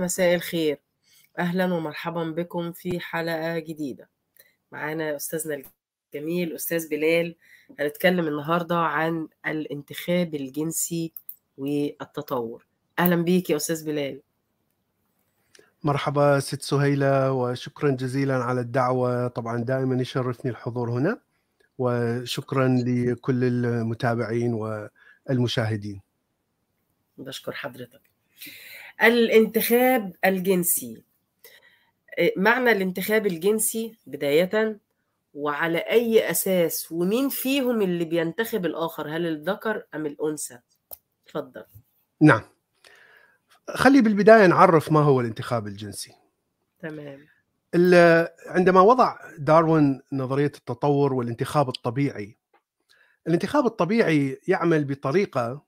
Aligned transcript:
مساء 0.00 0.34
الخير. 0.34 0.80
أهلا 1.38 1.74
ومرحبا 1.74 2.24
بكم 2.24 2.72
في 2.72 3.00
حلقة 3.00 3.58
جديدة. 3.58 4.08
معانا 4.72 5.16
أستاذنا 5.16 5.62
الجميل 6.14 6.54
أستاذ 6.54 6.88
بلال. 6.88 7.36
هنتكلم 7.80 8.28
النهاردة 8.28 8.76
عن 8.76 9.28
الانتخاب 9.46 10.34
الجنسي 10.34 11.12
والتطور. 11.58 12.66
أهلا 12.98 13.16
بيك 13.16 13.50
يا 13.50 13.56
أستاذ 13.56 13.86
بلال. 13.86 14.20
مرحبا 15.82 16.40
ست 16.40 16.62
سهيلة 16.62 17.32
وشكرا 17.32 17.90
جزيلا 17.90 18.34
على 18.34 18.60
الدعوة. 18.60 19.28
طبعا 19.28 19.64
دائما 19.64 20.02
يشرفني 20.02 20.50
الحضور 20.50 20.90
هنا 20.90 21.20
وشكرا 21.78 22.68
لكل 22.68 23.44
المتابعين 23.44 24.54
والمشاهدين. 24.54 26.00
بشكر 27.18 27.52
حضرتك. 27.52 28.09
الانتخاب 29.02 30.12
الجنسي. 30.24 31.02
معنى 32.36 32.72
الانتخاب 32.72 33.26
الجنسي 33.26 33.94
بداية 34.06 34.78
وعلى 35.34 35.78
أي 35.78 36.30
أساس 36.30 36.92
ومين 36.92 37.28
فيهم 37.28 37.82
اللي 37.82 38.04
بينتخب 38.04 38.66
الآخر 38.66 39.16
هل 39.16 39.26
الذكر 39.26 39.84
أم 39.94 40.06
الأنثى؟ 40.06 40.58
تفضل 41.26 41.64
نعم. 42.20 42.42
خلي 43.68 44.00
بالبداية 44.00 44.46
نعرف 44.46 44.92
ما 44.92 45.00
هو 45.00 45.20
الانتخاب 45.20 45.66
الجنسي. 45.66 46.12
تمام. 46.80 47.26
عندما 48.46 48.80
وضع 48.80 49.18
داروين 49.38 50.02
نظرية 50.12 50.46
التطور 50.46 51.14
والانتخاب 51.14 51.68
الطبيعي 51.68 52.36
الانتخاب 53.26 53.66
الطبيعي 53.66 54.40
يعمل 54.48 54.84
بطريقة 54.84 55.62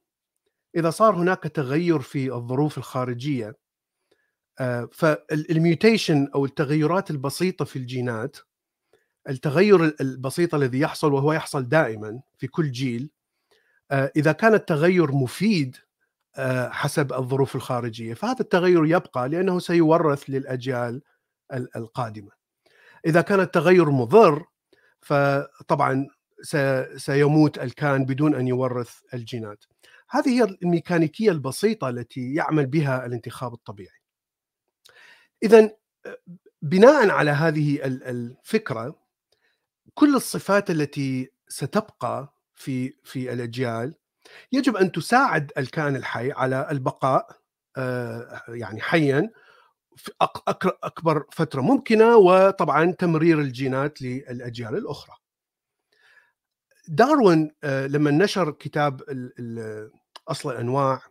إذا 0.76 0.90
صار 0.90 1.14
هناك 1.14 1.42
تغير 1.42 2.00
في 2.00 2.32
الظروف 2.32 2.78
الخارجية 2.78 3.56
فال 4.92 5.20
mutation 5.20 6.28
أو 6.34 6.44
التغيرات 6.44 7.10
البسيطة 7.10 7.64
في 7.64 7.76
الجينات 7.76 8.36
التغير 9.28 9.96
البسيط 10.00 10.54
الذي 10.54 10.80
يحصل 10.80 11.12
وهو 11.12 11.32
يحصل 11.32 11.68
دائما 11.68 12.20
في 12.38 12.46
كل 12.46 12.70
جيل 12.72 13.10
إذا 13.92 14.32
كان 14.32 14.54
التغير 14.54 15.12
مفيد 15.12 15.76
حسب 16.70 17.12
الظروف 17.12 17.56
الخارجية. 17.56 18.14
فهذا 18.14 18.40
التغير 18.40 18.86
يبقى 18.86 19.28
لأنه 19.28 19.58
سيورث 19.58 20.24
للأجيال 20.28 21.02
القادمة. 21.76 22.30
إذا 23.06 23.20
كان 23.20 23.40
التغير 23.40 23.90
مضر 23.90 24.44
فطبعا 25.00 26.08
سيموت 26.96 27.58
الكائن 27.58 28.04
بدون 28.04 28.34
أن 28.34 28.48
يورث 28.48 28.98
الجينات. 29.14 29.64
هذه 30.12 30.28
هي 30.28 30.44
الميكانيكية 30.62 31.30
البسيطة 31.30 31.88
التي 31.88 32.34
يعمل 32.34 32.66
بها 32.66 33.06
الانتخاب 33.06 33.54
الطبيعي 33.54 34.00
إذا 35.42 35.70
بناء 36.62 37.10
على 37.10 37.30
هذه 37.30 37.80
الفكرة 37.84 38.98
كل 39.94 40.16
الصفات 40.16 40.70
التي 40.70 41.30
ستبقى 41.48 42.34
في 42.54 42.94
في 43.04 43.32
الأجيال 43.32 43.94
يجب 44.52 44.76
أن 44.76 44.92
تساعد 44.92 45.52
الكائن 45.58 45.96
الحي 45.96 46.32
على 46.32 46.68
البقاء 46.70 47.40
يعني 48.48 48.80
حيا 48.80 49.30
في 49.96 50.10
أكبر 50.82 51.24
فترة 51.32 51.60
ممكنة 51.60 52.16
وطبعا 52.16 52.92
تمرير 52.92 53.40
الجينات 53.40 54.02
للأجيال 54.02 54.76
الأخرى. 54.76 55.16
داروين 56.88 57.52
لما 57.64 58.10
نشر 58.10 58.50
كتاب 58.50 59.02
أصل 60.28 60.50
الأنواع 60.50 61.02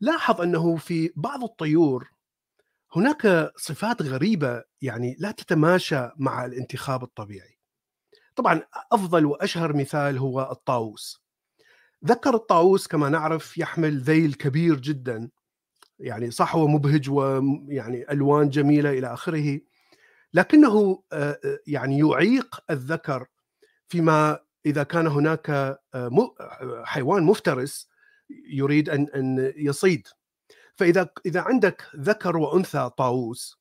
لاحظ 0.00 0.40
أنه 0.40 0.76
في 0.76 1.12
بعض 1.16 1.44
الطيور 1.44 2.10
هناك 2.96 3.52
صفات 3.56 4.02
غريبة 4.02 4.62
يعني 4.82 5.16
لا 5.18 5.30
تتماشى 5.30 6.10
مع 6.16 6.44
الانتخاب 6.44 7.02
الطبيعي. 7.02 7.58
طبعا 8.36 8.62
أفضل 8.92 9.26
وأشهر 9.26 9.76
مثال 9.76 10.18
هو 10.18 10.48
الطاووس. 10.52 11.24
ذكر 12.04 12.34
الطاووس 12.34 12.86
كما 12.86 13.08
نعرف 13.08 13.58
يحمل 13.58 13.98
ذيل 14.00 14.34
كبير 14.34 14.80
جدا 14.80 15.30
يعني 15.98 16.30
صح 16.30 16.56
هو 16.56 16.68
مبهج 16.68 17.10
ويعني 17.10 18.12
ألوان 18.12 18.48
جميلة 18.48 18.90
إلى 18.90 19.12
آخره 19.12 19.60
لكنه 20.34 21.02
يعني 21.66 21.98
يعيق 21.98 22.60
الذكر 22.70 23.26
فيما 23.88 24.38
إذا 24.66 24.82
كان 24.82 25.06
هناك 25.06 25.78
حيوان 26.84 27.22
مفترس 27.22 27.88
يريد 28.30 28.88
أن 28.88 29.06
أن 29.14 29.52
يصيد. 29.56 30.08
فإذا 30.76 31.10
إذا 31.26 31.40
عندك 31.40 31.82
ذكر 31.96 32.36
وأنثى 32.36 32.90
طاووس 32.98 33.58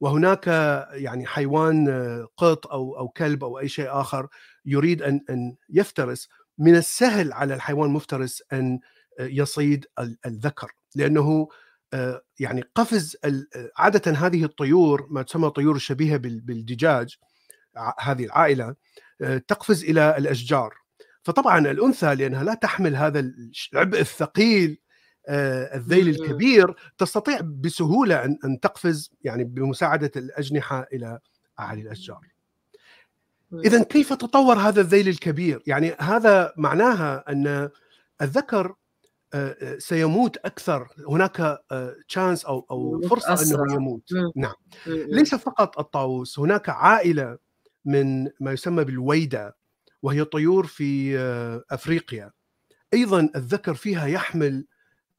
وهناك 0.00 0.46
يعني 0.92 1.26
حيوان 1.26 1.88
قط 2.36 2.66
أو 2.66 2.98
أو 2.98 3.08
كلب 3.08 3.44
أو 3.44 3.58
أي 3.58 3.68
شيء 3.68 3.88
آخر 3.90 4.28
يريد 4.64 5.02
أن 5.02 5.20
أن 5.30 5.56
يفترس 5.68 6.28
من 6.58 6.76
السهل 6.76 7.32
على 7.32 7.54
الحيوان 7.54 7.88
المفترس 7.88 8.42
أن 8.52 8.80
يصيد 9.20 9.86
الذكر. 10.26 10.72
لأنه 10.94 11.48
يعني 12.40 12.64
قفز 12.74 13.16
عادة 13.76 14.12
هذه 14.12 14.44
الطيور 14.44 15.06
ما 15.10 15.22
تسمى 15.22 15.50
طيور 15.50 15.78
شبيهه 15.78 16.16
بالدجاج 16.16 17.16
هذه 18.00 18.24
العائلة 18.24 18.74
تقفز 19.48 19.84
إلى 19.84 20.16
الأشجار. 20.18 20.74
فطبعا 21.22 21.58
الأنثى 21.58 22.14
لأنها 22.14 22.44
لا 22.44 22.54
تحمل 22.54 22.96
هذا 22.96 23.32
العبء 23.72 24.00
الثقيل 24.00 24.78
الذيل 25.28 26.08
الكبير 26.08 26.74
تستطيع 26.98 27.40
بسهولة 27.40 28.24
أن 28.24 28.60
تقفز 28.62 29.10
يعني 29.24 29.44
بمساعدة 29.44 30.10
الأجنحة 30.16 30.86
إلى 30.92 31.18
أعالي 31.60 31.82
الأشجار 31.82 32.20
اذا 33.64 33.82
كيف 33.82 34.12
تطور 34.12 34.56
هذا 34.56 34.80
الذيل 34.80 35.08
الكبير؟ 35.08 35.62
يعني 35.66 35.94
هذا 36.00 36.52
معناها 36.56 37.24
أن 37.28 37.70
الذكر 38.22 38.74
سيموت 39.78 40.36
أكثر 40.36 40.88
هناك 41.08 41.58
تشانس 42.08 42.44
أو 42.44 42.66
أو 42.70 43.00
فرصة 43.08 43.32
أسرع. 43.32 43.64
انه 43.64 43.74
يموت. 43.74 44.08
نعم. 44.36 44.54
ليس 44.86 45.34
فقط 45.34 45.78
الطاووس 45.78 46.38
هناك 46.38 46.68
عائلة 46.68 47.38
من 47.84 48.24
ما 48.40 48.52
يسمى 48.52 48.84
بالويدا 48.84 49.52
وهي 50.02 50.24
طيور 50.24 50.66
في 50.66 51.18
أفريقيا. 51.70 52.30
أيضا 52.94 53.30
الذكر 53.36 53.74
فيها 53.74 54.06
يحمل 54.06 54.66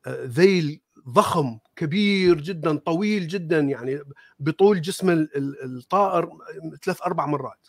ذيل 0.10 0.82
ضخم 1.10 1.60
كبير 1.76 2.42
جدا 2.42 2.78
طويل 2.78 3.28
جدا 3.28 3.60
يعني 3.60 4.00
بطول 4.40 4.82
جسم 4.82 5.28
الطائر 5.36 6.30
ثلاث 6.84 7.02
أربع 7.02 7.26
مرات. 7.26 7.68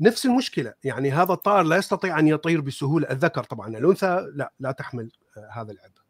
نفس 0.00 0.26
المشكلة 0.26 0.74
يعني 0.84 1.10
هذا 1.10 1.32
الطائر 1.32 1.62
لا 1.62 1.76
يستطيع 1.76 2.18
أن 2.18 2.28
يطير 2.28 2.60
بسهولة. 2.60 3.10
الذكر 3.10 3.44
طبعا 3.44 3.68
الأنثى 3.68 4.26
لا 4.34 4.52
لا 4.60 4.72
تحمل 4.72 5.12
هذا 5.50 5.72
العبء. 5.72 6.04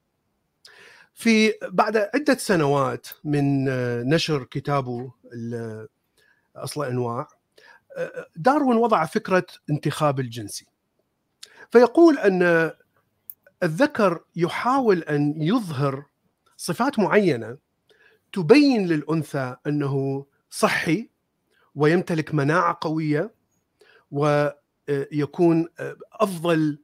في 1.15 1.53
بعد 1.63 1.97
عدة 1.97 2.35
سنوات 2.35 3.07
من 3.25 3.65
نشر 4.09 4.45
كتابه 4.45 5.13
أصل 6.57 6.85
أنواع 6.85 7.29
داروين 8.37 8.77
وضع 8.77 9.05
فكرة 9.05 9.47
انتخاب 9.71 10.21
الجنسي. 10.21 10.67
فيقول 11.71 12.19
أن 12.19 12.71
الذكر 13.63 14.25
يحاول 14.37 14.99
أن 15.03 15.35
يظهر 15.43 16.05
صفات 16.57 16.99
معينة 16.99 17.59
تبين 18.33 18.87
للأنثى 18.87 19.57
أنه 19.67 20.27
صحي 20.51 21.09
ويمتلك 21.75 22.35
مناعة 22.35 22.79
قوية 22.81 23.35
ويكون 24.11 25.69
أفضل 26.13 26.79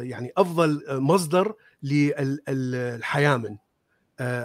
يعني 0.00 0.32
أفضل 0.36 0.82
مصدر 0.88 1.54
للحيامن 1.82 3.56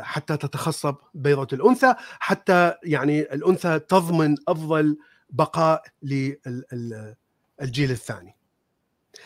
حتى 0.01 0.37
تتخصب 0.37 0.95
بيضة 1.13 1.47
الأنثى 1.53 1.95
حتى 2.19 2.73
يعني 2.83 3.21
الأنثى 3.21 3.79
تضمن 3.79 4.35
أفضل 4.47 4.97
بقاء 5.29 5.83
للجيل 6.01 7.91
الثاني. 7.91 8.35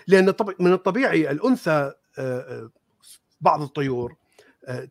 لأن 0.07 0.33
من 0.59 0.73
الطبيعي 0.73 1.31
الأنثى 1.31 1.93
بعض 3.41 3.61
الطيور 3.61 4.15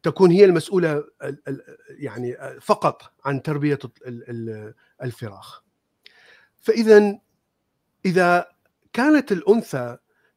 تكون 0.03 0.31
هي 0.31 0.45
المسؤولة 0.45 1.05
يعني 1.89 2.37
فقط 2.61 3.13
عن 3.25 3.43
تربية 3.43 3.79
الفراخ. 5.03 5.63
فإذا 6.63 7.19
إذا 8.05 8.49
كانت 8.93 9.33
الأنثى 9.33 9.97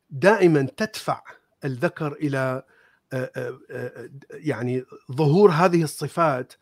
دائما 0.09 0.67
تدفع 0.77 1.23
الذكر 1.65 2.13
إلى 2.13 2.63
يعني 4.29 4.85
ظهور 5.11 5.51
هذه 5.51 5.83
الصفات 5.83 6.53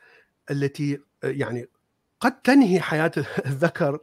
التي 0.52 1.00
يعني 1.24 1.68
قد 2.22 2.42
تنهي 2.42 2.82
حياة 2.82 3.12
الذكر 3.46 4.00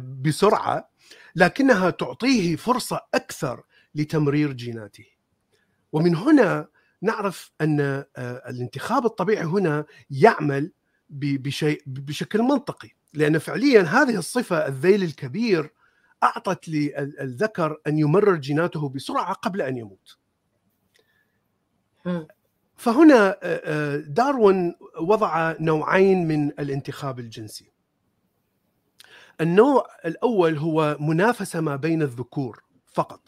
بسرعة 0.00 0.90
لكنها 1.36 1.90
تعطيه 1.90 2.56
فرصة 2.56 3.00
أكثر 3.14 3.62
لتمرير 3.94 4.52
جيناته 4.52 5.06
ومن 5.92 6.14
هنا 6.14 6.68
نعرف 7.02 7.52
أن 7.60 7.80
آه، 7.80 8.06
الانتخاب 8.48 9.06
الطبيعي 9.06 9.44
هنا 9.44 9.84
يعمل 10.10 10.72
بشيء 11.10 11.82
بشكل 11.86 12.42
منطقي 12.42 12.90
لأن 13.14 13.38
فعليا 13.38 13.82
هذه 13.82 14.16
الصفة 14.18 14.66
الذيل 14.66 15.02
الكبير 15.02 15.72
أعطت 16.22 16.68
للذكر 16.68 17.76
أن 17.86 17.98
يمرر 17.98 18.36
جيناته 18.36 18.88
بسرعة 18.88 19.32
قبل 19.32 19.62
أن 19.62 19.76
يموت. 19.76 20.18
فهنا 22.80 23.28
آه، 23.28 23.36
آه، 23.42 23.96
داروين 23.96 24.74
وضع 25.00 25.54
نوعين 25.60 26.28
من 26.28 26.48
الانتخاب 26.48 27.18
الجنسي. 27.18 27.72
النوع 29.40 29.86
الأول 30.04 30.56
هو 30.56 30.96
منافسة 31.00 31.60
ما 31.60 31.76
بين 31.76 32.02
الذكور 32.02 32.62
فقط. 32.92 33.20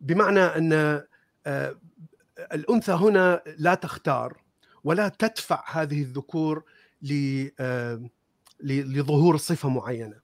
بمعنى 0.00 0.40
أن 0.40 1.02
آه، 1.46 1.76
الأنثى 2.52 2.92
هنا 2.92 3.42
لا 3.58 3.74
تختار 3.74 4.42
ولا 4.84 5.08
تدفع 5.08 5.64
هذه 5.66 6.02
الذكور 6.02 6.64
لظهور 8.62 9.36
صفة 9.36 9.68
معينة. 9.68 10.20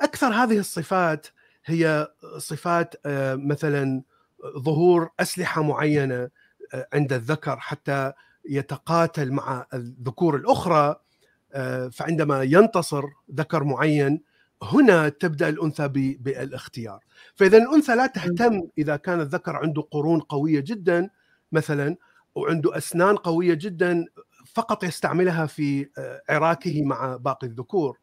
أكثر 0.00 0.26
هذه 0.26 0.58
الصفات 0.58 1.26
هي 1.64 2.08
صفات 2.38 2.94
مثلا 3.36 4.02
ظهور 4.58 5.10
أسلحة 5.20 5.62
معينة 5.62 6.30
عند 6.92 7.12
الذكر 7.12 7.56
حتى 7.56 8.12
يتقاتل 8.48 9.32
مع 9.32 9.66
الذكور 9.74 10.36
الأخرى 10.36 10.96
آه، 11.52 11.88
فعندما 11.88 12.42
ينتصر 12.42 13.04
ذكر 13.34 13.64
معين 13.64 14.22
هنا 14.62 15.08
تبدأ 15.08 15.48
الأنثى 15.48 15.88
بالاختيار. 16.18 17.00
فإذا 17.34 17.58
الأنثى 17.58 17.94
لا 17.94 18.06
تهتم 18.06 18.68
إذا 18.78 18.96
كان 18.96 19.20
الذكر 19.20 19.56
عنده 19.56 19.82
قرون 19.82 20.20
قوية 20.20 20.60
جدا 20.60 21.10
مثلا 21.52 21.96
وعنده 22.34 22.76
أسنان 22.76 23.16
قوية 23.16 23.54
جدا 23.54 24.04
فقط 24.54 24.84
يستعملها 24.84 25.46
في 25.46 25.88
آه، 25.98 26.22
عراكه 26.28 26.82
مع 26.82 27.16
باقي 27.16 27.46
الذكور. 27.46 27.98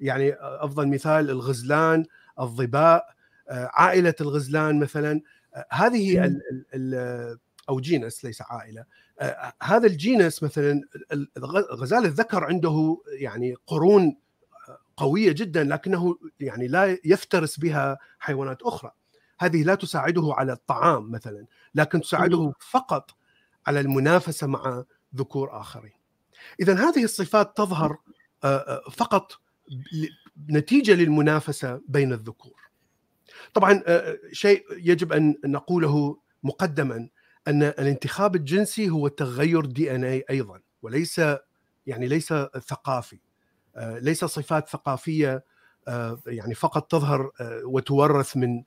يعني 0.00 0.34
أفضل 0.40 0.88
مثال 0.88 1.30
الغزلان 1.30 2.04
الظباء 2.40 3.06
آه، 3.48 3.70
عائلة 3.72 4.14
الغزلان 4.20 4.78
مثلا 4.78 5.20
آه، 5.54 5.66
هذه 5.70 6.24
ال 6.24 6.42
ال 6.52 6.64
ال 6.74 7.38
أو 7.68 7.80
جينس 7.80 8.24
ليس 8.24 8.42
عائلة. 8.42 8.84
آه، 9.20 9.52
هذا 9.62 9.86
الجينس 9.86 10.42
مثلا 10.42 10.82
ال- 11.12 11.28
الغ- 11.36 11.72
الغزال 11.72 12.04
الذكر 12.04 12.44
عنده 12.44 12.98
يعني 13.20 13.54
قرون 13.66 14.16
قوية 14.96 15.32
جدا 15.32 15.64
لكنه 15.64 16.18
يعني 16.40 16.68
لا 16.68 16.98
يفترس 17.04 17.60
بها 17.60 17.98
حيوانات 18.18 18.62
أخرى. 18.62 18.90
هذه 19.38 19.62
لا 19.62 19.74
تساعده 19.74 20.34
على 20.36 20.52
الطعام 20.52 21.10
مثلا 21.10 21.46
لكن 21.74 22.00
تساعده 22.00 22.52
فقط 22.70 23.10
على 23.66 23.80
المنافسة 23.80 24.46
مع 24.46 24.84
ذكور 25.16 25.60
آخرين. 25.60 25.92
اذا 26.60 26.74
هذه 26.74 27.04
الصفات 27.04 27.56
تظهر 27.56 27.98
آه، 28.44 28.56
آه، 28.56 28.90
فقط 28.90 29.32
نتيجة 30.50 30.92
للمنافسة 30.94 31.80
بين 31.88 32.12
الذكور. 32.12 32.60
طبعا 33.54 33.82
آه، 33.86 34.18
شيء 34.32 34.64
يجب 34.70 35.12
أن 35.12 35.34
نقوله 35.44 36.16
مقدما. 36.42 37.08
أن 37.48 37.62
الانتخاب 37.62 38.36
الجنسي 38.36 38.90
هو 38.90 39.08
تغير 39.08 39.64
DNA 39.64 40.24
أيضا 40.30 40.60
وليس 40.82 41.20
يعني 41.86 42.08
ليس 42.08 42.28
ثقافي. 42.68 43.18
آه، 43.76 43.98
ليس 43.98 44.24
صفات 44.24 44.68
ثقافية 44.68 45.44
آه، 45.88 46.20
يعني 46.26 46.54
فقط 46.54 46.90
تظهر 46.90 47.30
آه، 47.40 47.60
وتورث 47.64 48.36
من 48.36 48.62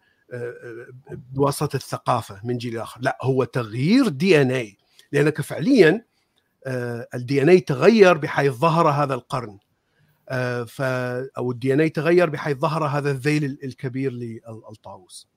بواسطه 1.11 1.75
الثقافة 1.75 2.41
من 2.43 2.57
جيل 2.57 2.77
آخر، 2.77 3.01
لا 3.01 3.17
هو 3.21 3.43
تغيير 3.43 4.07
DNA 4.07 4.77
لأنك 5.11 5.41
فعليا 5.41 6.05
ال 7.13 7.41
DNA 7.41 7.59
تغير 7.59 8.17
بحيث 8.17 8.51
ظهر 8.53 8.89
هذا 8.89 9.13
القرن. 9.13 9.57
ف 10.67 10.81
أو 11.37 11.51
ال 11.51 11.73
DNA 11.73 11.89
تغير 11.89 12.29
بحيث 12.29 12.57
ظهر 12.57 12.85
هذا 12.85 13.11
الذيل 13.11 13.43
ال- 13.43 13.63
الكبير 13.65 14.11
للطاووس. 14.11 15.27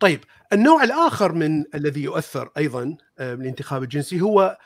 طيب 0.00 0.24
النوع 0.52 0.84
الآخر 0.84 1.32
من 1.32 1.64
الذي 1.74 2.02
يؤثر 2.02 2.50
أيضا 2.56 2.96
آه، 3.18 3.34
من 3.34 3.42
الانتخاب 3.42 3.82
الجنسي 3.82 4.20
هو 4.20 4.58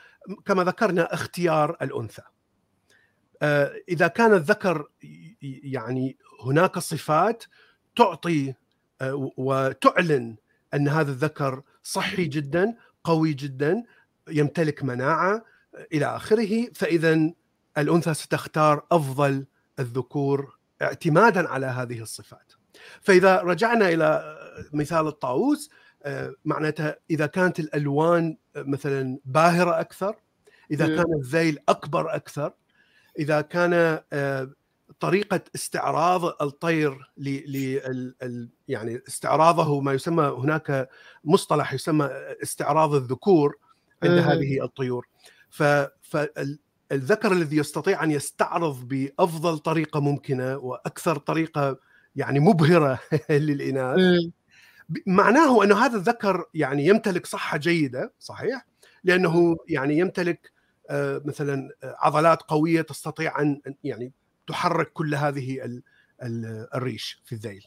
كما 0.45 0.63
ذكرنا 0.63 1.13
اختيار 1.13 1.77
الأنثى. 1.81 2.21
آه، 3.41 3.73
إذا 3.89 4.07
كان 4.07 4.33
الذكر 4.33 4.87
يعني 5.63 6.17
هناك 6.45 6.79
صفات 6.79 7.43
تعطي 7.95 8.53
آه، 9.01 9.31
وتعلن 9.37 10.35
أن 10.73 10.87
هذا 10.87 11.11
الذكر 11.11 11.61
صحي 11.83 12.25
جدا 12.25 12.75
قوي 13.03 13.33
جدا 13.33 13.83
يمتلك 14.29 14.83
مناعة 14.83 15.45
آه، 15.75 15.87
إلى 15.93 16.05
آخره 16.05 16.67
فإذا 16.75 17.31
الأنثى 17.77 18.13
ستختار 18.13 18.85
أفضل 18.91 19.45
الذكور 19.79 20.57
اعتمادا 20.81 21.49
على 21.49 21.65
هذه 21.65 22.01
الصفات. 22.01 22.53
فإذا 23.01 23.41
رجعنا 23.41 23.89
إلى 23.89 24.37
مثال 24.73 25.07
الطاووس 25.07 25.69
آه، 26.03 26.33
معناتها 26.45 26.97
إذا 27.09 27.25
كانت 27.25 27.59
الألوان 27.59 28.37
آه، 28.55 28.61
مثلا 28.61 29.19
باهرة 29.25 29.79
أكثر، 29.79 30.15
إذا. 30.71 30.87
كان 30.87 31.13
الذيل 31.13 31.59
أكبر 31.69 32.15
أكثر، 32.15 32.53
إذا 33.19 33.41
كان 33.41 33.99
آه، 34.13 34.51
طريقة 34.99 35.41
استعراض 35.55 36.25
الطير 36.41 37.11
ل 37.17 37.27
ال- 38.23 38.49
يعني 38.67 39.01
استعراضه 39.07 39.79
ما 39.81 39.93
يسمى 39.93 40.23
هناك 40.23 40.89
مصطلح 41.23 41.73
يسمى 41.73 42.05
استعراض 42.43 42.93
الذكور 42.95 43.57
عند. 44.03 44.19
هذه 44.19 44.63
الطيور 44.63 45.07
ف 45.49 45.63
فالذكر 46.01 47.31
الذي 47.31 47.57
يستطيع 47.57 48.03
أن 48.03 48.11
يستعرض 48.11 48.87
بأفضل 48.87 49.59
طريقة 49.59 49.99
ممكنة 49.99 50.57
وأكثر 50.57 51.17
طريقة 51.17 51.79
يعني 52.15 52.39
مبهرة 52.39 52.99
للإناث 53.29 53.99
معناه 55.07 55.63
إنه 55.63 55.85
هذا 55.85 55.97
الذكر 55.97 56.45
يعني 56.53 56.85
يمتلك 56.85 57.25
صحة 57.25 57.57
جيدة 57.57 58.13
صحيح؟ 58.19 58.65
لأنه 59.03 59.57
يعني 59.67 59.97
يمتلك 59.97 60.51
آه، 60.89 61.21
مثلا 61.25 61.69
آه، 61.83 61.95
عضلات 61.99 62.41
قوية 62.41 62.81
تستطيع 62.81 63.41
أن 63.41 63.61
أن- 63.67 63.73
يعني 63.83 64.11
تحرك 64.47 64.91
كل 64.93 65.15
هذه 65.15 65.65
ال- 65.65 65.83
ال- 66.23 66.67
الريش 66.75 67.21
في 67.25 67.35
الذيل. 67.35 67.65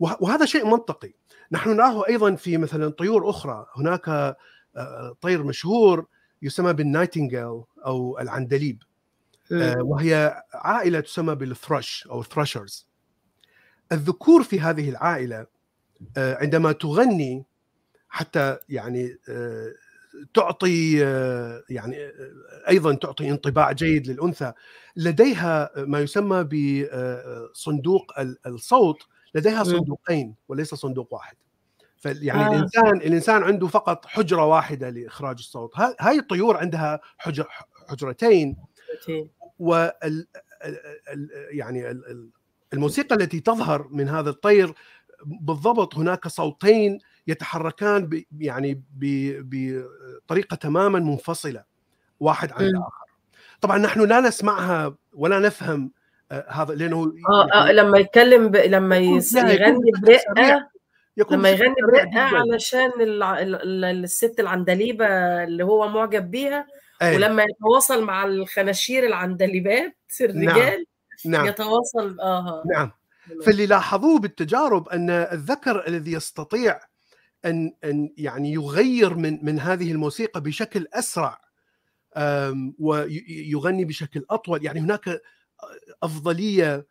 وه- 0.00 0.16
وهذا 0.20 0.44
شيء 0.46 0.66
منطقي. 0.66 1.12
نحن 1.52 1.70
نراه 1.70 2.08
أيضا 2.08 2.34
في 2.34 2.56
مثلا 2.58 2.88
طيور 2.88 3.30
أخرى. 3.30 3.66
هناك 3.76 4.08
آه، 4.08 5.16
طير 5.20 5.42
مشهور 5.42 6.06
يسمى 6.42 6.72
بالنايتنجيل 6.72 7.62
أو 7.86 8.18
العندليب 8.20 8.82
مم. 9.50 9.74
وهي 9.80 10.42
عائلة 10.54 11.00
تسمى 11.00 11.34
بالثرش 11.34 12.06
أو 12.10 12.22
ثرشرز. 12.22 12.88
الذكور 13.92 14.42
في 14.42 14.60
هذه 14.60 14.90
العائلة 14.90 15.46
عندما 16.16 16.72
تغني 16.72 17.44
حتى 18.08 18.56
يعني 18.68 19.18
آه، 19.28 19.72
تعطي 20.34 21.04
آه، 21.04 21.62
يعني 21.70 22.04
آه، 22.04 22.10
أيضا 22.68 22.94
تعطي 22.94 23.30
انطباع 23.30 23.72
جيد 23.72 24.06
للأنثى 24.06 24.52
لديها 24.96 25.70
ما 25.76 26.00
يسمى 26.00 26.44
بصندوق 26.44 28.12
الصوت 28.46 29.02
لديها. 29.34 29.64
صندوقين 29.64 30.34
وليس 30.48 30.74
صندوق 30.74 31.14
واحد 31.14 31.36
فيعني 31.96 32.44
آه. 32.46 32.48
الإنسان 32.56 32.96
الإنسان 32.96 33.42
عنده 33.42 33.66
فقط 33.66 34.06
حجرة 34.06 34.44
واحدة 34.44 34.90
لإخراج 34.90 35.36
الصوت 35.38 35.70
ها- 35.78 35.96
هاي 36.00 36.18
الطيور 36.18 36.56
عندها 36.56 37.00
حجر 37.18 37.48
حجرتين. 37.88 38.56
وال 39.58 39.92
ال- 40.04 41.30
يعني 41.50 41.90
ال- 41.90 42.06
ال- 42.10 42.30
الموسيقى 42.72 43.14
التي 43.14 43.40
تظهر 43.40 43.88
من 43.90 44.08
هذا 44.08 44.30
الطير 44.30 44.74
بالضبط 45.24 45.94
هناك 45.96 46.28
صوتين 46.28 46.98
يتحركان 47.26 48.06
ب 48.06 48.22
يعني 48.40 48.82
ب- 48.96 49.42
بطريقة 50.24 50.54
تماما 50.54 50.98
منفصلة 50.98 51.64
واحد 52.20 52.52
عن. 52.52 52.64
الآخر 52.64 53.04
طبعا 53.60 53.78
نحن 53.78 54.00
لا 54.00 54.20
نسمعها 54.20 54.94
ولا 55.12 55.38
نفهم 55.38 55.92
آه، 56.32 56.46
هذا 56.48 56.74
لأنه 56.74 57.12
آه 57.30 57.48
آه 57.54 57.58
يعني 57.66 57.72
لما 57.72 57.98
يتكلم 57.98 58.48
ب... 58.48 58.56
لما 58.56 58.96
يغني. 58.96 59.90
برقة 60.02 60.68
لما 61.30 61.50
يغني 61.50 61.74
برقة. 61.92 62.20
علشان. 62.20 62.90
ال... 63.00 63.22
ال... 63.22 63.84
الست 63.84 64.40
العندليبة 64.40 65.06
اللي 65.44 65.64
هو 65.64 65.88
معجب 65.88 66.30
بيها 66.30 66.66
أي، 67.02 67.16
ولما 67.16 67.42
يتواصل 67.42 68.04
مع 68.04 68.24
الخناشير 68.24 69.06
العندليبات 69.06 69.96
الرجال 70.20 70.86
نعم 71.26 71.46
يتواصل 71.46 72.20
آه 72.20 72.62
نعم 72.72 72.90
فاللي 73.46 73.66
لاحظوه 73.66 74.18
بالتجارب 74.18 74.88
أن 74.88 75.10
الذكر 75.10 75.88
الذي 75.88 76.12
يستطيع 76.12 76.80
أن 77.44 77.72
أن 77.84 78.10
يعني 78.16 78.52
يغير 78.52 79.14
من 79.14 79.44
من 79.44 79.60
هذه 79.60 79.92
الموسيقى 79.92 80.40
بشكل 80.40 80.86
أسرع 80.92 81.40
ويغني 82.78 83.84
بشكل 83.84 84.24
أطول 84.30 84.64
يعني 84.64 84.80
هناك 84.80 85.20
أفضلية 86.02 86.86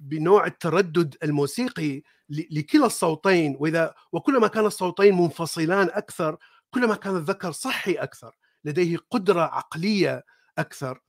بنوع 0.00 0.46
التردد 0.46 1.16
الموسيقي 1.22 2.02
لكلا 2.28 2.86
الصوتين 2.86 3.56
وإذا 3.60 3.94
وكلما 4.12 4.48
كان 4.48 4.66
الصوتين 4.66 5.16
منفصلان 5.16 5.88
أكثر 5.92 6.36
كلما 6.70 6.94
كان 6.94 7.16
الذكر 7.16 7.52
صحي 7.52 7.92
أكثر 7.92 8.36
لديه 8.64 8.96
قدرة 9.10 9.40
عقلية 9.40 10.24
أكثر 10.58 11.00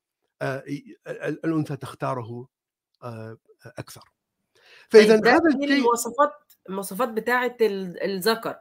آه، 0.41 0.63
الأنثى 1.07 1.75
تختاره 1.75 2.47
آه، 3.03 3.37
أكثر. 3.65 4.03
فإذا 4.89 5.15
طيب 5.15 5.27
هذا 5.27 5.41
الشيء 5.47 5.73
المواصفات 5.77 6.31
المواصفات 6.69 7.09
بتاعه 7.09 7.55
الذكر 7.61 8.55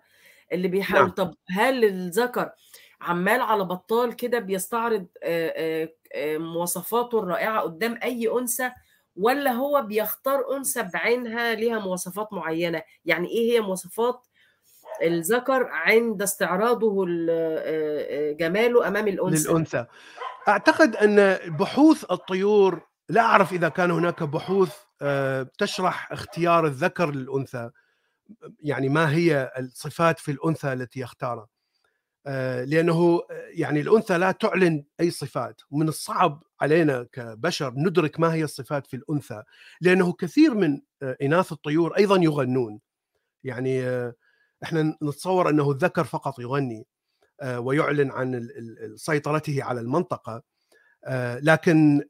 اللي 0.53 0.69
بيحاول 0.69 1.03
نعم. 1.03 1.11
طب 1.11 1.35
هل 1.51 1.85
الذكر 1.85 2.51
عمال 3.01 3.41
على 3.41 3.65
بطال 3.65 4.17
كده 4.17 4.39
بيستعرض 4.39 5.07
مواصفاته 6.39 7.19
الرائعة 7.19 7.61
قدام 7.61 7.99
أي 8.03 8.29
أنثى 8.39 8.71
ولا 9.17 9.53
هو 9.53 9.83
بيختار 9.83 10.57
أنثى 10.57 10.83
بعينها 10.83 11.55
ليها 11.55 11.79
مواصفات 11.79 12.33
معينة؟ 12.33 12.83
يعني 13.05 13.29
إيه 13.29 13.53
هي 13.53 13.61
مواصفات 13.61 14.27
الذكر 15.03 15.69
عند 15.71 16.23
استعراضه 16.23 17.05
جماله 18.33 18.89
أمام 18.89 19.09
الأنثى؟ 19.09 19.49
للأنثى. 19.49 19.87
أعتقد 20.49 20.97
أن 20.97 21.39
بحوث 21.59 22.05
الطيور 22.11 22.81
لا 23.09 23.21
أعرف 23.21 23.53
إذا 23.53 23.69
كان 23.69 23.91
هناك 23.91 24.23
بحوث 24.23 24.88
تشرح 25.59 26.13
اختيار 26.13 26.67
الذكر 26.67 27.11
للأنثى 27.11 27.71
يعني 28.61 28.89
ما 28.89 29.11
هي 29.11 29.53
الصفات 29.59 30.19
في 30.19 30.31
الأنثى 30.31 30.73
التي 30.73 31.01
يختارها؟ 31.01 31.49
لأنه 32.65 33.23
يعني 33.51 33.81
الأنثى 33.81 34.19
لا 34.19 34.33
تعلن 34.33 34.85
أي 35.01 35.11
صفات 35.11 35.61
ومن 35.71 35.89
الصعب 35.89 36.43
علينا 36.61 37.03
كبشر 37.13 37.73
ندرك 37.77 38.21
ما 38.21 38.35
هي 38.35 38.45
الصفات 38.45 38.87
في 38.87 38.97
الأنثى 38.97 39.43
لأنه 39.81 40.13
كثير 40.13 40.55
من 40.55 40.81
إناث 41.03 41.53
الطيور 41.53 41.97
أيضا 41.97 42.17
يغنون. 42.17 42.81
يعني 43.45 43.85
إحنا 44.63 44.99
نتصور 45.03 45.51
أنه 45.51 45.71
الذكر 45.71 46.05
فقط 46.05 46.39
يغني 46.39 46.87
ويعلن 47.45 48.11
عن 48.11 48.49
سيطرته 48.97 49.65
على 49.65 49.81
المنطقة 49.81 50.43
لكن 51.43 52.03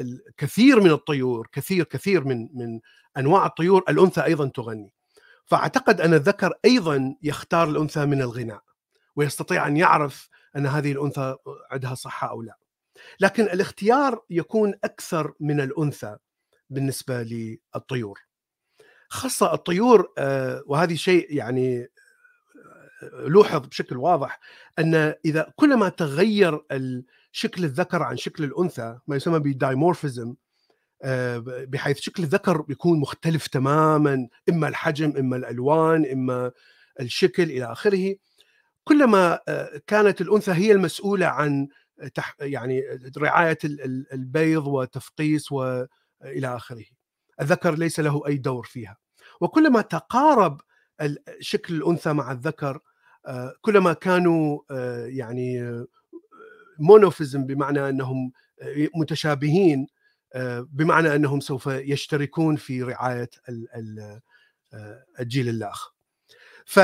الكثير 0.00 0.80
من 0.80 0.90
الطيور 0.90 1.48
كثير 1.52 1.84
كثير 1.84 2.24
من 2.24 2.48
من 2.54 2.80
أنواع 3.16 3.46
الطيور 3.46 3.84
الأنثى 3.88 4.24
أيضا 4.24 4.48
تغني. 4.48 4.92
فأعتقد 5.44 6.00
أن 6.00 6.14
الذكر 6.14 6.52
أيضا 6.64 7.14
يختار 7.22 7.68
الأنثى 7.68 8.06
من 8.06 8.22
الغناء 8.22 8.62
ويستطيع 9.16 9.66
أن 9.66 9.76
يعرف 9.76 10.28
أن 10.56 10.66
هذه 10.66 10.92
الأنثى 10.92 11.36
عندها 11.70 11.94
صحة 11.94 12.30
أو 12.30 12.42
لا. 12.42 12.58
لكن 13.20 13.44
الاختيار 13.44 14.22
يكون 14.30 14.74
أكثر 14.84 15.32
من 15.40 15.60
الأنثى 15.60 16.16
بالنسبة 16.70 17.22
للطيور. 17.22 18.20
خاصة 19.08 19.54
الطيور 19.54 20.12
وهذه 20.66 20.94
شيء 20.94 21.26
يعني 21.34 21.88
لوحظ 23.12 23.66
بشكل 23.66 23.96
واضح 23.96 24.40
أن 24.78 25.14
إذا 25.24 25.52
كلما 25.56 25.88
تغير 25.88 26.60
شكل 27.32 27.64
الذكر 27.64 28.02
عن 28.02 28.16
شكل 28.16 28.44
الأنثى 28.44 28.98
ما 29.06 29.16
يسمى 29.16 29.38
بالدايمورفيزم 29.38 30.34
بحيث 31.44 32.00
شكل 32.00 32.22
الذكر 32.22 32.64
يكون 32.68 33.00
مختلف 33.00 33.46
تماما 33.46 34.28
إما 34.48 34.68
الحجم 34.68 35.16
إما 35.16 35.36
الألوان 35.36 36.06
إما 36.12 36.52
الشكل 37.00 37.42
إلى 37.42 37.72
آخره. 37.72 38.14
كلما 38.84 39.38
كانت 39.86 40.20
الأنثى 40.20 40.52
هي 40.52 40.72
المسؤولة 40.72 41.26
عن 41.26 41.68
يعني 42.40 42.82
رعاية 43.18 43.58
البيض 44.12 44.66
وتفقيس 44.66 45.52
والى 45.52 46.56
آخره. 46.56 46.84
الذكر 47.40 47.74
ليس 47.74 48.00
له 48.00 48.26
أي 48.26 48.36
دور 48.36 48.64
فيها. 48.64 48.96
وكلما 49.40 49.80
تقارب 49.80 50.60
شكل 51.40 51.74
الأنثى 51.74 52.12
مع 52.12 52.32
الذكر 52.32 52.80
كلما 53.60 53.92
كانوا 53.92 54.60
يعني 55.06 55.84
مونوفيزم 56.78 57.46
بمعنى 57.46 57.88
أنهم 57.88 58.32
متشابهين 58.94 59.86
بمعنى 60.60 61.14
أنهم 61.14 61.40
سوف 61.40 61.66
يشتركون 61.66 62.56
في 62.56 62.82
رعاية 62.82 63.30
الجيل 65.20 65.48
الاخ. 65.48 65.92
ف 66.64 66.80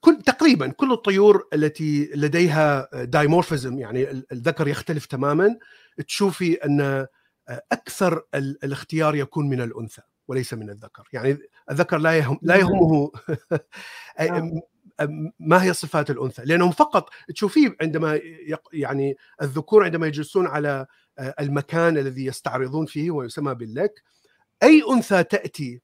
كل 0.00 0.22
تقريبا 0.22 0.68
كل 0.68 0.92
الطيور 0.92 1.48
التي 1.52 2.10
لديها 2.14 2.88
دايمورفيزم 3.04 3.78
يعني 3.78 4.10
الذكر 4.32 4.68
يختلف 4.68 5.06
تماما 5.06 5.58
تشوفي 6.06 6.54
أن 6.54 7.06
أكثر 7.72 8.22
الاختيار 8.34 9.14
يكون 9.14 9.48
من 9.48 9.60
الأنثى 9.60 10.02
وليس 10.28 10.54
من 10.54 10.70
الذكر 10.70 11.08
يعني 11.12 11.38
الذكر 11.70 11.98
لا 11.98 12.18
يهم 12.18 12.38
لا 12.42 12.56
يهمه 12.56 13.12
ما 15.40 15.62
هي 15.62 15.72
صفات 15.72 16.10
الأنثى؟ 16.10 16.42
لأنهم 16.44 16.70
فقط 16.70 17.10
تشوفيه 17.34 17.76
عندما 17.80 18.20
يعني 18.72 19.16
الذكور 19.42 19.84
عندما 19.84 20.06
يجلسون 20.06 20.46
على 20.46 20.86
المكان 21.18 21.98
الذي 21.98 22.24
يستعرضون 22.24 22.86
فيه 22.86 23.10
ويسمى 23.10 23.54
باللك 23.54 24.02
أي 24.62 24.82
أنثى 24.90 25.24
تأتي 25.24 25.80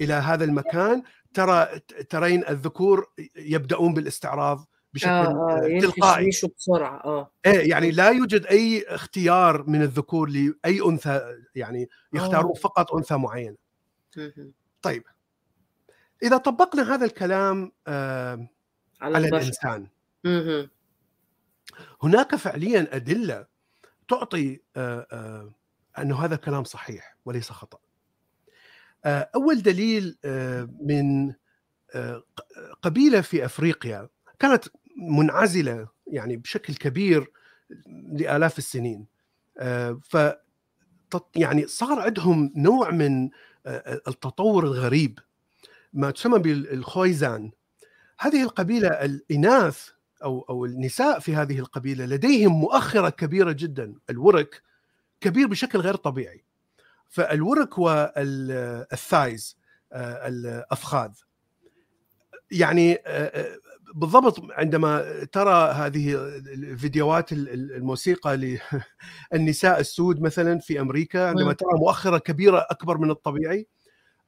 إلى 0.00 0.14
هذا 0.14 0.44
المكان 0.44 1.02
ترى 1.34 1.68
ترين 2.10 2.48
الذكور 2.48 3.06
يبدأون 3.36 3.94
بالاستعراض 3.94 4.66
بشكل 4.94 5.08
آه 5.08 5.66
آه 5.66 5.80
تلقائي. 5.80 6.30
بسرعة 6.56 7.04
آه. 7.04 7.30
إيه 7.46 7.70
يعني 7.70 7.90
لا 7.90 8.10
يوجد 8.10 8.46
أي 8.46 8.84
اختيار 8.88 9.62
من 9.66 9.82
الذكور 9.82 10.28
لأي 10.28 10.80
أنثى 10.86 11.20
يعني 11.54 11.88
يختارون 12.12 12.52
آه. 12.56 12.60
فقط 12.60 12.94
أنثى 12.94 13.16
معينة. 13.16 13.56
طيب. 14.82 15.02
إذا 16.22 16.36
طبقنا 16.36 16.94
هذا 16.94 17.04
الكلام 17.04 17.72
آه 17.86 18.48
على, 19.00 19.16
على 19.16 19.28
الإنسان. 19.28 19.86
هناك 22.02 22.36
فعليا 22.36 22.96
أدلة 22.96 23.46
تعطي 24.08 24.60
آه 24.76 25.06
آه 25.12 25.52
أنه 25.98 26.24
هذا 26.24 26.34
الكلام 26.34 26.64
صحيح 26.64 27.16
وليس 27.24 27.50
خطأ. 27.50 27.78
أول 29.06 29.62
دليل 29.62 30.18
من 30.80 31.34
قبيلة 32.82 33.20
في 33.20 33.44
أفريقيا 33.44 34.08
كانت 34.38 34.64
منعزلة 34.96 35.88
يعني 36.06 36.36
بشكل 36.36 36.74
كبير 36.74 37.30
لآلاف 38.12 38.58
السنين. 38.58 39.06
ف 40.02 40.16
يعني 41.36 41.66
صار 41.66 42.00
عندهم 42.00 42.52
نوع 42.56 42.90
من 42.90 43.30
التطور 43.66 44.64
الغريب. 44.64 45.18
ما 45.92 46.10
تسمى 46.10 46.38
بالخويزان. 46.38 47.50
هذه 48.18 48.42
القبيلة 48.42 48.88
الإناث 48.88 49.88
أو 50.24 50.46
أو 50.50 50.64
النساء 50.64 51.18
في 51.18 51.34
هذه 51.34 51.58
القبيلة 51.58 52.06
لديهم 52.06 52.52
مؤخرة 52.52 53.08
كبيرة 53.08 53.52
جدا. 53.52 53.94
الورك 54.10 54.62
كبير 55.20 55.46
بشكل 55.46 55.78
غير 55.78 55.94
طبيعي. 55.94 56.44
فالورك 57.08 57.78
والثايز 57.78 59.56
الأفخاذ. 60.26 61.10
يعني 62.50 62.98
بالضبط 63.94 64.40
عندما 64.50 65.24
ترى 65.32 65.72
هذه 65.72 66.14
الفيديوهات 66.36 67.32
الموسيقى 67.32 68.60
للنساء 69.32 69.80
السود 69.84 70.20
مثلا 70.20 70.58
في 70.58 70.80
أمريكا 70.80 71.28
عندما 71.28 71.52
ترى 71.52 71.70
مؤخرة 71.72 72.18
كبيرة 72.18 72.66
أكبر 72.70 72.98
من 72.98 73.10
الطبيعي 73.10 73.66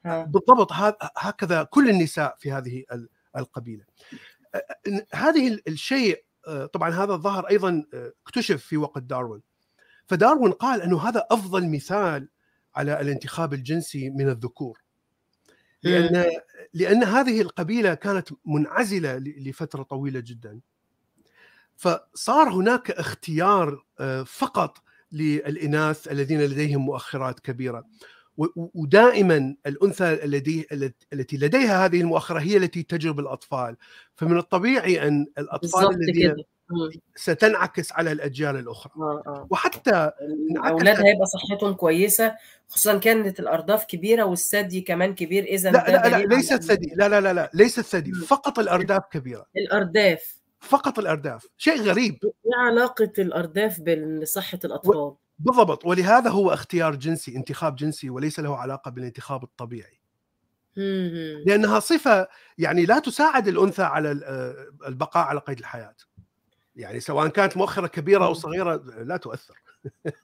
بالضبط 0.04 0.68
هكذا 1.16 1.62
كل 1.62 1.88
النساء 1.88 2.36
في 2.38 2.52
هذه 2.52 2.84
القبيلة. 3.36 3.84
هذه 5.14 5.60
الشيء 5.68 6.24
طبعا 6.72 6.90
هذا 6.90 7.12
الظهر 7.12 7.48
أيضا 7.48 7.84
اكتشف 8.26 8.64
في 8.64 8.76
وقت 8.76 9.02
داروين. 9.02 9.42
فداروين 10.06 10.52
قال 10.52 10.82
أنه 10.82 11.08
هذا 11.08 11.26
أفضل 11.30 11.68
مثال 11.70 12.28
على 12.76 13.00
الانتخاب 13.00 13.54
الجنسي 13.54 14.10
من 14.10 14.28
الذكور. 14.28 14.80
لأن 15.82 16.30
لأن 16.74 17.04
هذه 17.04 17.40
القبيلة 17.40 17.94
كانت 17.94 18.28
منعزلة 18.44 19.18
لفترة 19.18 19.82
طويلة 19.82 20.20
جدا. 20.20 20.60
فصار 21.76 22.48
هناك 22.48 22.90
اختيار 22.90 23.84
فقط 24.26 24.82
للإناث 25.12 26.08
الذين 26.08 26.40
لديهم 26.40 26.80
مؤخرات 26.80 27.40
كبيرة. 27.40 27.84
ودائما 28.56 29.56
الأنثى 29.66 30.04
التي 30.24 30.66
التي 31.12 31.36
لديها 31.36 31.84
هذه 31.84 32.00
المؤخرة 32.00 32.40
هي 32.40 32.56
التي 32.56 32.82
تجرب 32.82 33.20
الأطفال. 33.20 33.76
فمن 34.14 34.38
الطبيعي 34.38 35.08
أن 35.08 35.26
الأطفال 35.38 35.94
الذين 35.94 36.34
ستنعكس 37.16 37.92
على 37.92 38.12
الأجيال 38.12 38.56
الأخرى. 38.56 38.92
آه 38.96 39.22
آه. 39.26 39.46
وحتى 39.50 40.10
الأولاد 40.50 40.96
هيبقى 40.96 41.26
صحتهم 41.26 41.72
كويسة 41.72 42.36
خصوصا 42.68 42.98
كانت 42.98 43.40
الارداف 43.40 43.84
كبيرة 43.84 44.24
والثدي 44.24 44.80
كمان 44.80 45.14
كبير 45.14 45.44
إذا 45.44 45.70
لا 45.70 45.84
لا 45.88 46.08
لا 46.08 46.34
ليست 46.34 46.62
ثدي 46.62 46.92
لا 46.96 47.08
لا 47.08 47.20
لا 47.20 47.32
لا 47.32 47.50
ليست 47.54 47.80
ثدي 47.80 48.12
فقط 48.12 48.58
الأرداف 48.58 49.02
كبيرة. 49.12 49.46
الأرداف. 49.56 50.44
فقط 50.60 50.98
الأرداف. 50.98 51.46
شيء 51.56 51.80
غريب. 51.80 52.18
إيه 52.24 52.30
علاقة 52.70 53.12
الأرداف 53.18 53.80
بصحة 53.80 54.58
الأطفال. 54.64 55.14
بالضبط 55.44 55.86
ولهذا 55.86 56.30
هو 56.30 56.52
اختيار 56.52 56.94
جنسي 56.94 57.36
انتخاب 57.36 57.76
جنسي 57.76 58.10
وليس 58.10 58.40
له 58.40 58.56
علاقة 58.56 58.90
بالانتخاب 58.90 59.42
الطبيعي. 59.44 60.04
لأنها 61.46 61.80
صفة 61.80 62.28
يعني 62.58 62.86
لا 62.86 62.98
تساعد 62.98 63.48
الأنثى 63.48 63.82
على 63.82 64.20
آه، 64.24 64.88
البقاء 64.88 65.24
على 65.26 65.40
قيد 65.40 65.58
الحياة 65.58 65.96
يعني 66.76 67.00
سواء 67.00 67.28
كانت 67.28 67.56
مؤخرة 67.56 67.86
كبيرة 67.86 68.24
أو. 68.24 68.34
صغيرة 68.34 68.76
لا 69.02 69.16
تؤثر 69.16 69.62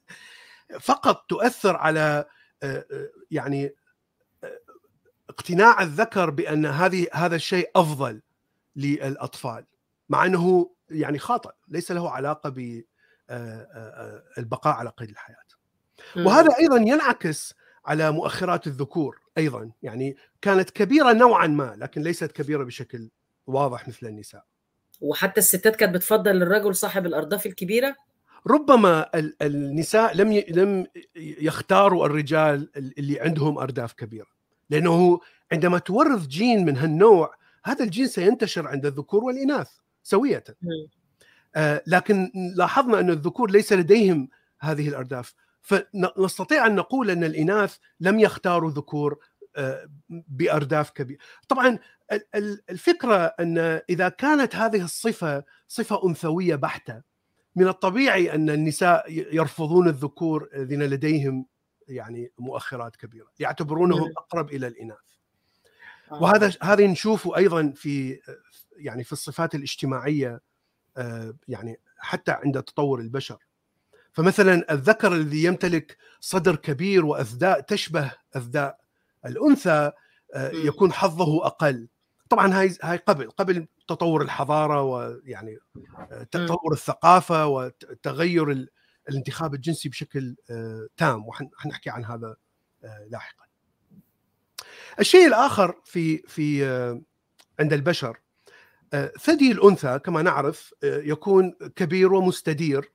فقط 0.81 1.25
تؤثر 1.29 1.77
على 1.77 2.25
آه، 2.62 2.87
آه، 2.93 3.11
يعني 3.31 3.75
اقتناع 5.31 5.83
الذكر 5.83 6.31
بأن 6.31 6.67
هذه 6.67 7.07
هذا 7.12 7.37
الشيء 7.37 7.71
أفضل 7.77 8.23
للأطفال 8.77 9.65
مع 10.09 10.27
إنه 10.27 10.71
يعني 10.91 11.19
خاطئ 11.19 11.50
ليس 11.69 11.93
له 11.93 12.11
علاقة 12.11 12.50
ب 12.50 12.85
البقاء 14.39 14.75
على 14.75 14.91
قيد 14.97 15.11
الحياة 15.11 15.37
إمم. 16.17 16.27
وهذا 16.27 16.57
أيضا 16.59 16.77
ينعكس 16.77 17.55
على 17.87 18.11
مؤخرات 18.13 18.67
الذكور 18.67 19.21
أيضا 19.39 19.71
يعني 19.83 20.17
كانت 20.43 20.71
كبيرة 20.71 21.13
نوعا 21.13 21.47
ما 21.47 21.75
لكن 21.79 22.03
ليست 22.03 22.33
كبيرة 22.33 22.65
بشكل 22.65 23.11
واضح 23.47 23.89
مثل 23.89 24.07
النساء 24.07 24.45
وحتى 25.01 25.41
الستات 25.41 25.77
كانت 25.77 25.95
بتفضّل 25.95 26.43
الرجل 26.43 26.75
صاحب 26.75 27.07
الأرداف 27.07 27.47
الكبيرة؟ 27.47 27.97
ربما 28.47 29.11
ال- 29.15 29.37
النساء 29.43 30.17
لم 30.17 30.43
لم 30.49 30.87
يختاروا 31.17 32.07
الرجال 32.07 32.71
ال- 32.77 32.99
اللي 32.99 33.21
عندهم 33.21 33.59
أرداف 33.59 33.93
كبيرة 33.93 34.27
لأنه 34.71 35.21
عندما 35.53 35.79
تورث 35.79 36.27
جين 36.27 36.65
من 36.65 36.77
هالنوع 36.77 37.35
هذا 37.65 37.85
الجين 37.85 38.07
سينتشر 38.07 38.67
عند 38.69 38.87
الذكور 38.87 39.25
والإناث 39.25 39.69
سوية 40.03 40.45
إمم. 40.49 40.71
آه، 40.73 41.00
لكن 41.86 42.32
لاحظنا 42.56 43.00
أن 43.00 43.10
الذكور 43.10 43.50
ليس 43.50 43.73
لديهم 43.73 44.28
هذه 44.60 44.89
الأرداف 44.89 45.34
فنستطيع 45.63 46.67
أن 46.67 46.75
نقول 46.75 47.10
أن 47.10 47.25
الإناث 47.25 47.76
لم 48.00 48.19
يختاروا 48.19 48.71
ذكور 48.71 49.19
آه، 49.56 49.89
بأرداف 50.08 50.91
كبيرة 50.91 51.19
طبعا 51.49 51.78
ال- 52.13 52.25
ال- 52.34 52.63
الفكرة 52.71 53.17
أن 53.41 53.58
إذا 53.91 54.08
كانت 54.08 54.56
هذه 54.56 54.84
الصفة 54.84 55.45
صفة 55.69 56.06
أنثوية 56.08 56.54
بحتة 56.56 57.02
من 57.56 57.69
الطبيعي 57.69 58.34
أن 58.34 58.50
النساء 58.50 59.04
يرفضون 59.34 59.89
الذكور 59.89 60.49
الذين 60.54 60.82
لديهم 60.82 61.47
يعني 61.89 62.32
مؤخرات 62.39 62.97
كبيرة 62.97 63.26
يعتبرونهم 63.39 64.02
مم. 64.08 64.15
أقرب 64.17 64.50
إلى 64.50 64.67
الإناث 64.67 64.99
آه. 66.13 66.23
وهذا 66.23 66.52
هذا 66.63 66.86
نشوفه 66.86 67.36
أيضا 67.36 67.73
في 67.76 68.21
يعني 68.76 69.04
في 69.04 69.13
الصفات 69.13 69.54
الاجتماعية 69.54 70.28
آه، 70.34 70.41
يعني 71.49 71.81
حتى 71.99 72.33
عند 72.33 72.63
تطور 72.63 73.00
البشر. 73.00 73.39
فمثلا 74.13 74.73
الذكر 74.73 75.13
الذي 75.13 75.45
يمتلك 75.45 75.97
صدر 76.21 76.57
كبير 76.57 77.05
واذداء 77.05 77.61
تشبه 77.61 78.13
اذداء 78.37 78.81
الأنثى 79.26 79.93
آه،. 80.35 80.50
يكون 80.50 80.93
حظه 80.93 81.47
أقل. 81.47 81.89
طبعا 82.29 82.61
هاي 82.61 82.76
هاي 82.83 82.97
قبل 82.97 83.31
قبل 83.31 83.67
تطور 83.89 84.23
الحضارة 84.23 84.83
ويعني 84.83 85.59
آه، 86.13 86.23
تطور 86.23 86.73
الثقافة 86.73 87.47
وتغير 87.47 88.50
ال- 88.50 88.69
الانتخاب 89.09 89.55
الجنسي 89.55 89.89
بشكل 89.89 90.37
آه، 90.50 90.89
تام. 90.97 91.26
وحنحكي 91.26 91.91
عن 91.91 92.05
هذا 92.05 92.37
آه، 92.85 93.07
لاحقا. 93.11 93.45
الشيء 95.00 95.26
الآخر 95.26 95.81
في 95.85 96.19
في 96.19 96.65
آه، 96.65 97.00
عند 97.61 97.73
البشر 97.73 98.09
آه، 98.09 98.21
ثدي 99.21 99.53
الأنثى 99.53 99.99
كما 99.99 100.23
نعرف 100.23 100.75
آه، 100.85 100.99
يكون 100.99 101.55
كبير 101.76 102.13
ومستدير 102.13 102.93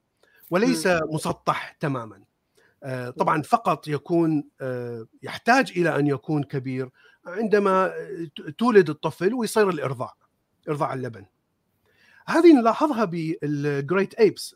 وليس 0.52 0.88
مسطح 0.88 1.72
تماما. 1.80 2.22
آه، 2.84 3.10
طبعا 3.10 3.42
فقط 3.42 3.88
يكون 3.88 4.44
آه، 4.62 5.08
يحتاج 5.24 5.72
إلى 5.78 6.00
أن 6.00 6.08
يكون 6.08 6.44
كبير 6.44 6.90
عندما 7.26 7.86
آه، 7.86 8.28
تولد 8.58 8.90
الطفل 8.90 9.34
ويصير 9.34 9.70
الإرضاع 9.70 10.14
إرضاع 10.70 10.94
اللبن. 10.94 11.26
هذه 12.28 12.54
نلاحظها 12.54 13.06
بال 13.06 13.37
great 13.37 14.14
apes 14.14 14.56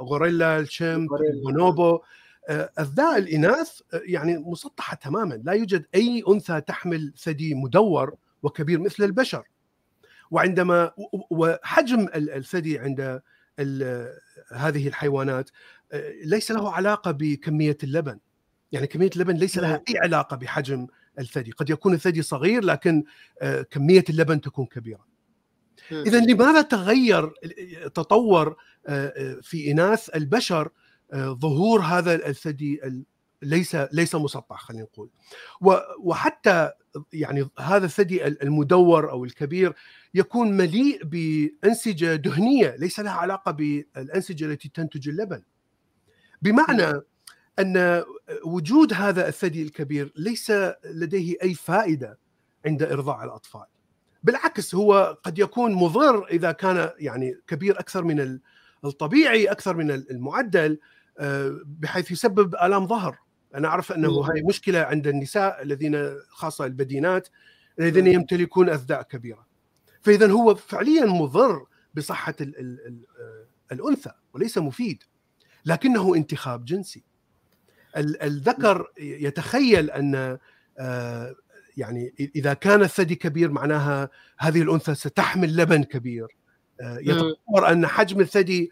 الغوريلا 0.00 0.58
ال 0.58 0.65
chimp. 0.65 1.08
البونوبو. 1.14 2.00
آه، 2.48 2.70
أثداء 2.78 3.18
الإناث 3.18 3.80
آه، 3.94 4.00
يعني 4.04 4.38
مسطحة 4.38 4.96
تماما. 4.96 5.34
لا 5.44 5.52
يوجد 5.52 5.86
أي 5.94 6.24
أنثى 6.28 6.60
تحمل 6.60 7.12
ثدي 7.18 7.54
مدور 7.54 8.14
وكبير 8.42 8.80
مثل 8.80 9.04
البشر. 9.04 9.44
وعندما 10.30 10.92
وحجم 11.30 12.00
ال- 12.00 12.30
الثدي 12.30 12.78
عند 12.78 13.20
هذه 14.52 14.88
الحيوانات 14.88 15.50
آه، 15.92 16.12
ليس 16.24 16.50
له 16.50 16.72
علاقة 16.74 17.10
بكمية 17.10 17.78
اللبن. 17.82 18.18
يعني 18.72 18.86
كمية 18.86 19.10
اللبن 19.16 19.34
ليس 19.36 19.58
لها 19.58 19.82
أي 19.88 19.98
علاقة 19.98 20.36
بحجم 20.36 20.86
الثدي. 21.18 21.50
قد 21.50 21.70
يكون 21.70 21.94
الثدي 21.94 22.22
صغير 22.22 22.64
لكن 22.64 23.04
آه، 23.42 23.62
كمية 23.62 24.04
اللبن 24.10 24.40
تكون 24.40 24.66
كبيرة. 24.66 25.06
اذا 25.92 26.20
لماذا 26.20 26.62
تغير 26.62 27.32
تطور 27.94 28.56
آه، 28.86 29.38
في 29.42 29.70
إناث 29.70 30.16
البشر 30.16 30.68
ظهور 31.14 31.80
هذا 31.80 32.28
الثدي 32.28 32.80
ال- 32.84 33.04
ليس 33.42 33.74
ليس 33.74 34.14
مسطح 34.14 34.60
خلينا 34.60 34.82
نقول. 34.82 35.10
وحتى 36.02 36.70
يعني 37.12 37.48
هذا 37.58 37.86
الثدي 37.86 38.26
المدور 38.26 39.10
أو 39.10 39.24
الكبير 39.24 39.74
يكون 40.14 40.52
مليء 40.56 41.00
بأنسجة 41.04 42.14
دهنية 42.16 42.76
ليس 42.76 43.00
لها 43.00 43.12
علاقة 43.12 43.50
بالأنسجة 43.52 44.44
التي 44.44 44.68
تنتج 44.68 45.08
اللبن. 45.08 45.42
بمعنى 46.42 47.00
أن 47.58 48.04
وجود 48.44 48.92
هذا 48.92 49.28
الثدي 49.28 49.62
الكبير 49.62 50.12
ليس 50.16 50.52
لديه 50.84 51.36
أي 51.42 51.54
فائدة 51.54 52.18
عند 52.66 52.82
إرضاع 52.82 53.24
الأطفال. 53.24 53.64
بالعكس 54.22 54.74
هو 54.74 55.18
قد 55.22 55.38
يكون 55.38 55.74
مضر 55.74 56.26
إذا 56.26 56.52
كان 56.52 56.90
يعني 56.98 57.40
كبير 57.46 57.80
أكثر 57.80 58.04
من 58.04 58.20
ال- 58.20 58.40
الطبيعي 58.84 59.46
أكثر 59.46 59.76
من 59.76 59.90
ال- 59.90 60.10
المعدل 60.10 60.78
آه، 61.18 61.60
بحيث 61.66 62.10
يسبب 62.10 62.54
آلام 62.54 62.86
ظهر. 62.86 63.18
أنا 63.54 63.68
أعرف 63.68 63.92
أنه. 63.92 64.08
هاي 64.08 64.42
مشكلة 64.42 64.78
عند 64.78 65.06
النساء 65.06 65.62
الذين 65.62 66.14
خاصة 66.28 66.64
البدينات 66.64 67.28
الذين. 67.78 68.06
يمتلكون 68.06 68.68
اذداء 68.70 69.02
كبيرة 69.02 69.46
فإذا 70.02 70.30
هو 70.30 70.54
فعليا 70.54 71.04
مضر 71.06 71.66
بصحة 71.94 72.34
ال 72.40 72.58
ال 72.60 72.86
ال 72.86 73.04
آه، 73.20 73.74
الأنثى 73.74 74.10
وليس 74.34 74.58
مفيد 74.58 75.02
لكنه 75.64 76.14
انتخاب 76.14 76.64
جنسي 76.64 77.04
ال- 77.96 78.22
الذكر 78.22 78.86
يتخيل 78.98 79.90
أن 79.90 80.38
آه، 80.78 81.34
يعني 81.76 82.30
إذا 82.36 82.54
كان 82.54 82.82
الثدي 82.82 83.14
كبير 83.14 83.50
معناها 83.50 84.08
هذه 84.38 84.62
الأنثى 84.62 84.94
ستحمل 84.94 85.56
لبن 85.56 85.82
كبير 85.82 86.26
آه، 86.80 86.98
يتصور 86.98 87.68
أن 87.72 87.86
حجم 87.86 88.20
الثدي 88.20 88.70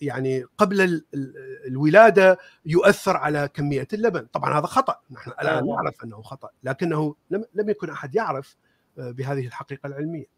يعني 0.00 0.44
قبل 0.58 0.80
ال- 0.80 1.04
ال- 1.14 1.34
الولادة 1.66 2.38
يؤثر 2.66 3.16
على 3.16 3.48
كمية 3.54 3.88
اللبن 3.92 4.26
طبعا 4.32 4.58
هذا 4.58 4.66
خطأ 4.66 5.00
نحن 5.10 5.30
الآن 5.30 5.56
آه. 5.58 5.60
نعرف 5.74 6.04
أنه 6.04 6.22
خطأ 6.22 6.50
لكنه 6.64 7.14
لم 7.30 7.70
يكن 7.70 7.90
أحد 7.90 8.14
يعرف 8.14 8.56
آه، 8.98 9.10
بهذه 9.10 9.46
الحقيقة 9.46 9.86
العلمية. 9.86 10.36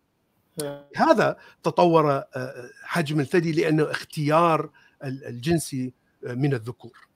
هذا 0.97 1.37
تطور 1.63 2.11
آه، 2.13 2.71
حجم 2.83 3.21
الثدي 3.21 3.53
لأنه 3.53 3.91
اختيار 3.91 4.71
ال- 5.05 5.25
الجنسي 5.25 5.93
آه، 6.27 6.35
من 6.35 6.55
الذكور 6.55 7.09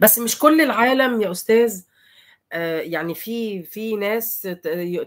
بس 0.00 0.18
مش 0.18 0.38
كل 0.38 0.60
العالم 0.60 1.20
يا 1.22 1.30
أستاذ 1.30 1.82
آه، 2.52 2.80
يعني 2.80 3.14
في 3.14 3.62
في 3.62 3.96
ناس 3.96 4.48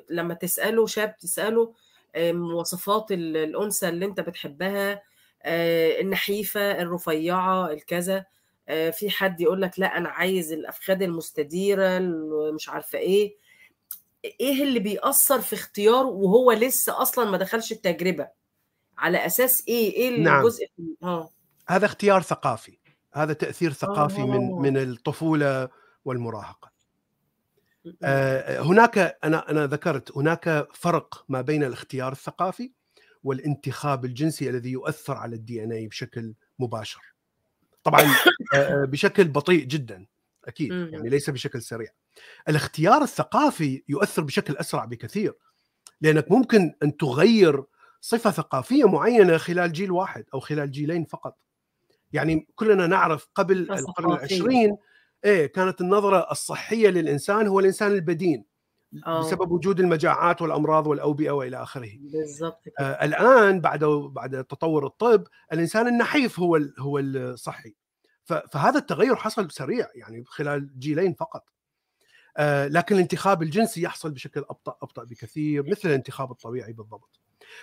لما 0.10 0.34
تسأله 0.34 0.86
شاب 0.86 1.18
تسأله 1.18 1.74
آه، 2.16 2.32
مواصفات 2.32 3.12
ال- 3.12 3.38
الأنثى 3.38 3.90
اللي 3.90 4.06
أنت 4.06 4.20
بتحبها 4.20 4.92
آه، 4.94 5.02
النحيفة 5.46 6.82
الرفيعة 6.82 7.72
الكذا. 7.72 8.26
آه، 8.70 8.90
في 8.90 9.10
حد 9.10 9.42
يقول 9.42 9.62
لك 9.62 9.80
لا 9.80 9.98
أنا 9.98 10.10
عايز 10.10 10.52
الافخاذ 10.52 11.02
المستديرة 11.02 11.98
ال- 11.98 12.54
مش 12.56 12.70
عارفة 12.70 12.98
إيه. 13.00 13.36
إيه 14.40 14.64
اللي 14.64 14.80
بيأثر 14.80 15.42
في 15.42 15.54
اختياره 15.54 16.06
وهو 16.06 16.52
لسه 16.52 17.02
أصلا 17.02 17.30
ما 17.32 17.38
دخلش 17.38 17.72
التجربة؟ 17.72 18.28
على 18.98 19.26
أساس 19.26 19.64
إيه؟ 19.68 19.94
إيه 19.94 20.20
نعم. 20.24 20.40
الجزء 20.42 20.66
آه. 21.04 21.30
هذا 21.68 21.86
اختيار 21.86 22.22
ثقافي. 22.22 22.78
هذا 23.14 23.34
تأثير 23.34 23.72
ثقافي 23.74 24.22
من 24.22 24.52
آه. 24.52 24.60
من 24.60 24.78
الطفولة 24.78 25.70
والمراهقة. 26.06 26.72
آه، 28.04 28.60
هناك 28.62 29.18
أنا 29.24 29.52
أنا 29.52 29.66
ذكرت 29.68 30.18
هناك 30.18 30.68
فرق 30.74 31.26
ما 31.30 31.42
بين 31.42 31.64
الاختيار 31.64 32.12
الثقافي 32.12 32.72
والانتخاب 33.24 34.06
الجنسي 34.06 34.50
الذي 34.50 34.72
يؤثر 34.72 35.14
على 35.14 35.36
الدي 35.36 35.64
ان 35.64 35.72
اي 35.72 35.88
بشكل 35.88 36.34
مباشر 36.60 37.02
طبعا 37.84 38.02
آه، 38.02 38.58
آه، 38.58 38.86
بشكل 38.86 39.24
بطيء 39.24 39.64
جدا 39.64 40.06
أكيد. 40.46 40.72
يعني 40.72 41.10
ليس 41.10 41.30
بشكل 41.30 41.62
سريع 41.62 41.90
الاختيار 42.50 43.02
الثقافي 43.02 43.84
يؤثر 43.90 44.22
بشكل 44.22 44.58
أسرع 44.58 44.86
بكثير 44.86 45.34
لأنك 46.02 46.32
ممكن 46.32 46.74
أن 46.84 46.98
تغير 46.98 47.64
صفة 48.02 48.32
ثقافية 48.32 48.90
معينة 48.90 49.38
خلال 49.38 49.74
جيل 49.74 49.92
واحد 49.92 50.26
أو 50.34 50.40
خلال 50.40 50.72
جيلين 50.72 51.06
فقط 51.06 51.38
يعني 52.14 52.48
كلنا 52.56 52.88
نعرف 52.88 53.28
قبل 53.36 53.72
القرن. 53.72 54.12
العشرين 54.12 54.78
إيه 55.26 55.46
كانت 55.46 55.82
النظرة 55.82 56.32
الصحية 56.32 56.90
للإنسان 56.90 57.48
هو 57.48 57.60
الإنسان 57.60 57.92
البدين 57.92 58.46
آه. 59.06 59.20
بسبب 59.20 59.52
وجود 59.52 59.80
المجاعات 59.80 60.42
والأمراض 60.42 60.88
والأوبئة 60.88 61.32
وإلى 61.32 61.64
آخره. 61.64 61.90
بالظبط 62.00 62.66
كده. 62.66 62.74
آه 62.80 63.06
الآن 63.06 63.62
بعد 63.62 63.84
بعد 63.86 64.44
تطور 64.44 64.86
الطب 64.86 65.24
الإنسان 65.54 65.88
النحيف 65.88 66.40
هو 66.40 66.60
هو 66.80 67.00
الصحي. 67.00 67.76
فهذا 68.26 68.78
التغير 68.80 69.16
حصل 69.16 69.52
سريع 69.52 69.88
يعني 69.96 70.24
خلال 70.26 70.80
جيلين 70.80 71.14
فقط. 71.14 71.44
آه 72.38 72.68
لكن 72.68 72.96
الانتخاب 72.96 73.44
الجنسي 73.44 73.82
يحصل 73.82 74.12
بشكل 74.12 74.40
أبطأ 74.50 74.78
أبطأ 74.82 75.04
بكثير 75.04 75.70
مثل 75.70 75.90
الانتخاب 75.90 76.32
الطبيعي 76.32 76.74
بالضبط. 76.74 77.20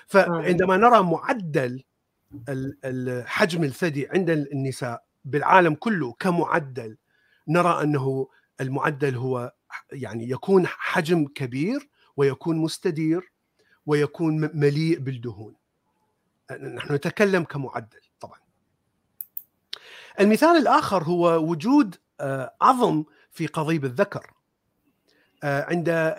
فعندما 0.06 0.76
نرى 0.76 1.02
معدل 1.02 1.82
ال- 2.48 2.78
ال- 2.84 3.28
حجم 3.28 3.64
الثدي 3.64 4.08
عند 4.08 4.30
النساء 4.30 5.04
بالعالم 5.24 5.74
كله 5.74 6.12
كمعدل 6.12 6.96
نرى 7.48 7.82
أنه 7.82 8.28
المعدل 8.60 9.16
هو 9.16 9.52
يعني 9.92 10.30
يكون 10.30 10.66
حجم 10.66 11.26
كبير 11.26 11.88
ويكون 12.16 12.56
مستدير 12.56 13.32
ويكون 13.86 14.50
مليء 14.54 14.98
بالدهون. 14.98 15.54
نحن 16.50 16.94
نتكلم 16.94 17.44
كمعدل 17.44 18.00
طبعا. 18.20 18.38
المثال 20.20 20.56
الآخر 20.56 21.02
هو 21.02 21.50
وجود 21.50 21.96
آه، 22.20 22.54
عظم 22.60 23.04
في 23.30 23.46
قضيب 23.46 23.84
الذكر. 23.84 24.32
آه، 25.44 25.64
عند 25.64 26.14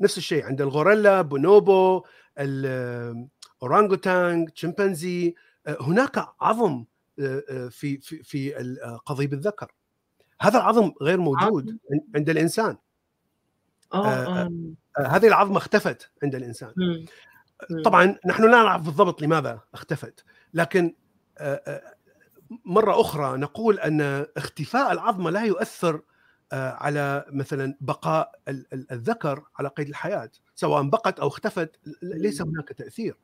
نفس 0.00 0.18
الشيء 0.18 0.44
عند 0.44 0.60
الغوريلا 0.60 1.22
بونوبو 1.22 2.04
الاورانغوتانج 2.38 4.50
شمبانزي 4.54 5.34
آه، 5.66 5.76
هناك 5.80 6.28
عظم 6.40 6.84
في 7.70 7.98
في 7.98 8.22
في 8.22 8.52
قضيب 9.06 9.32
الذكر. 9.32 9.72
هذا 10.42 10.58
العظم 10.58 10.92
غير 11.02 11.18
موجود 11.20 11.78
عند 12.16 12.30
الإنسان. 12.30 12.76
آه 13.94 14.06
آه، 14.06 14.42
آه. 14.42 14.50
آه، 14.98 15.06
هذه 15.06 15.26
العظمة 15.28 15.56
اختفت 15.56 16.10
عند 16.22 16.34
الإنسان. 16.34 16.72
مم. 16.76 17.06
مم. 17.70 17.82
طبعا 17.82 18.16
نحن 18.26 18.42
لا 18.42 18.50
نعرف 18.62 18.82
بالضبط 18.82 19.22
لماذا 19.22 19.60
اختفت 19.74 20.24
لكن 20.54 20.94
آه، 21.38 21.62
آه، 21.66 21.94
مرة 22.64 23.00
أخرى 23.00 23.38
نقول 23.38 23.78
أن 23.78 24.26
اختفاء 24.36 24.92
العظمة 24.92 25.30
لا 25.30 25.44
يؤثر 25.44 26.02
آه، 26.52 26.70
على 26.70 27.24
مثلا 27.28 27.76
بقاء 27.80 28.32
ال- 28.48 28.66
ال- 28.74 28.92
الذكر 28.92 29.44
على 29.58 29.68
قيد 29.68 29.88
الحياة 29.88 30.30
سواء 30.54 30.82
بقت 30.82 31.20
أو 31.20 31.28
اختفت 31.28 31.80
ليس 32.02 32.42
هناك 32.42 32.68
تأثير. 32.68 33.16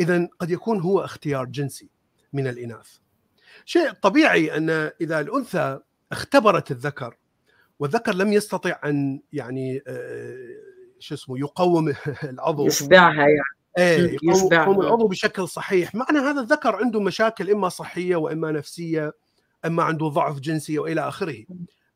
اذا 0.00 0.28
قد 0.38 0.50
يكون 0.50 0.80
هو 0.80 1.00
اختيار 1.04 1.44
جنسي 1.44 1.90
من 2.32 2.46
الإناث. 2.46 2.96
شيء 3.64 3.92
طبيعي 3.92 4.56
أن 4.56 4.70
إذا 5.00 5.20
الأنثى 5.20 5.80
اختبرت 6.14 6.70
الذكر 6.70 7.16
والذكر 7.78 8.14
لم 8.14 8.32
يستطع 8.32 8.80
أن 8.84 9.20
يعني 9.32 9.82
آه، 9.86 10.48
شو 10.98 11.14
اسمه 11.14 11.38
يقوم 11.38 11.94
العضو. 12.32 12.66
يشبعها 12.66 13.20
يعني. 13.20 13.54
إيه 13.78 14.16
يقوم 14.22 14.80
العضو 14.80 15.08
بشكل 15.08 15.48
صحيح. 15.48 15.94
معنى 15.94 16.18
هذا 16.18 16.40
الذكر 16.40 16.76
عنده 16.76 17.00
مشاكل 17.00 17.50
إما 17.50 17.68
صحية 17.68 18.16
وإما 18.16 18.52
نفسية 18.52 19.12
إما 19.64 19.82
عنده 19.82 20.08
ضعف 20.08 20.40
جنسي 20.40 20.78
وإلى 20.78 21.08
آخره. 21.08 21.44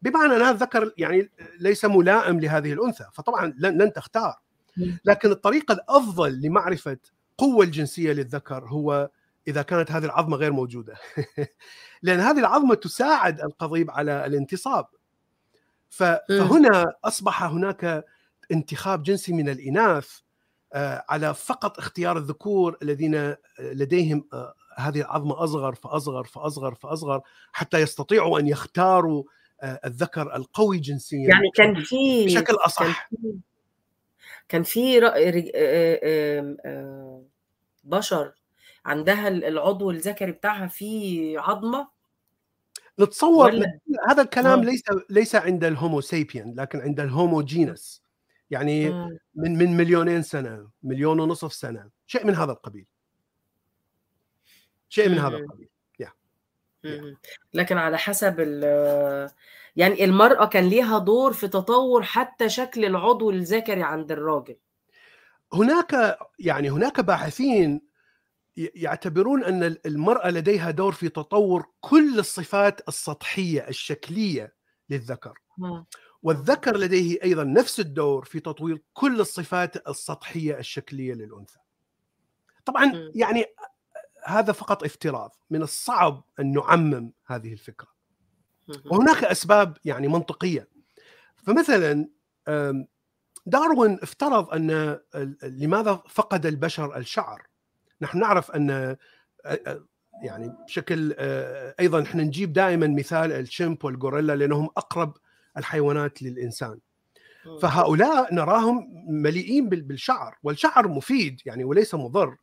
بمعنى 0.03 0.37
أن 0.37 0.41
هذا 0.41 0.51
الذكر 0.51 0.93
يعني 0.99 1.31
ليس 1.61 1.85
ملائم 1.85 2.41
لهذه 2.41 2.73
الأنثى 2.73 3.05
فطبعا 3.13 3.55
لن, 3.59 3.83
لن 3.83 3.93
تختار. 3.93 4.35
لكن 5.05 5.31
الطريقة 5.31 5.73
الأفضل 5.73 6.41
لمعرفة 6.43 6.99
قوة 7.39 7.65
الجنسية 7.65 8.13
للذكر 8.13 8.65
هو 8.69 9.11
إذا 9.49 9.63
كانت 9.63 9.93
هذه 9.93 10.05
العظمة 10.05 10.37
غير 10.37 10.53
موجودة. 10.53 10.95
لأن 12.03 12.21
هذه 12.21 12.39
العظمة 12.39 12.75
تساعد 12.75 13.41
القضيب 13.41 13.91
على 13.91 14.27
الانتصاب. 14.27 14.87
فهنا 15.89 16.95
أصبح 17.05 17.43
هناك 17.43 18.05
انتخاب 18.53 19.03
جنسي 19.03 19.33
من 19.33 19.49
الإناث 19.49 20.21
آه، 20.73 21.05
على 21.09 21.35
فقط 21.35 21.79
اختيار 21.79 22.19
الذكور 22.19 22.77
الذين 22.83 23.15
آه، 23.15 23.39
لديهم 23.59 24.29
آه، 24.33 24.55
هذه 24.77 25.01
العظمة 25.01 25.45
أصغر 25.45 25.75
فأصغر 25.75 26.25
فأصغر 26.25 26.75
فأصغر 26.75 27.21
حتى 27.53 27.79
يستطيعوا 27.79 28.39
أن 28.39 28.49
يختاروا 28.49 29.25
الذكر 29.85 30.37
القوي 30.37 30.79
جنسيا 30.79 31.29
يعني 31.29 31.51
كان 31.55 31.83
في 31.83 32.27
بشكل 32.27 32.55
أصح. 32.55 33.11
كان 34.49 34.63
في 34.63 35.01
بشر 37.85 38.35
عندها 38.89 39.29
العضو 39.29 39.91
الذكري 39.91 40.33
بتاعها 40.33 40.67
فيه 40.67 41.41
عظمة 41.41 41.89
نتصور 43.01 43.47
ولا 43.47 43.79
هذا 44.09 44.23
الكلام 44.23 44.59
آه. 44.61 44.65
ليس 44.65 44.83
ليس 45.11 45.35
عند 45.35 45.65
الهومو 45.65 46.01
سيبيان 46.01 46.55
لكن 46.55 46.81
عند 46.81 47.01
الهومو 47.01 47.43
جينس 47.43 48.03
يعني 48.51 48.91
مم. 48.91 49.19
من 49.35 49.59
من 49.59 49.77
مليونين 49.77 50.23
سنة 50.23 50.69
مليون 50.83 51.21
ونصف 51.21 51.53
سنة 51.53 51.91
شيء 52.07 52.27
من 52.27 52.35
هذا 52.35 52.53
القبيل 52.53 52.87
شيء 54.89 55.09
من 55.09 55.19
هذا. 55.19 55.37
القبيل 55.37 55.69
مم. 56.85 57.17
لكن 57.55 57.79
على 57.79 57.99
حسب 57.99 58.37
ال 58.39 59.31
يعني 59.77 60.05
المرأة 60.05 60.47
كان 60.47 60.69
ليها 60.69 60.99
دور 60.99 61.33
في 61.33 61.49
تطور 61.49 62.03
حتى 62.03 62.49
شكل 62.49 62.85
العضو 62.85 63.31
الذكري 63.31 63.83
عند 63.83 64.13
الراجل 64.13 64.57
هناك 65.53 66.19
يعني 66.39 66.71
هناك 66.71 67.01
باحثين 67.01 67.88
يعتبرون 68.59 69.45
أن 69.45 69.77
المرأة 69.87 70.31
لديها 70.31 70.71
دور 70.71 70.93
في 70.93 71.09
تطور 71.09 71.67
كل 71.81 72.19
الصفات 72.19 72.89
السطحية 72.89 73.69
الشكلية 73.69 74.55
للذكر 74.91 75.39
مم. 75.59 75.87
والذكر 76.23 76.77
لديه 76.77 77.19
أيضا 77.23 77.45
نفس 77.45 77.81
الدور 77.81 78.25
في 78.25 78.41
تطوير 78.41 78.83
كل 78.93 79.21
الصفات 79.21 79.89
السطحية 79.89 80.59
الشكلية 80.59 81.15
للأنثى 81.15 81.59
طبعا. 82.65 83.13
يعني 83.15 83.45
هذا 84.25 84.53
فقط 84.53 84.85
افتراض 84.85 85.37
من 85.51 85.63
الصعب 85.63 86.25
أن 86.41 86.53
نعمم 86.53 87.13
هذه 87.27 87.53
الفكرة. 87.53 87.89
وهناك 88.91 89.25
أسباب 89.25 89.77
يعني 89.85 90.09
منطقية 90.09 90.69
فمثلا 91.37 92.09
داروين 93.47 93.99
افترض 94.03 94.51
أن 94.51 94.99
لماذا 95.43 96.03
فقد 96.09 96.47
البشر 96.47 96.97
الشعر 96.97 97.48
نحن 98.01 98.19
نعرف 98.19 98.51
أن 98.51 98.97
يعني 100.23 100.53
بشكل 100.67 101.15
أيضا 101.81 102.03
إحنا 102.03 102.23
نجيب 102.23 102.53
دائما 102.53 102.87
مثال 102.87 103.33
الشمب 103.33 103.85
والغوريلا 103.85 104.37
لأنهم 104.37 104.69
أقرب 104.77 105.17
الحيوانات 105.57 106.23
للإنسان. 106.23 106.79
فهؤلاء 107.63 108.35
نراهم 108.35 109.05
مليئين 109.09 109.69
بال- 109.69 109.83
بالشعر 109.83 110.39
والشعر 110.43 110.89
مفيد 110.89 111.41
يعني 111.47 111.65
وليس 111.65 111.95
مضر 111.95 112.37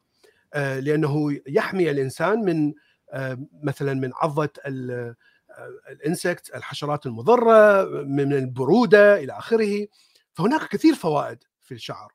لأنه 0.55 1.39
يحمي 1.47 1.91
الإنسان 1.91 2.39
من 2.39 2.73
مثلا 3.63 3.93
من 3.93 4.11
عضة 4.15 4.49
ال- 4.65 5.15
الإنسكت 5.89 6.55
الحشرات 6.55 7.05
المضرة 7.05 7.83
من 8.03 8.33
البرودة 8.33 9.17
إلى 9.23 9.33
آخره. 9.37 9.87
فهناك 10.33 10.67
كثير 10.69 10.95
فوائد 10.95 11.37
في 11.61 11.73
الشعر. 11.73 12.13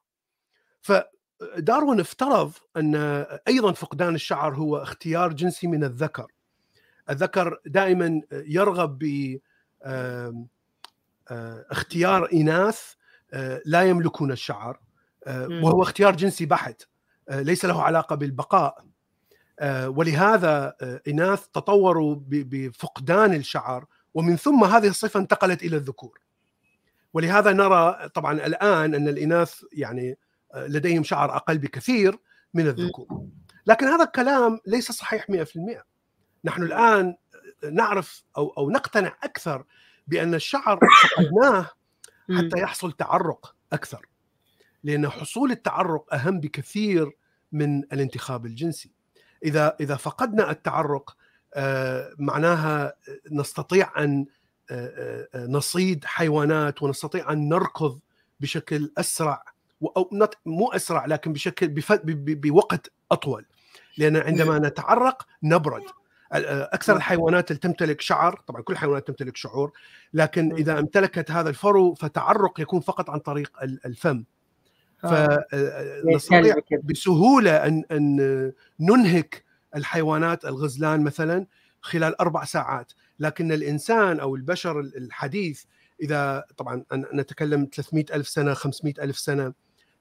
فداروين 1.40 2.00
افترض 2.00 2.52
أن 2.76 2.94
أيضا 3.48 3.72
فقدان 3.72 4.14
الشعر 4.14 4.54
هو 4.54 4.76
اختيار 4.76 5.32
جنسي 5.32 5.66
من 5.66 5.84
الذكر. 5.84 6.26
الذكر 7.10 7.60
دائما 7.66 8.22
يرغب 8.32 8.98
ب 8.98 9.38
اختيار 11.70 12.28
إناث 12.32 12.94
لا 13.64 13.82
يملكون 13.82 14.32
الشعر. 14.32 14.80
وهو 15.62 15.82
اختيار 15.82 16.16
جنسي 16.16 16.46
بحت 16.46 16.82
ليس 17.30 17.64
له 17.64 17.82
علاقة 17.82 18.16
بالبقاء. 18.16 18.84
ولهذا 19.86 20.76
إناث 21.08 21.46
تطوروا 21.46 22.16
بفقدان 22.28 23.34
الشعر 23.34 23.86
ومن 24.14 24.36
ثم 24.36 24.64
هذه 24.64 24.88
الصفة 24.88 25.20
انتقلت 25.20 25.62
إلى 25.62 25.76
الذكور. 25.76 26.20
ولهذا 27.12 27.52
نرى 27.52 28.08
طبعا 28.08 28.32
الآن 28.32 28.94
أن 28.94 29.08
الإناث 29.08 29.62
يعني 29.72 30.18
لديهم 30.54 31.02
شعر 31.04 31.36
أقل 31.36 31.58
بكثير 31.58 32.18
من 32.54 32.66
الذكور. 32.66 33.26
لكن 33.66 33.86
هذا 33.86 34.04
الكلام 34.04 34.60
ليس 34.66 34.92
صحيح 34.92 35.26
100% 35.30 35.84
نحن 36.44 36.62
الآن 36.62 37.16
نعرف 37.72 38.24
أو 38.36 38.48
أو 38.58 38.70
نقتنع 38.70 39.16
أكثر 39.22 39.64
بأن 40.06 40.34
الشعر 40.34 40.78
فقدناه. 41.02 41.70
حتى 42.38 42.58
يحصل 42.60 42.92
تعرق 42.92 43.54
أكثر. 43.72 44.06
لأن 44.84 45.08
حصول 45.08 45.50
التعرق 45.50 46.14
أهم 46.14 46.40
بكثير 46.40 47.12
من 47.52 47.78
الانتخاب 47.78 48.46
الجنسي. 48.46 48.92
إذا 49.44 49.76
إذا 49.80 49.96
فقدنا 49.96 50.50
التعرق 50.50 51.16
آه، 51.54 52.14
معناها 52.18 52.94
نستطيع 53.32 54.04
أن 54.04 54.26
آه، 54.70 55.28
آه، 55.34 55.46
نصيد 55.46 56.04
حيوانات 56.04 56.82
ونستطيع 56.82 57.32
أن 57.32 57.48
نركض 57.48 58.00
بشكل 58.40 58.92
أسرع 58.98 59.44
أو 59.96 60.10
مو 60.46 60.72
أسرع 60.72 61.06
لكن 61.06 61.32
بشكل 61.32 61.68
بف- 61.68 61.92
ب- 61.92 62.24
ب- 62.24 62.40
بوقت 62.40 62.92
أطول. 63.12 63.46
لأن 63.98 64.16
عندما 64.16 64.58
نتعرق 64.58 65.26
نبرد. 65.42 65.82
أكثر 66.32 66.96
الحيوانات 66.96 67.50
اللي 67.50 67.60
تمتلك 67.60 68.00
شعر 68.00 68.42
طبعا 68.46 68.62
كل 68.62 68.72
الحيوانات 68.72 69.06
تمتلك 69.06 69.36
شعور 69.36 69.72
لكن 70.14 70.44
مم. 70.48 70.56
إذا 70.56 70.78
امتلكت 70.78 71.30
هذا 71.30 71.48
الفرو 71.48 71.94
فتعرق 71.94 72.60
يكون 72.60 72.80
فقط 72.80 73.10
عن 73.10 73.18
طريق 73.18 73.62
ال- 73.62 73.86
الفم. 73.86 74.24
آه. 75.04 75.44
فنستطيع 75.52 76.38
الكلب 76.40 76.62
كده. 76.70 76.80
بسهولة 76.84 77.66
أن 77.66 77.84
أن 77.90 78.52
ننهك 78.80 79.44
الحيوانات 79.76 80.44
الغزلان 80.44 81.04
مثلا 81.04 81.46
خلال 81.80 82.20
أربع 82.20 82.44
ساعات. 82.44 82.92
لكن 83.18 83.52
الإنسان 83.52 84.20
أو 84.20 84.36
البشر 84.36 84.80
الحديث 84.80 85.64
إذا 86.02 86.44
طبعا 86.56 86.84
نتكلم 87.14 87.68
300 87.74 88.04
ألف 88.14 88.28
سنة 88.28 88.54
500 88.54 88.94
ألف 89.02 89.18
سنة 89.18 89.52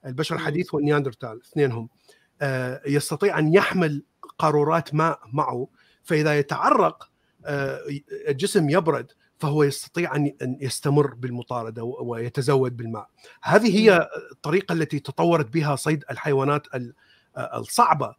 البشر. 0.06 0.36
الحديث 0.36 0.74
والنياندرتال 0.74 1.42
اثنينهم 1.46 1.90
آه، 2.42 2.82
يستطيع 2.88 3.40
أن 3.40 3.54
يحمل 3.54 4.04
قارورات 4.38 4.94
ماء 4.96 5.20
معه 5.34 5.68
فإذا 6.04 6.40
يتعرق 6.40 7.10
آه، 7.46 7.80
الجسم 8.28 8.70
يبرد 8.70 9.12
فهو 9.38 9.64
يستطيع 9.64 10.16
أن 10.16 10.32
يستمر 10.62 11.14
بالمطاردة 11.14 11.84
ويتزود 11.84 12.78
بالماء. 12.78 13.10
هذه 13.44 13.78
هي 13.80 14.10
الطريقة 14.32 14.74
التي 14.74 15.00
تطورت 15.00 15.46
بها 15.54 15.76
صيد 15.76 16.04
الحيوانات 16.12 16.68
ال- 16.76 16.94
الصعبة 17.38 18.16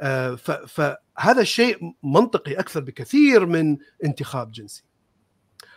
آه، 0.00 0.34
ف- 0.34 0.50
فهذا 0.50 1.40
الشيء 1.40 1.78
منطقي 2.02 2.54
أكثر 2.54 2.80
بكثير 2.80 3.46
من 3.46 3.76
انتخاب 4.04 4.52
جنسي. 4.52 4.84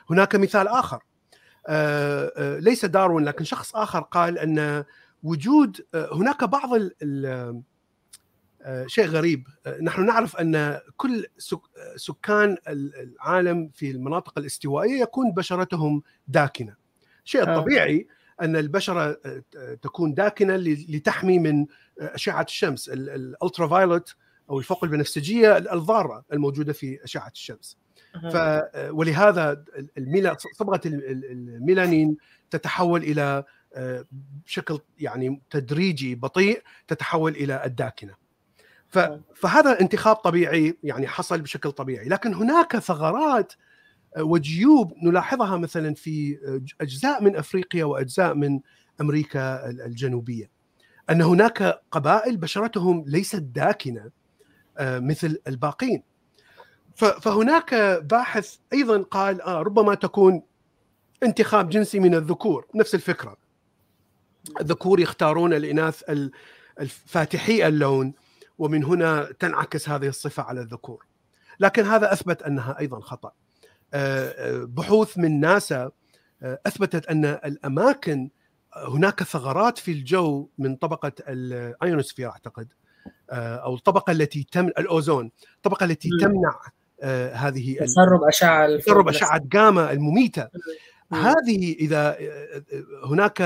هناك 0.10 0.36
مثال 0.36 0.68
آخر 0.68 1.04
آه، 1.68 2.32
آه، 2.38 2.60
ليس 2.60 2.86
داروين 2.86 3.26
لكن 3.26 3.44
شخص 3.44 3.76
آخر 3.76 4.00
قال 4.00 4.39
أن 4.39 4.84
وجود 5.26 5.86
آه، 5.94 6.10
هناك 6.14 6.44
بعض 6.44 6.70
ال- 6.74 7.64
آه، 8.62 8.86
شيء 8.88 9.06
غريب 9.06 9.48
آه، 9.66 9.82
نحن 9.82 10.06
نعرف 10.06 10.36
أن 10.36 10.80
كل 10.98 11.26
سك- 11.38 11.62
سكان 11.96 12.58
ال- 12.68 12.96
العالم 12.96 13.70
في 13.74 13.92
المناطق 13.92 14.38
الاستوائية 14.40 15.02
يكون 15.02 15.32
بشرتهم 15.32 16.02
داكنة 16.28 16.76
الشيء 17.26 17.42
آه. 17.48 17.58
الطبيعي 17.58 18.08
أن 18.42 18.56
البشرة 18.56 19.18
تكون 19.82 20.14
داكنة 20.14 20.56
لتحمي 20.90 21.40
من 21.40 21.66
أشعة 22.00 22.44
الشمس 22.44 22.90
الالترا 22.90 23.68
فايولت 23.68 24.16
أو 24.50 24.60
الفوق 24.60 24.84
البنفسجية 24.84 25.58
الضارة 25.58 26.24
الموجودة 26.34 26.74
في 26.74 27.04
أشعة 27.04 27.32
الشمس 27.36 27.78
ف. 28.34 28.38
ولهذا 28.90 29.64
الميلا 29.98 30.38
صبغة 30.54 30.82
ال- 30.86 31.12
ال- 31.12 31.26
الميلانين 31.32 32.18
تتحول 32.50 33.04
إلى 33.04 33.44
بشكل 34.46 34.80
يعني 35.00 35.42
تدريجي 35.50 36.16
بطيء 36.16 36.64
تتحول 36.88 37.32
إلى 37.32 37.66
الداكنة. 37.66 38.14
آه. 38.98 39.22
فهذا 39.36 39.82
انتخاب 39.82 40.16
طبيعي 40.16 40.78
يعني 40.84 41.08
حصل 41.08 41.42
بشكل 41.42 41.72
طبيعي 41.72 42.08
لكن 42.10 42.34
هناك 42.34 42.78
ثغرات 42.78 43.54
آه، 44.18 44.24
وجيوب 44.24 44.94
نلاحظها 45.04 45.58
مثلا 45.58 45.94
في 45.94 46.38
آه، 46.48 46.62
أجزاء 46.84 47.24
من 47.24 47.36
أفريقيا 47.36 47.86
وأجزاء 47.86 48.34
من 48.34 48.60
أمريكا 49.02 49.70
ال- 49.70 49.82
الجنوبية. 49.82 50.50
أن 51.10 51.22
هناك 51.22 51.82
قبائل 51.92 52.38
بشرتهم 52.38 53.04
ليست 53.08 53.36
داكنة 53.42 54.10
آه، 54.78 55.00
مثل 55.00 55.38
الباقين. 55.48 56.04
فهناك 56.96 57.76
باحث 58.04 58.56
أيضا 58.74 59.02
قال 59.02 59.42
آه 59.42 59.62
ربما 59.62 59.96
تكون 59.96 60.42
انتخاب 61.24 61.70
جنسي 61.70 62.00
من 62.00 62.16
الذكور 62.16 62.68
نفس 62.76 62.96
الفكرة. 62.96 63.38
الذكور 64.62 65.00
يختارون 65.00 65.54
الإناث 65.54 66.10
ال- 66.10 66.32
الفاتحي 66.80 67.68
اللون 67.68 68.14
ومن 68.58 68.84
هنا 68.84 69.28
تنعكس 69.40 69.90
هذه 69.90 70.08
الصفة 70.08 70.44
على 70.44 70.62
الذكور 70.62 71.06
لكن 71.60 71.84
هذا 71.86 72.14
أثبت 72.14 72.44
أنها 72.44 72.80
أيضا 72.80 73.00
خطأ 73.00 73.32
آه، 73.94 74.30
آه، 74.30 74.64
بحوث 74.64 75.18
من 75.18 75.40
ناسا 75.40 75.92
آه، 76.44 76.60
أثبتت 76.66 77.06
أن 77.08 77.26
الأماكن 77.26 78.30
هناك 78.88 79.24
ثغرات 79.24 79.78
في 79.78 79.92
الجو 79.92 80.50
من 80.58 80.76
طبقة 80.76 81.12
الأيونوسفير 81.30 82.30
أعتقد 82.30 82.74
آه، 83.30 83.56
أو 83.56 83.76
الطبقة 83.76 84.12
التي 84.12 84.48
تم 84.52 84.68
الأوزون 84.68 85.32
الطبقة 85.56 85.84
التي. 85.84 86.10
تمنع 86.22 86.60
هذه 87.34 87.78
تسرب 87.80 88.24
أشعة 88.28 88.66
الفوق 88.66 88.84
تسرب. 88.94 89.10
أشعة 89.10 89.42
جاما 89.46 89.92
المميتة 89.92 90.48
مم. 91.12 91.18
هذه 91.20 91.74
إذا 91.80 92.18
هناك 93.06 93.42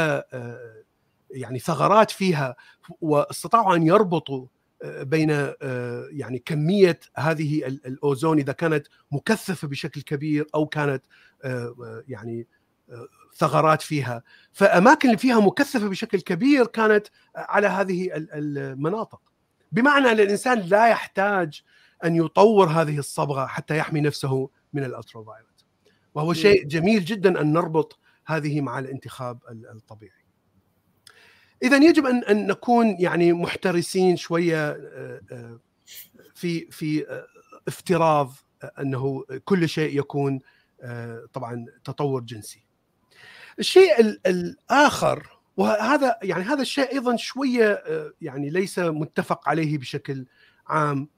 يعني 1.32 1.60
ثغرات 1.60 2.12
فيها 2.12 2.56
واستطاعوا 3.02 3.76
أن 3.76 3.84
يربطوا 3.88 4.48
آه، 4.84 5.04
بين 5.04 5.28
آه، 5.32 6.08
يعني 6.12 6.40
كمية 6.40 7.00
هذه 7.16 7.68
ال- 7.68 7.86
الأوزون 7.88 8.40
إذا 8.40 8.54
كانت 8.54 8.88
مكثفة 9.12 9.68
بشكل 9.68 10.02
كبير 10.02 10.48
أو 10.56 10.66
كانت 10.66 11.04
آه، 11.44 12.04
يعني 12.08 12.48
ثغرات 13.36 13.82
فيها 13.82 14.24
فأماكن 14.54 15.08
اللي 15.10 15.18
فيها 15.20 15.40
مكثفة 15.40 15.88
بشكل 15.90 16.20
كبير 16.22 16.66
كانت 16.66 17.08
على 17.36 17.68
هذه 17.68 18.16
ال- 18.16 18.30
المناطق 18.58 19.22
بمعنى 19.72 20.08
أن 20.12 20.20
الإنسان 20.20 20.60
لا 20.60 20.88
يحتاج 20.88 21.62
أن 22.04 22.16
يطور 22.16 22.68
هذه 22.68 22.98
الصبغة 22.98 23.46
حتى 23.46 23.78
يحمي 23.78 24.02
نفسه 24.02 24.50
من 24.74 24.84
الالترافايولت 24.84 25.66
وهو. 26.16 26.34
شيء 26.34 26.68
جميل 26.68 27.06
جدا 27.06 27.42
أن 27.42 27.54
نربط 27.54 28.00
هذه 28.26 28.62
مع 28.62 28.80
الانتخاب 28.80 29.40
ال- 29.52 29.70
الطبيعي. 29.70 30.19
إذا 31.64 31.78
يجب 31.78 32.06
ان 32.06 32.24
أن 32.24 32.48
نكون 32.48 32.96
يعني 33.00 33.34
محترسين 33.34 34.16
شوية 34.18 34.70
آه، 34.72 35.22
آه، 35.32 35.60
في 36.36 36.72
في 36.72 37.10
آه، 37.10 37.26
افتراض 37.68 38.34
أنه 38.80 39.26
كل 39.46 39.70
شيء 39.70 40.00
يكون 40.00 40.40
طبعا 41.34 41.66
تطور 41.84 42.22
جنسي. 42.22 42.66
الشيء 43.60 44.00
ال- 44.02 44.22
الآخر 44.28 45.40
وهذا 45.58 46.20
يعني 46.24 46.44
هذا 46.44 46.62
الشيء 46.62 46.92
أيضا 46.92 47.16
شوية 47.16 47.84
يعني 48.22 48.50
ليس 48.50 48.80
متفق 48.80 49.50
عليه 49.50 49.78
بشكل 49.78 50.26
عام 50.68 51.10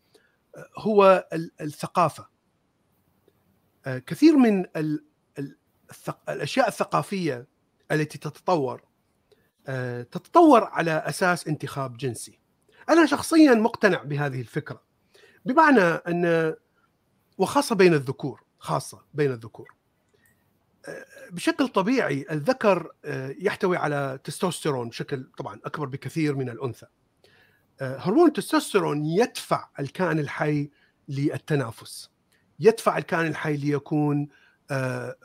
هو 0.77 1.27
ال- 1.33 1.51
الثقافة. 1.61 2.27
كثير 3.85 4.37
من 4.37 4.65
الأشياء 6.29 6.67
الثقافية 6.67 7.47
التي 7.91 8.17
تتطور 8.17 8.81
تتطور 10.11 10.63
على 10.63 10.91
أساس 10.91 11.47
انتخاب 11.47 11.97
جنسي. 11.97 12.39
أنا 12.89 13.05
شخصيا 13.05 13.53
مقتنع 13.53 14.03
بهذه 14.03 14.41
الفكرة. 14.41 14.81
بمعنى 15.45 15.81
أن 15.81 16.53
وخاصة 17.37 17.75
بين 17.75 17.93
الذكور، 17.93 18.43
خاصة 18.59 19.01
بين 19.13 19.31
الذكور. 19.31 19.75
آه، 20.87 21.05
بشكل 21.31 21.67
طبيعي 21.67 22.25
الذكر 22.31 22.91
آه، 23.05 23.35
يحتوي 23.39 23.77
على 23.77 24.19
تستوستيرون 24.23 24.89
بشكل 24.89 25.29
طبعا 25.37 25.59
أكبر 25.65 25.85
بكثير 25.85 26.35
من 26.35 26.49
الأنثى. 26.49 26.85
آه، 27.81 27.97
هرمون 27.97 28.27
التستوستيرون 28.27 29.05
يدفع 29.05 29.69
الكائن 29.79 30.19
الحي 30.19 30.69
للتنافس. 31.07 32.09
يدفع 32.59 32.97
الكائن 32.97 33.27
الحي 33.27 33.57
ليكون 33.57 34.21
آه، 34.21 34.40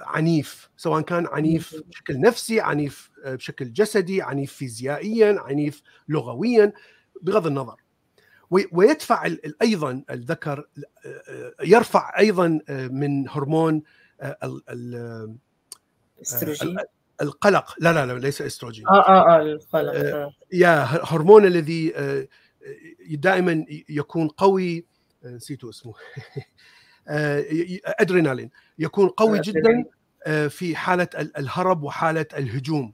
عنيف 0.01 0.71
سواء 0.77 1.01
كان 1.01 1.27
عنيف. 1.27 1.75
بشكل 1.87 2.21
نفسي 2.21 2.61
عنيف 2.61 3.11
آه، 3.25 3.35
بشكل 3.35 3.73
جسدي 3.73 4.23
عنيف 4.23 4.53
فيزيائيا 4.53 5.37
عنيف 5.41 5.83
لغويا 6.09 6.73
بغض 7.23 7.47
النظر. 7.47 7.77
وي- 8.51 8.69
ويدفع 8.73 9.31
أيضا 9.63 10.03
الذكر 10.11 10.59
آه، 11.07 11.23
آه، 11.29 11.53
يرفع 11.65 12.19
أيضا 12.19 12.61
آه، 12.69 12.87
من 12.89 13.29
هرمون 13.29 13.83
آه، 14.21 14.37
إستروجين؟ 16.23 16.77
القلق. 17.23 17.75
لا 17.79 17.93
لا 17.93 18.07
لا 18.07 18.19
ليس 18.19 18.43
إستروجين. 18.43 18.87
آه 18.89 19.09
آه 19.09 19.39
آه 19.39 19.43
القلق. 19.43 19.93
آه، 19.95 20.25
آه. 20.25 20.33
يا 20.53 20.85
هرمون 20.85 21.45
الذي 21.47 21.93
آه، 21.97 22.29
دائما 23.11 23.67
يكون 23.89 24.29
قوي 24.29 24.87
آه، 25.25 25.29
نسيته 25.29 25.71
اسمه. 25.71 25.93
آه، 25.95 25.97
أدرينالين 27.09 28.51
يكون 28.79 29.09
قوي 29.09 29.41
جدا. 29.41 29.85
آه، 30.27 30.47
في 30.47 30.77
حالة 30.77 31.09
ال- 31.19 31.37
الهرب 31.37 31.83
وحالة 31.83 32.27
الهجوم 32.37 32.93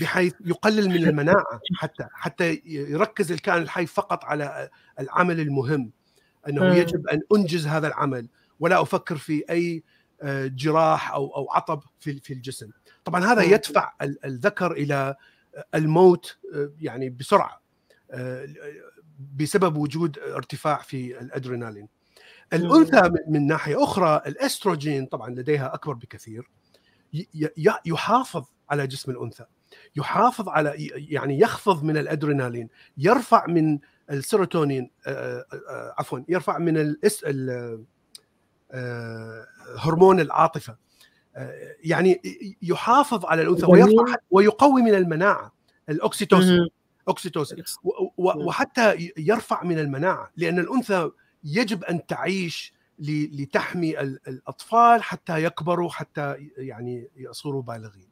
بحيث 0.00 0.34
يقلل 0.44 0.88
من 0.88 1.08
المناعة 1.08 1.44
حتى 1.80 2.06
حتى 2.12 2.62
يركز 2.64 3.32
الكائن 3.32 3.62
الحي 3.62 3.86
فقط 3.86 4.24
على 4.24 4.70
العمل 5.00 5.40
المهم 5.40 5.90
أنه. 6.48 6.74
يجب 6.74 7.08
أن 7.08 7.20
أنجز 7.36 7.66
هذا 7.66 7.86
العمل 7.86 8.28
ولا 8.60 8.82
أفكر 8.82 9.16
في 9.16 9.44
أي 9.50 9.82
آه، 10.22 10.46
جراح 10.46 11.10
أو 11.12 11.36
أو 11.36 11.50
عطب 11.50 11.82
في 12.00 12.20
في 12.20 12.32
الجسم 12.32 12.70
طبعا 13.04 13.24
هذا. 13.24 13.42
يدفع 13.42 13.92
ال- 14.02 14.24
الذكر 14.24 14.72
إلى 14.72 15.14
الموت 15.74 16.38
آه، 16.54 16.72
يعني 16.80 17.10
بسرعة 17.10 17.62
آه، 18.10 18.46
بسبب 19.36 19.76
وجود 19.76 20.18
ارتفاع 20.18 20.82
في 20.82 21.20
الأدرينالين 21.20 21.88
الأنثى 22.52 23.10
من- 23.28 23.46
ناحية 23.46 23.84
أخرى 23.84 24.22
الأستروجين 24.26 25.06
طبعا 25.06 25.30
لديها 25.30 25.74
أكبر 25.74 25.92
بكثير. 25.94 26.50
ي- 27.14 27.28
ي- 27.34 27.70
يحافظ 27.86 28.44
على 28.70 28.86
جسم 28.86 29.10
الأنثى 29.10 29.44
يحافظ 29.96 30.48
على 30.48 30.72
يعني 30.94 31.40
يخفض 31.40 31.84
من 31.84 31.96
الأدرينالين 31.96 32.68
يرفع 32.98 33.46
من 33.46 33.78
السيروتونين 34.10 34.90
آه، 35.06 35.10
آه، 35.10 35.46
آه، 35.70 35.94
عفوا 35.98 36.20
يرفع 36.28 36.58
من 36.58 36.76
الاس 36.78 37.24
ال- 37.26 37.84
هرمون 39.78 40.20
العاطفة. 40.20 40.76
يعني 41.84 42.20
يحافظ 42.62 43.24
على 43.26 43.42
الأنثى. 43.42 43.66
ويرفع 43.72 44.14
ويقوي 44.30 44.82
من 44.82 44.94
المناعة 44.94 45.52
الأوكسيتوسين. 45.88 46.68
أوكسيتوسين. 47.08 47.58
وحتى 48.46 49.12
يرفع 49.16 49.62
من 49.64 49.78
المناعة 49.78 50.30
لأن 50.36 50.58
الأنثى 50.58 51.10
يجب 51.44 51.84
أن 51.84 52.06
تعيش 52.06 52.74
لتحمي 52.98 54.00
ال- 54.00 54.20
الأطفال 54.28 55.02
حتى 55.02 55.44
يكبروا 55.44 55.90
حتى 55.90 56.50
يعني 56.56 57.10
يصيروا 57.16 57.62
بالغين. 57.62 58.10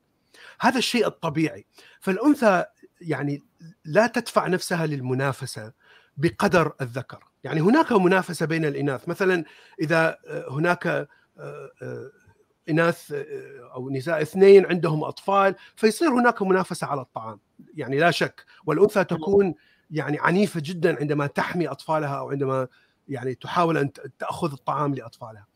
هذا 0.60 0.78
الشيء 0.78 1.06
الطبيعي، 1.06 1.66
فالأنثى 2.00 2.64
يعني 3.00 3.42
لا 3.84 4.06
تدفع 4.06 4.46
نفسها 4.46 4.86
للمنافسة 4.86 5.72
بقدر 6.16 6.72
الذكر، 6.80 7.24
يعني 7.44 7.60
هناك 7.60 7.92
منافسة 7.92 8.46
بين 8.46 8.64
الإناث، 8.64 9.08
مثلا 9.08 9.44
إذا 9.80 10.18
هناك 10.50 10.86
آه، 10.86 11.06
آه، 11.38 12.10
إناث 12.68 13.12
آه، 13.12 13.70
أو 13.74 13.90
نساء 13.90 14.22
اثنين 14.22 14.66
عندهم 14.66 15.04
أطفال 15.04 15.54
فيصير 15.76 16.08
هناك 16.08 16.42
منافسة 16.42 16.86
على 16.86 17.00
الطعام. 17.00 17.40
يعني 17.74 17.98
لا 17.98 18.10
شك. 18.10 18.44
والأنثى 18.66 19.04
تكون 19.04 19.54
يعني 19.90 20.18
عنيفة 20.20 20.60
جدا 20.64 20.98
عندما 21.00 21.26
تحمي 21.26 21.68
أطفالها 21.68 22.18
أو 22.18 22.30
عندما 22.30 22.68
يعني 23.10 23.34
تحاول 23.34 23.76
أن 23.78 23.90
تأخذ 24.18 24.52
الطعام 24.52 24.94
لأطفالها. 24.94 25.46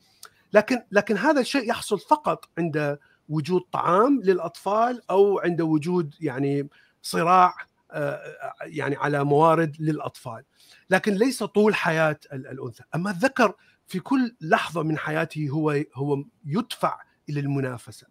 لكن 0.53 0.83
لكن 0.91 1.17
هذا 1.17 1.41
الشيء 1.41 1.69
يحصل 1.69 1.99
فقط 1.99 2.49
عند 2.59 2.99
وجود 3.29 3.63
طعام 3.73 4.21
للأطفال 4.25 5.11
أو 5.11 5.39
عند 5.39 5.61
وجود 5.61 6.15
يعني 6.21 6.69
صراع 7.03 7.55
آه، 7.91 8.21
يعني 8.63 8.97
على 8.97 9.25
موارد 9.25 9.77
للأطفال. 9.79 10.45
لكن 10.91 11.15
ليس 11.15 11.43
طول 11.43 11.75
حياة 11.75 12.19
ال- 12.33 12.47
الأنثى. 12.47 12.85
أما 12.95 13.11
الذكر 13.11 13.55
في 13.87 14.01
كل 14.01 14.37
لحظة 14.41 14.83
من 14.83 14.99
حياته 14.99 15.49
هو 15.51 15.83
هو 15.95 16.25
يدفع 16.47 17.01
إلى 17.29 17.41
المنافسة. 17.41 18.07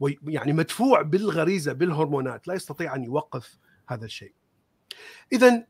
ويعني 0.00 0.52
مدفوع 0.52 1.02
بالغريزة 1.02 1.72
بالهرمونات. 1.72 2.48
لا 2.48 2.54
يستطيع 2.54 2.94
أن 2.94 3.04
يوقف 3.04 3.58
هذا 3.88 4.04
الشيء. 4.04 4.32
اذا 5.32 5.66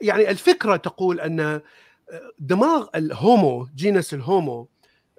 يعني 0.00 0.30
الفكرة 0.30 0.76
تقول 0.76 1.20
أن 1.20 1.60
دماغ 2.38 2.86
ال 2.94 3.09
Homo 3.09 3.68
genus 3.76 4.14
ال 4.14 4.25
Homo 4.25 4.68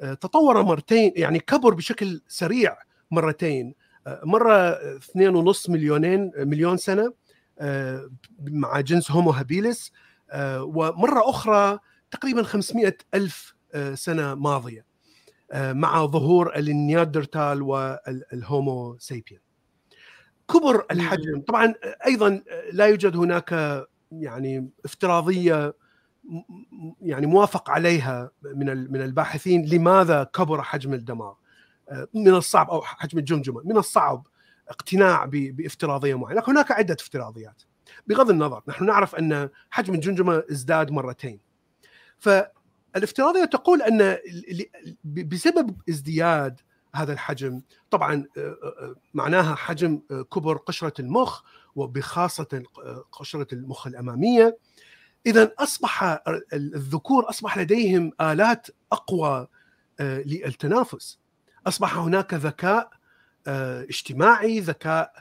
تطور 0.01 0.63
مرتين 0.63 1.13
يعني 1.15 1.39
كبر 1.39 1.73
بشكل 1.73 2.21
سريع 2.27 2.77
مرتين. 3.11 3.73
مرة 4.23 4.71
2.5 4.99 5.69
مليونين 5.69 6.31
مليون 6.37 6.77
سنة 6.77 7.13
مع 8.41 8.79
جنس 8.79 9.11
Homo 9.11 9.31
habilis 9.31 9.91
ومرة 10.61 11.29
أخرى 11.29 11.79
تقريبا 12.11 12.43
500 12.43 12.97
ألف 13.13 13.55
آه، 13.73 13.95
سنة 13.95 14.35
ماضية 14.35 14.85
آه، 15.51 15.73
مع 15.73 16.05
ظهور 16.05 16.55
النياندرتال 16.55 17.61
وال 17.61 18.07
Homo 18.07 18.97
sapiens 18.99 19.41
كبر 20.49 20.85
الحجم. 20.91 21.41
طبعا 21.41 21.73
أيضا 22.05 22.41
لا 22.71 22.85
يوجد 22.85 23.15
هناك 23.15 23.51
يعني 24.11 24.69
م- 26.23 26.93
يعني 27.01 27.25
موافق 27.25 27.69
عليها 27.69 28.31
من 28.43 28.91
من 28.91 29.01
الباحثين 29.01 29.65
لماذا 29.65 30.23
كبر 30.23 30.61
حجم 30.61 30.93
الدماغ. 30.93 31.33
آه، 31.89 32.07
من 32.13 32.27
الصعب 32.29 32.69
أو 32.69 32.81
حجم 32.81 33.19
الجمجمة 33.19 33.61
من 33.65 33.77
الصعب 33.77 34.27
اقتناع 34.69 35.25
بافتراضية 35.31 36.17
معينة. 36.17 36.39
لكن 36.41 36.51
هناك 36.51 36.71
عدة 36.71 36.97
افتراضيات. 36.99 37.61
بغض 38.07 38.29
النظر 38.29 38.63
نحن 38.67 38.85
نعرف 38.85 39.15
أن 39.15 39.49
حجم 39.69 39.93
الجمجمة 39.93 40.43
ازداد 40.51 40.91
مرتين. 40.91 41.39
فالإفتراضية 42.19 43.45
تقول 43.45 43.81
أن 43.81 44.17
بسبب 45.03 45.77
ازدياد 45.89 46.59
هذا 46.95 47.13
الحجم. 47.13 47.61
طبعا 47.91 48.25
آه، 48.37 48.39
آه، 48.63 48.95
معناها 49.13 49.55
حجم 49.55 50.01
آه، 50.11 50.21
كبر 50.21 50.57
قشرة 50.57 50.93
المخ 51.01 51.41
وبخاصة 51.75 52.63
آه، 52.85 53.05
قشرة 53.11 53.47
المخ 53.53 53.87
الأمامية. 53.87 54.57
اذا 55.25 55.51
أصبح 55.59 56.03
ال- 56.03 56.43
الذكور 56.53 57.29
أصبح 57.29 57.57
لديهم 57.57 58.11
آلات 58.21 58.67
أقوى 58.91 59.47
آه، 59.99 60.19
للتنافس. 60.21 61.19
أصبح 61.67 61.97
هناك 61.97 62.33
ذكاء 62.33 62.89
آه، 63.47 63.83
اجتماعي 63.83 64.59
ذكاء 64.59 65.13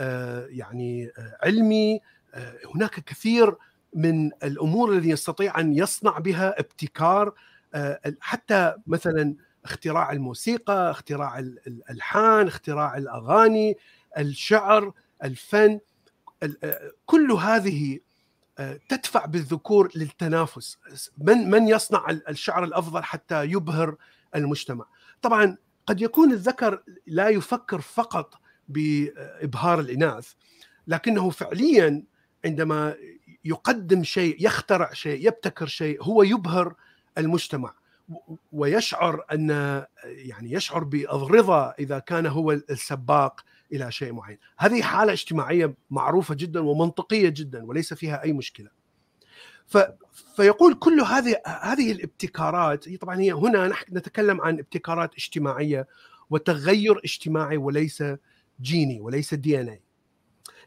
آه، 0.00 0.46
يعني 0.46 1.06
آه، 1.18 1.38
علمي. 1.42 2.00
آه، 2.34 2.58
هناك 2.74 2.90
كثير 3.04 3.54
من 3.94 4.26
الأمور 4.42 4.92
التي 4.92 5.08
يستطيع 5.08 5.60
أن 5.60 5.74
يصنع 5.74 6.18
بها 6.18 6.60
ابتكار 6.60 7.32
آه، 7.74 8.00
حتى 8.20 8.74
مثلا 8.86 9.34
اختراع 9.64 10.12
الموسيقى 10.12 10.90
اختراع 10.90 11.38
ال- 11.38 11.58
الألحان 11.66 12.46
اختراع 12.46 12.96
الأغاني 12.96 13.76
الشعر 14.18 14.92
الفن 15.24 15.80
ال- 16.42 16.64
آه، 16.64 16.90
كل 17.06 17.32
هذه 17.32 17.98
آه، 18.58 18.80
تدفع 18.88 19.24
بالذكور 19.24 19.90
للتنافس. 19.94 20.78
من 21.18 21.50
من 21.50 21.68
يصنع 21.68 22.10
ال- 22.10 22.28
الشعر 22.28 22.64
الأفضل 22.64 23.02
حتى 23.02 23.44
يبهر 23.44 23.96
المجتمع. 24.34 24.84
طبعا 25.22 25.56
قد 25.86 26.00
يكون 26.00 26.32
الذكر 26.32 26.82
لا 27.06 27.28
يفكر 27.28 27.80
فقط 27.80 28.34
بإبهار 28.68 29.80
الإناث 29.80 30.32
لكنه 30.86 31.30
فعليا 31.30 32.02
عندما 32.44 32.94
يقدم 33.44 34.04
شيء 34.04 34.36
يخترع 34.46 34.92
شيء 34.92 35.26
يبتكر 35.26 35.66
شيء 35.66 36.02
هو 36.02 36.22
يبهر 36.22 36.74
المجتمع. 37.18 37.74
ويشعر 38.52 39.24
أن 39.32 39.50
يعني 40.04 40.52
يشعر 40.52 40.84
بالرضا 40.84 41.74
إذا 41.78 41.98
كان 41.98 42.26
هو 42.26 42.52
السباق 42.52 43.40
إلى 43.72 43.92
شيء 43.92 44.12
معين. 44.12 44.38
هذه 44.58 44.82
حالة 44.82 45.12
اجتماعية 45.12 45.74
معروفة 45.90 46.34
جدا 46.34 46.60
ومنطقية 46.60 47.28
جدا 47.28 47.64
وليس 47.64 47.94
فيها 47.94 48.22
أي 48.22 48.32
مشكلة. 48.32 48.68
ف 49.66 49.78
فيقول 50.36 50.74
كل 50.74 51.00
هذه 51.00 51.36
هذه 51.46 51.92
الابتكارات 51.92 52.88
هي 52.88 52.96
طبعا 52.96 53.20
هي 53.20 53.32
هنا 53.32 53.68
نحن 53.68 53.96
نتكلم 53.96 54.40
عن 54.40 54.58
ابتكارات 54.58 55.14
اجتماعية 55.14 55.86
وتغير 56.30 57.00
اجتماعي 57.04 57.56
وليس 57.56 58.04
جيني 58.60 59.00
وليس 59.00 59.34
دي 59.34 59.60
إن 59.60 59.68
اي 59.68 59.82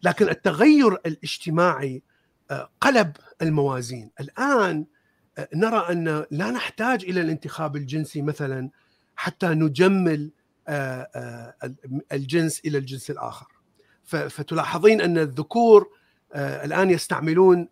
لكن 0.03 0.29
التغير 0.29 0.93
الاجتماعي 0.93 2.03
آه، 2.51 2.69
قلب 2.81 3.17
الموازين. 3.41 4.11
الآن 4.19 4.85
نرى 5.55 5.77
أن 5.91 6.25
لا 6.31 6.51
نحتاج 6.51 7.03
إلى 7.03 7.21
الانتخاب 7.21 7.75
الجنسي 7.75 8.21
مثلا 8.21 8.69
حتى 9.15 9.47
نجمل 9.47 10.31
آه، 10.67 11.09
آه، 11.15 11.53
الجنس 12.11 12.61
إلى 12.65 12.77
الجنس 12.77 13.09
الآخر 13.11 13.47
فتلاحظين 14.05 15.01
أن 15.01 15.17
الذكور 15.17 15.89
آه، 16.33 16.65
الآن 16.65 16.89
يستعملون 16.89 17.67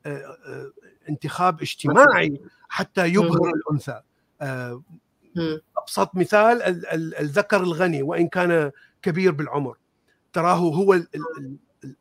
انتخاب 1.09 1.61
اجتماعي 1.61 2.41
حتى 2.69 3.07
يبهر. 3.07 3.51
الأنثى. 3.55 4.01
أبسط 5.77 6.15
مثال 6.15 6.61
ال- 6.61 6.85
ال- 6.87 7.15
الذكر 7.15 7.63
الغني 7.63 8.01
وإن 8.01 8.27
كان 8.27 8.71
كبير 9.01 9.31
بالعمر 9.31 9.77
تراه 10.33 10.55
هو 10.55 11.01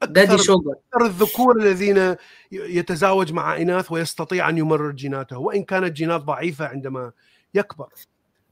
دادي 0.03 0.39
شوجر 0.39 0.75
الذكور 1.01 1.61
الذين 1.61 2.17
يتزاوج 2.53 3.33
مع 3.33 3.57
إناث 3.57 3.93
ويستطيع 3.93 4.49
أن 4.49 4.59
يمرر 4.59 4.91
جيناته 4.91 5.39
وإن 5.39 5.65
كانت 5.65 5.93
جينات 5.93 6.21
ضعيفة 6.21 6.67
عندما 6.67 7.13
يكبر 7.55 7.89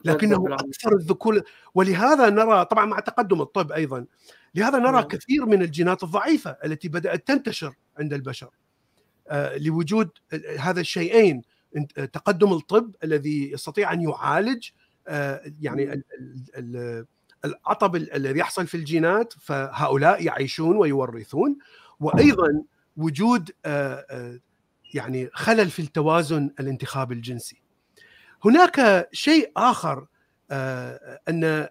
لكنه. 0.04 0.54
أكثر 0.54 0.96
الذكور 0.96 1.42
ولهذا 1.74 2.30
نرى 2.30 2.64
طبعا 2.64 2.86
مع 2.86 3.00
تقدم 3.00 3.42
الطب 3.42 3.72
أيضا 3.72 4.06
لهذا 4.54 4.78
نرى 4.78 4.92
نعم. 4.92 5.02
كثير 5.02 5.46
من 5.46 5.62
الجينات 5.62 6.02
الضعيفة 6.02 6.50
التي 6.64 6.88
بدأت 6.88 7.26
تنتشر 7.26 7.74
عند 7.98 8.12
البشر 8.12 8.50
آه، 9.28 9.58
لوجود 9.58 10.10
هذا 10.58 10.80
الشيئين 10.80 11.42
تقدم 12.12 12.52
الطب 12.52 12.94
الذي 13.04 13.52
يستطيع 13.52 13.92
أن 13.92 14.00
يعالج 14.02 14.68
آه، 15.08 15.52
يعني 15.60 16.02
العطب 17.44 17.96
ال- 17.96 18.12
الذي 18.14 18.38
يحصل 18.38 18.66
في 18.66 18.76
الجينات 18.76 19.34
فهؤلاء 19.40 20.22
يعيشون 20.24 20.76
ويورثون 20.76 21.58
وأيضا 22.00 22.62
وجود 22.96 23.50
آه، 23.64 24.06
آه، 24.10 24.38
يعني 24.94 25.30
خلل 25.32 25.70
في 25.70 25.82
التوازن 25.82 26.50
الانتخاب 26.60 27.12
الجنسي. 27.12 27.62
هناك 28.44 29.08
شيء 29.12 29.52
آخر 29.56 30.06
آه، 30.50 31.20
أن 31.28 31.68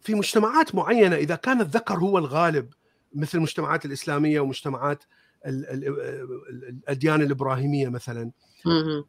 في 0.00 0.14
مجتمعات 0.14 0.74
معينة 0.74 1.16
إذا 1.16 1.34
كان 1.36 1.60
الذكر 1.60 1.94
هو 1.94 2.18
الغالب 2.18 2.72
مثل 3.14 3.38
المجتمعات 3.38 3.84
الإسلامية 3.84 4.40
ومجتمعات 4.40 5.04
ال- 5.46 5.66
ال- 5.70 5.84
ال- 5.88 6.68
الأديان 6.68 7.22
الإبراهيمية 7.22 7.88
مثلا 7.88 8.30
مم. 8.66 9.04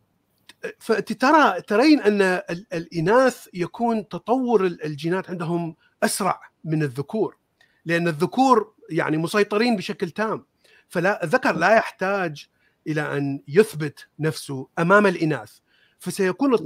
فانت 0.79 1.13
ترى 1.13 1.61
ترين 1.61 1.99
أن 2.01 2.21
ال- 2.21 2.65
الإناث 2.73 3.47
يكون 3.53 4.07
تطور 4.07 4.65
ال- 4.65 4.83
الجينات 4.85 5.29
عندهم 5.29 5.75
أسرع 6.03 6.41
من 6.63 6.83
الذكور 6.83 7.37
لأن 7.85 8.07
الذكور 8.07 8.73
يعني 8.89 9.17
مسيطرين 9.17 9.75
بشكل 9.75 10.09
تام. 10.09 10.45
فلا 10.87 11.23
الذكر 11.23 11.55
لا 11.55 11.75
يحتاج 11.75 12.47
إلى 12.87 13.17
أن 13.17 13.41
يثبت 13.47 14.07
نفسه 14.19 14.67
أمام 14.79 15.07
الإناث 15.07 15.57
فسيكون 15.99 16.57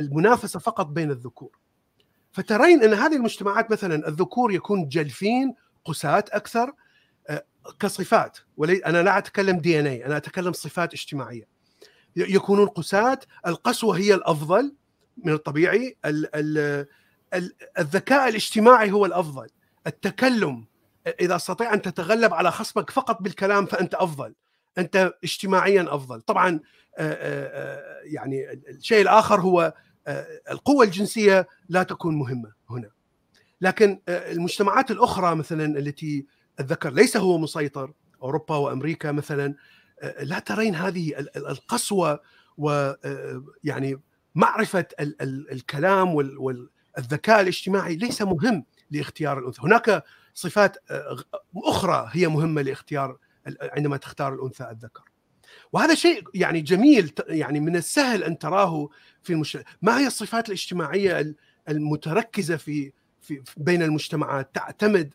المنافسة 0.00 0.60
فقط 0.60 0.86
بين 0.86 1.10
الذكور. 1.10 1.58
فترين 2.32 2.82
أن 2.82 2.94
هذه 2.94 3.16
المجتمعات 3.16 3.70
مثلا 3.70 4.08
الذكور 4.08 4.52
يكون 4.52 4.88
جلفين 4.88 5.54
قساة 5.84 6.24
أكثر 6.32 6.72
كصفات. 7.80 8.38
ولي 8.56 8.76
أنا 8.76 9.02
لا 9.02 9.18
أتكلم 9.18 9.58
دي 9.58 9.80
ان 9.80 9.86
اي 9.86 10.06
أنا 10.06 10.16
أتكلم 10.16 10.52
صفات 10.52 10.94
اجتماعية. 10.94 11.48
يكونون 12.16 12.66
قساة 12.66 13.18
القسوة 13.46 13.96
هي 13.96 14.14
الأفضل 14.14 14.74
من 15.24 15.32
الطبيعي 15.32 15.96
ال 16.04 16.36
ال 16.36 16.58
ال 16.58 16.86
الذكاء 17.78 18.28
الاجتماعي 18.28 18.92
هو 18.92 19.06
الأفضل. 19.06 19.46
التكلم 19.86 20.64
إذا 21.20 21.36
استطيع 21.36 21.74
أن 21.74 21.82
تتغلب 21.82 22.34
على 22.34 22.50
خصمك 22.50 22.90
فقط 22.90 23.22
بالكلام 23.22 23.66
فأنت 23.66 23.94
أفضل. 23.94 24.34
أنت 24.78 25.14
اجتماعيا 25.24 25.86
أفضل. 25.88 26.20
طبعا 26.20 26.60
يعني 28.04 28.52
الشيء 28.68 29.02
الآخر 29.02 29.40
هو 29.40 29.74
القوة 30.50 30.84
الجنسية 30.84 31.48
لا 31.68 31.82
تكون 31.82 32.14
مهمة 32.18 32.52
هنا. 32.70 32.90
لكن 33.60 34.00
المجتمعات 34.08 34.90
الأخرى 34.90 35.34
مثلا 35.34 35.78
التي 35.78 36.26
الذكر 36.60 36.92
ليس 36.92 37.16
هو 37.16 37.38
مسيطر 37.38 37.92
أوروبا 38.22 38.56
وأمريكا 38.56 39.12
مثلا 39.12 39.54
لا 40.20 40.38
ترين 40.38 40.74
هذه 40.74 41.18
القسوة 41.36 42.20
ويعني 42.58 44.00
معرفة 44.34 44.86
الكلام 45.30 46.14
والذكاء 46.96 47.40
الاجتماعي 47.40 47.96
ليس 47.96 48.22
مهم 48.22 48.64
لاختيار 48.90 49.38
الأنثى، 49.38 49.62
هناك 49.62 50.04
صفات 50.34 50.76
أخرى 51.56 52.08
هي 52.12 52.28
مهمة 52.28 52.62
لاختيار 52.62 53.18
عندما 53.62 53.96
تختار 53.96 54.34
الأنثى 54.34 54.70
الذكر. 54.70 55.02
وهذا 55.72 55.94
شيء 55.94 56.24
يعني 56.34 56.60
جميل 56.60 57.12
يعني 57.28 57.60
من 57.60 57.76
السهل 57.76 58.24
أن 58.24 58.38
تراه 58.38 58.88
في 59.22 59.32
المجتمع، 59.32 59.62
ما 59.82 59.98
هي 59.98 60.06
الصفات 60.06 60.48
الاجتماعية 60.48 61.34
المتركزة 61.68 62.56
في 62.56 62.92
في 63.20 63.42
بين 63.56 63.82
المجتمعات 63.82 64.54
تعتمد 64.54 65.14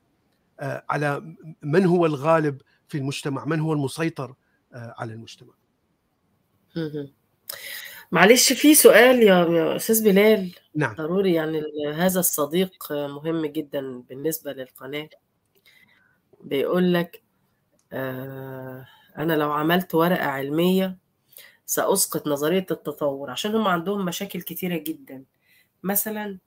على 0.61 1.35
من 1.61 1.85
هو 1.85 2.05
الغالب 2.05 2.61
في 2.87 2.97
المجتمع، 2.97 3.45
من 3.45 3.59
هو 3.59 3.73
المسيطر 3.73 4.35
على 4.73 5.13
المجتمع. 5.13 5.53
معلش 8.11 8.53
في 8.53 8.75
سؤال 8.75 9.23
يا 9.23 9.75
أستاذ 9.75 10.03
بلال. 10.03 10.55
نعم. 10.75 10.95
ضروري 10.95 11.33
يعني 11.33 11.61
هذا 11.95 12.19
الصديق 12.19 12.91
مهم 12.91 13.45
جدا 13.45 14.03
بالنسبة 14.09 14.53
للقناة. 14.53 15.09
بيقول 16.41 16.93
لك 16.93 17.23
آه 17.93 18.87
أنا 19.17 19.33
لو 19.33 19.51
عملت 19.51 19.95
ورقة 19.95 20.25
علمية 20.25 20.97
سأسقط 21.65 22.27
نظرية 22.27 22.65
التطور 22.71 23.31
عشان 23.31 23.55
هم 23.55 23.67
عندهم 23.67 24.05
مشاكل 24.05 24.41
كتيرة 24.41 24.77
جدا. 24.77 25.23
مثلا 25.83 26.37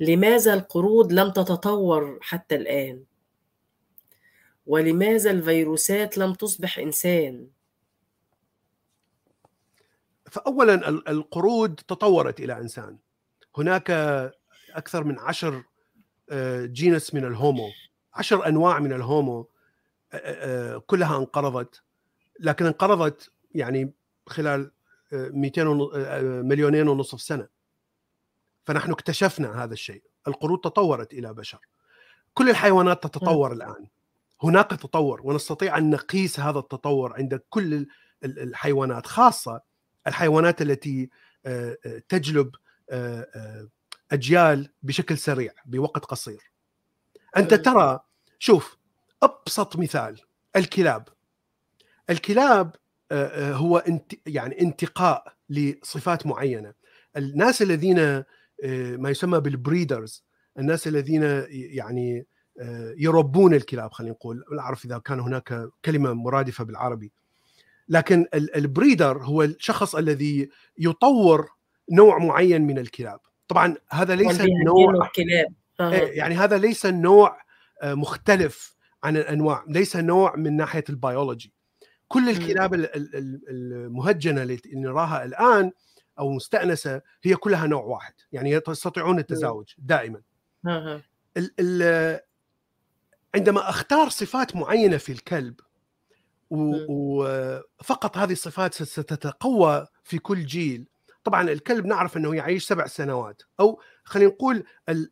لماذا 0.00 0.54
القرود 0.54 1.12
لم 1.12 1.30
تتطور 1.30 2.18
حتى 2.22 2.54
الآن؟ 2.54 3.04
ولماذا 4.66 5.30
الفيروسات 5.30 6.18
لم 6.18 6.34
تصبح 6.34 6.78
إنسان؟ 6.78 7.46
فاولا 10.32 10.88
القرود 10.88 11.74
تطورت 11.74 12.40
إلى 12.40 12.58
إنسان. 12.58 12.98
هناك 13.58 13.90
أكثر 14.70 15.04
من 15.04 15.18
عشر 15.18 15.64
جينس 16.64 17.14
من 17.14 17.24
الهومو 17.24 17.68
عشر 18.14 18.46
أنواع 18.46 18.78
من 18.78 18.92
الهومو 18.92 19.48
كلها 20.86 21.16
انقرضت. 21.16 21.82
لكن 22.40 22.66
انقرضت 22.66 23.30
يعني 23.54 23.92
خلال 24.26 24.70
200 25.12 25.64
مليونين 26.42 26.88
ونصف 26.88 27.20
سنة. 27.20 27.48
فنحن 28.64 28.90
اكتشفنا 28.92 29.64
هذا 29.64 29.72
الشيء. 29.72 30.02
القرود 30.28 30.60
تطورت 30.60 31.12
إلى 31.12 31.34
بشر. 31.34 31.58
كل 32.34 32.50
الحيوانات 32.50 33.02
تتطور 33.02 33.52
الآن. 33.52 33.86
هناك 34.42 34.70
تطور. 34.70 35.20
ونستطيع 35.24 35.78
أن 35.78 35.90
نقيس 35.90 36.40
هذا 36.40 36.58
التطور 36.58 37.12
عند 37.12 37.42
كل 37.50 37.86
الحيوانات 38.24 39.06
خاصة 39.06 39.71
الحيوانات 40.06 40.62
التي 40.62 41.10
تجلب 42.08 42.50
أجيال 44.12 44.70
بشكل 44.82 45.18
سريع 45.18 45.52
بوقت 45.66 46.04
قصير. 46.04 46.52
أنت 47.36 47.54
ترى 47.54 48.00
شوف 48.38 48.78
أبسط 49.22 49.76
مثال 49.76 50.20
الكلاب. 50.56 51.08
الكلاب 52.10 52.76
هو 53.12 53.78
انت 53.78 54.12
يعني 54.26 54.60
انتقاء 54.60 55.34
لصفات 55.48 56.26
معينة. 56.26 56.74
الناس 57.16 57.62
الذين 57.62 58.24
ما 58.96 59.10
يسمى 59.10 59.40
بالبريدرز 59.40 60.24
الناس 60.58 60.88
الذين 60.88 61.44
يعني 61.48 62.26
يربون 62.96 63.54
الكلاب 63.54 63.92
خلينا 63.92 64.12
نقول. 64.12 64.44
لا 64.52 64.62
أعرف 64.62 64.84
إذا 64.84 64.98
كان 64.98 65.20
هناك 65.20 65.68
كلمة 65.84 66.12
مرادفة 66.12 66.64
بالعربي. 66.64 67.12
لكن 67.88 68.26
البريدر 68.34 69.18
هو 69.22 69.42
الشخص 69.42 69.94
الذي 69.94 70.50
يطور 70.78 71.50
نوع 71.92 72.18
معين 72.18 72.62
من 72.62 72.78
الكلاب. 72.78 73.20
طبعا 73.48 73.76
هذا 73.90 74.14
ليس 74.14 74.40
نوع 74.40 75.06
الكلاب 75.06 75.54
يعني 76.14 76.34
هذا 76.34 76.58
ليس 76.58 76.86
نوع 76.86 77.42
مختلف 77.84 78.76
عن 79.04 79.16
الأنواع 79.16 79.64
ليس 79.68 79.96
نوع 79.96 80.36
من 80.36 80.56
ناحية 80.56 80.84
البيولوجي. 80.88 81.52
كل 82.08 82.28
الكلاب 82.28 82.74
المهجنة 83.48 84.42
اللي 84.42 84.60
نراها 84.74 85.24
الآن 85.24 85.72
أو 86.18 86.30
مستأنسة 86.30 87.00
هي 87.22 87.34
كلها 87.34 87.66
نوع 87.66 87.82
واحد 87.82 88.14
يعني 88.32 88.60
يستطيعون 88.68 89.18
التزاوج 89.18 89.74
دائما. 89.78 90.20
عندما 93.34 93.68
أختار 93.70 94.08
صفات 94.08 94.56
معينة 94.56 94.96
في 94.96 95.12
الكلب 95.12 95.60
وفقط 96.52 98.18
هذه 98.18 98.32
الصفات 98.32 98.74
ستتقوى 98.74 99.86
في 100.04 100.18
كل 100.18 100.46
جيل. 100.46 100.88
طبعا 101.24 101.50
الكلب 101.50 101.86
نعرف 101.86 102.16
إنه 102.16 102.34
يعيش 102.34 102.66
سبع 102.66 102.86
سنوات 102.86 103.42
أو 103.60 103.80
خلينا 104.04 104.30
نقول 104.30 104.64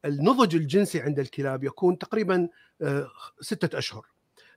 النضج 0.04 0.56
الجنسي 0.56 1.00
عند 1.00 1.18
الكلاب 1.18 1.64
يكون 1.64 1.98
تقريبا 1.98 2.48
ستة 3.40 3.78
أشهر. 3.78 4.06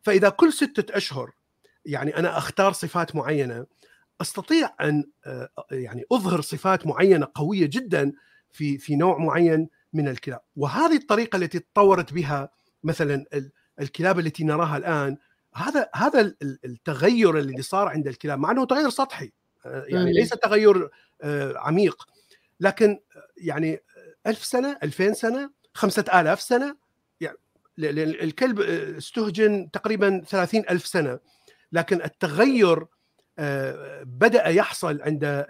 فإذا 0.01 0.29
كل 0.29 0.53
ستة 0.53 0.97
أشهر 0.97 1.31
يعني 1.85 2.17
أنا 2.17 2.37
أختار 2.37 2.73
صفات 2.73 3.15
معينة 3.15 3.65
أستطيع 4.21 4.69
أن 4.81 5.03
يعني 5.71 6.03
أظهر 6.11 6.41
صفات 6.41 6.87
معينة 6.87 7.27
قوية 7.35 7.65
جدا 7.65 8.13
في 8.51 8.77
في 8.77 8.95
نوع 8.95 9.17
معين 9.17 9.69
من 9.93 10.07
الكلاب. 10.07 10.41
وهذه 10.55 10.95
الطريقة 10.95 11.35
التي 11.35 11.59
تطورت 11.59 12.13
بها 12.13 12.49
مثلا 12.83 13.25
الكلاب 13.81 14.19
التي 14.19 14.43
نراها 14.43 14.77
الآن 14.77 15.17
هذا 15.55 15.89
هذا 15.95 16.35
التغير 16.41 17.37
اللي 17.37 17.61
صار 17.61 17.87
عند 17.87 18.07
الكلاب 18.07 18.39
مع 18.39 18.51
إنه 18.51 18.65
تغير 18.65 18.89
سطحي 18.89 19.31
يعني 19.65 20.13
ليس 20.13 20.29
تغير 20.29 20.89
عميق. 21.55 22.07
لكن 22.59 22.99
يعني 23.37 23.79
ألف 24.27 24.45
سنة 24.45 24.77
ألفين 24.83 25.13
سنة 25.13 25.51
خمسة 25.73 26.05
آلاف 26.13 26.41
سنة 26.41 26.75
يعني 27.21 27.37
الكلب 28.03 28.59
استهجن 28.97 29.71
تقريبا 29.71 30.23
ثلاثين 30.27 30.63
ألف 30.69 30.87
سنة. 30.87 31.19
لكن 31.71 32.01
التغير 32.01 32.85
بدأ 34.03 34.47
يحصل 34.47 35.01
عند 35.01 35.45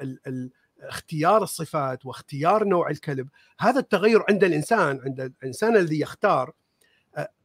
اختيار 0.80 1.43
الصفات 1.43 2.06
واختيار 2.06 2.64
نوع 2.64 2.89
الكلب. 2.89 3.28
هذا 3.60 3.80
التغير 3.80 4.24
عند 4.30 4.43
الإنسان 4.43 5.01
عند 5.06 5.22
الإنسان 5.22 5.78
الذي 5.78 5.99
يختار. 5.99 6.51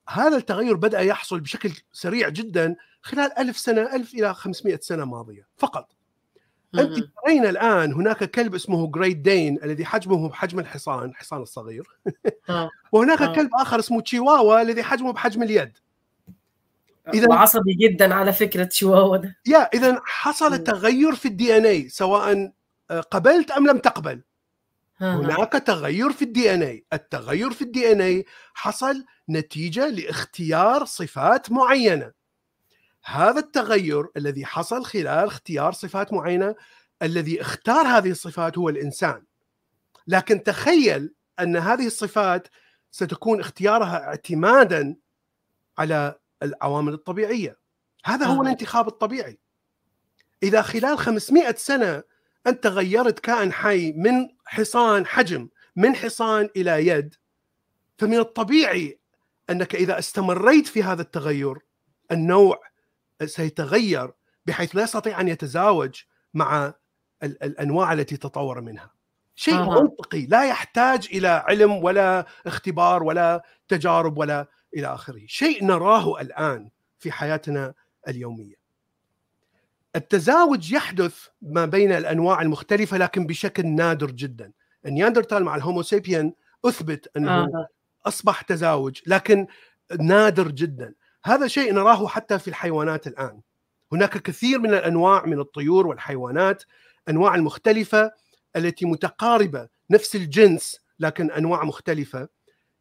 هذا 0.09 0.37
التغير 0.37 0.77
بدأ 0.77 1.01
يحصل 1.01 1.41
بشكل 1.41 1.73
سريع 1.93 2.29
جدا 2.29 2.77
خلال 3.03 3.39
ألف 3.39 3.59
سنة 3.59 3.95
ألف 3.97 4.15
إلى 4.15 4.35
500 4.35 4.79
سنة 4.83 5.05
ماضية. 5.05 5.47
فقط. 5.57 5.93
أنت 6.75 6.99
ترين 7.25 7.47
الآن 7.47 7.93
هناك 7.93 8.25
كلب 8.25 8.55
اسمه 8.55 8.91
جريت 8.91 9.17
دين 9.17 9.59
الذي 9.63 9.85
حجمه 9.85 10.29
بحجم 10.29 10.59
الحصان 10.59 11.09
الحصان 11.09 11.43
الصغير. 11.43 11.89
وهناك 12.93 13.35
كلب 13.35 13.51
آخر 13.55 13.79
اسمه 13.79 14.01
تشيواوا 14.01 14.63
الذي 14.63 14.83
حجمه 14.83 15.13
بحجم 15.13 15.43
اليد. 15.43 15.73
إذا 17.15 17.29
وعصبي 17.29 17.75
جدا 17.75 18.15
على 18.15 18.33
فكرة 18.33 18.65
تشيواوا 18.65 19.17
ده. 19.17 19.37
يا 19.47 19.59
إذا 19.59 20.01
حصل 20.05 20.59
تغير 20.59 21.15
في 21.15 21.29
الدي 21.29 21.57
ان 21.57 21.67
اي 21.67 21.89
سواء 21.89 22.53
قبلت 23.11 23.51
أم 23.51 23.67
لم 23.67 23.79
تقبل. 23.79 24.23
هناك 25.01 25.53
تغير 25.53 26.13
في 26.13 26.23
ال 26.23 26.55
DNA 26.55 26.85
التغير 26.93 27.51
في 27.51 27.63
ال 27.63 27.93
DNA 27.93 28.25
حصل 28.55 29.05
نتيجة 29.31 29.89
لاختيار 29.89 30.85
صفات 30.85 31.53
معينة. 31.53 32.13
هذا 33.05 33.39
التغير 33.39 34.09
الذي 34.17 34.47
حصل 34.47 34.85
خلال 34.85 35.27
اختيار 35.27 35.73
صفات 35.73 36.13
معينة 36.13 36.55
الذي 37.03 37.41
اختار 37.41 37.87
هذه 37.87 38.11
الصفات 38.11 38.59
هو 38.59 38.69
الإنسان. 38.69 39.25
لكن 40.07 40.43
تخيل 40.43 41.15
أن 41.41 41.57
هذه 41.57 41.87
الصفات 41.87 42.49
ستكون 42.91 43.41
اختيارها 43.41 44.05
اعتمادا 44.05 44.97
على 45.79 46.19
العوامل 46.43 46.93
الطبيعية. 46.93 47.59
هذا 48.05 48.27
هو 48.27 48.43
الانتخاب 48.43 48.89
الطبيعي. 48.89 49.39
إذا 50.43 50.63
خلال 50.63 50.99
500 50.99 51.55
سنة 51.55 52.03
أنت 52.49 52.67
غيرت 52.67 53.19
كائن 53.19 53.53
حي 53.53 53.93
من 53.93 54.29
حصان 54.45 55.07
حجم 55.07 55.49
من 55.77 55.97
حصان 55.97 56.49
إلى 56.57 56.87
يد 56.87 57.15
فمن 57.99 58.19
الطبيعي 58.19 58.99
أنك 59.51 59.75
إذا 59.75 59.99
استمريت 59.99 60.67
في 60.67 60.83
هذا 60.83 61.03
التغير 61.03 61.59
النوع 62.13 62.61
سيتغير 63.25 64.11
بحيث 64.47 64.77
لا 64.77 64.83
يستطيع 64.83 65.21
أن 65.21 65.29
يتزاوج 65.29 66.03
مع 66.35 66.75
الأنواع 67.23 67.93
التي 67.93 68.17
تطور 68.17 68.61
منها. 68.61 68.91
شيء 69.35 69.55
آه. 69.55 69.81
منطقي 69.81 70.27
لا 70.27 70.45
يحتاج 70.49 71.09
إلى 71.13 71.29
علم 71.29 71.73
ولا 71.73 72.27
اختبار 72.47 73.03
ولا 73.03 73.43
تجارب 73.69 74.19
ولا 74.19 74.47
إلى 74.77 74.87
آخره، 74.87 75.23
شيء 75.27 75.65
نراه 75.65 76.21
الآن 76.21 76.71
في 76.99 77.13
حياتنا 77.13 77.75
اليومية. 78.09 78.55
التزاوج 79.97 80.73
يحدث 80.73 81.27
ما 81.43 81.67
بين 81.67 81.93
الأنواع 81.93 82.43
المختلفة 82.43 82.97
لكن 82.97 83.27
بشكل 83.27 83.67
نادر 83.67 84.11
جدا. 84.11 84.53
النياندرتال 84.87 85.45
مع 85.45 85.57
الهوموسيبيان 85.57 86.33
أثبت 86.65 87.11
أنه 87.17 87.31
آه. 87.31 87.69
أصبح 88.07 88.43
تزاوج 88.43 89.01
لكن 89.07 89.47
نادر 90.01 90.49
جدا. 90.49 90.95
هذا 91.25 91.47
شيء 91.47 91.75
نراه 91.75 92.07
حتى 92.07 92.39
في 92.39 92.49
الحيوانات 92.49 93.07
الآن. 93.07 93.41
هناك 93.93 94.19
كثير 94.19 94.59
من 94.59 94.75
الأنواع 94.75 95.27
من 95.27 95.41
الطيور 95.41 95.87
والحيوانات 95.87 96.65
أنواع 97.09 97.35
المختلفه 97.35 98.13
التي 98.57 98.87
متقاربة 98.87 99.69
نفس 99.91 100.17
الجنس 100.17 100.81
لكن 100.99 101.31
أنواع 101.31 101.65
مختلفة 101.65 102.29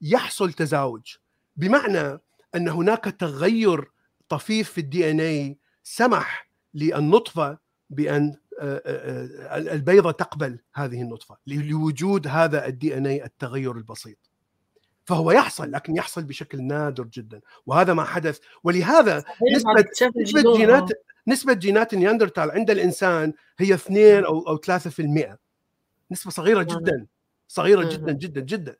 يحصل 0.01 0.53
تزاوج 0.53 1.15
بمعنى 1.55 2.19
أن 2.55 2.67
هناك 2.67 3.03
تغير 3.03 3.91
طفيف 4.29 4.71
في 4.71 4.77
ال 4.77 5.11
DNA 5.11 5.57
سمح 5.83 6.46
للنطفة 6.77 7.57
بأن 7.89 8.35
البيضة 9.51 10.11
تقبل 10.11 10.59
هذه 10.73 11.01
النطفة 11.01 11.37
لوجود 11.47 12.27
هذا 12.27 12.67
ال 12.67 12.97
DNA 12.97 13.25
التغير 13.25 13.71
البسيط. 13.71 14.17
فهو 15.05 15.31
يحصل 15.31 15.71
لكن 15.71 15.95
يحصل 15.95 16.23
بشكل 16.23 16.63
نادر 16.63 17.03
جدا. 17.03 17.41
وهذا 17.65 17.93
ما 17.93 18.03
حدث. 18.03 18.39
ولهذا 18.63 19.23
نسبة 19.55 19.85
نسبة 20.21 20.57
جينات 20.57 20.89
نسبة 21.27 21.53
جينات 21.53 21.93
النياندرتال 21.93 22.51
عند 22.51 22.71
الإنسان 22.71 23.33
هي 23.59 23.73
2 23.73 24.25
أو 24.25 24.47
أو 24.47 24.57
3% 24.57 25.37
نسبة 26.11 26.31
صغيرة 26.31 26.63
جدا. 26.63 27.05
صغيرة 27.47 27.89
جدا 27.89 28.11
جدا 28.11 28.41
جدا. 28.41 28.75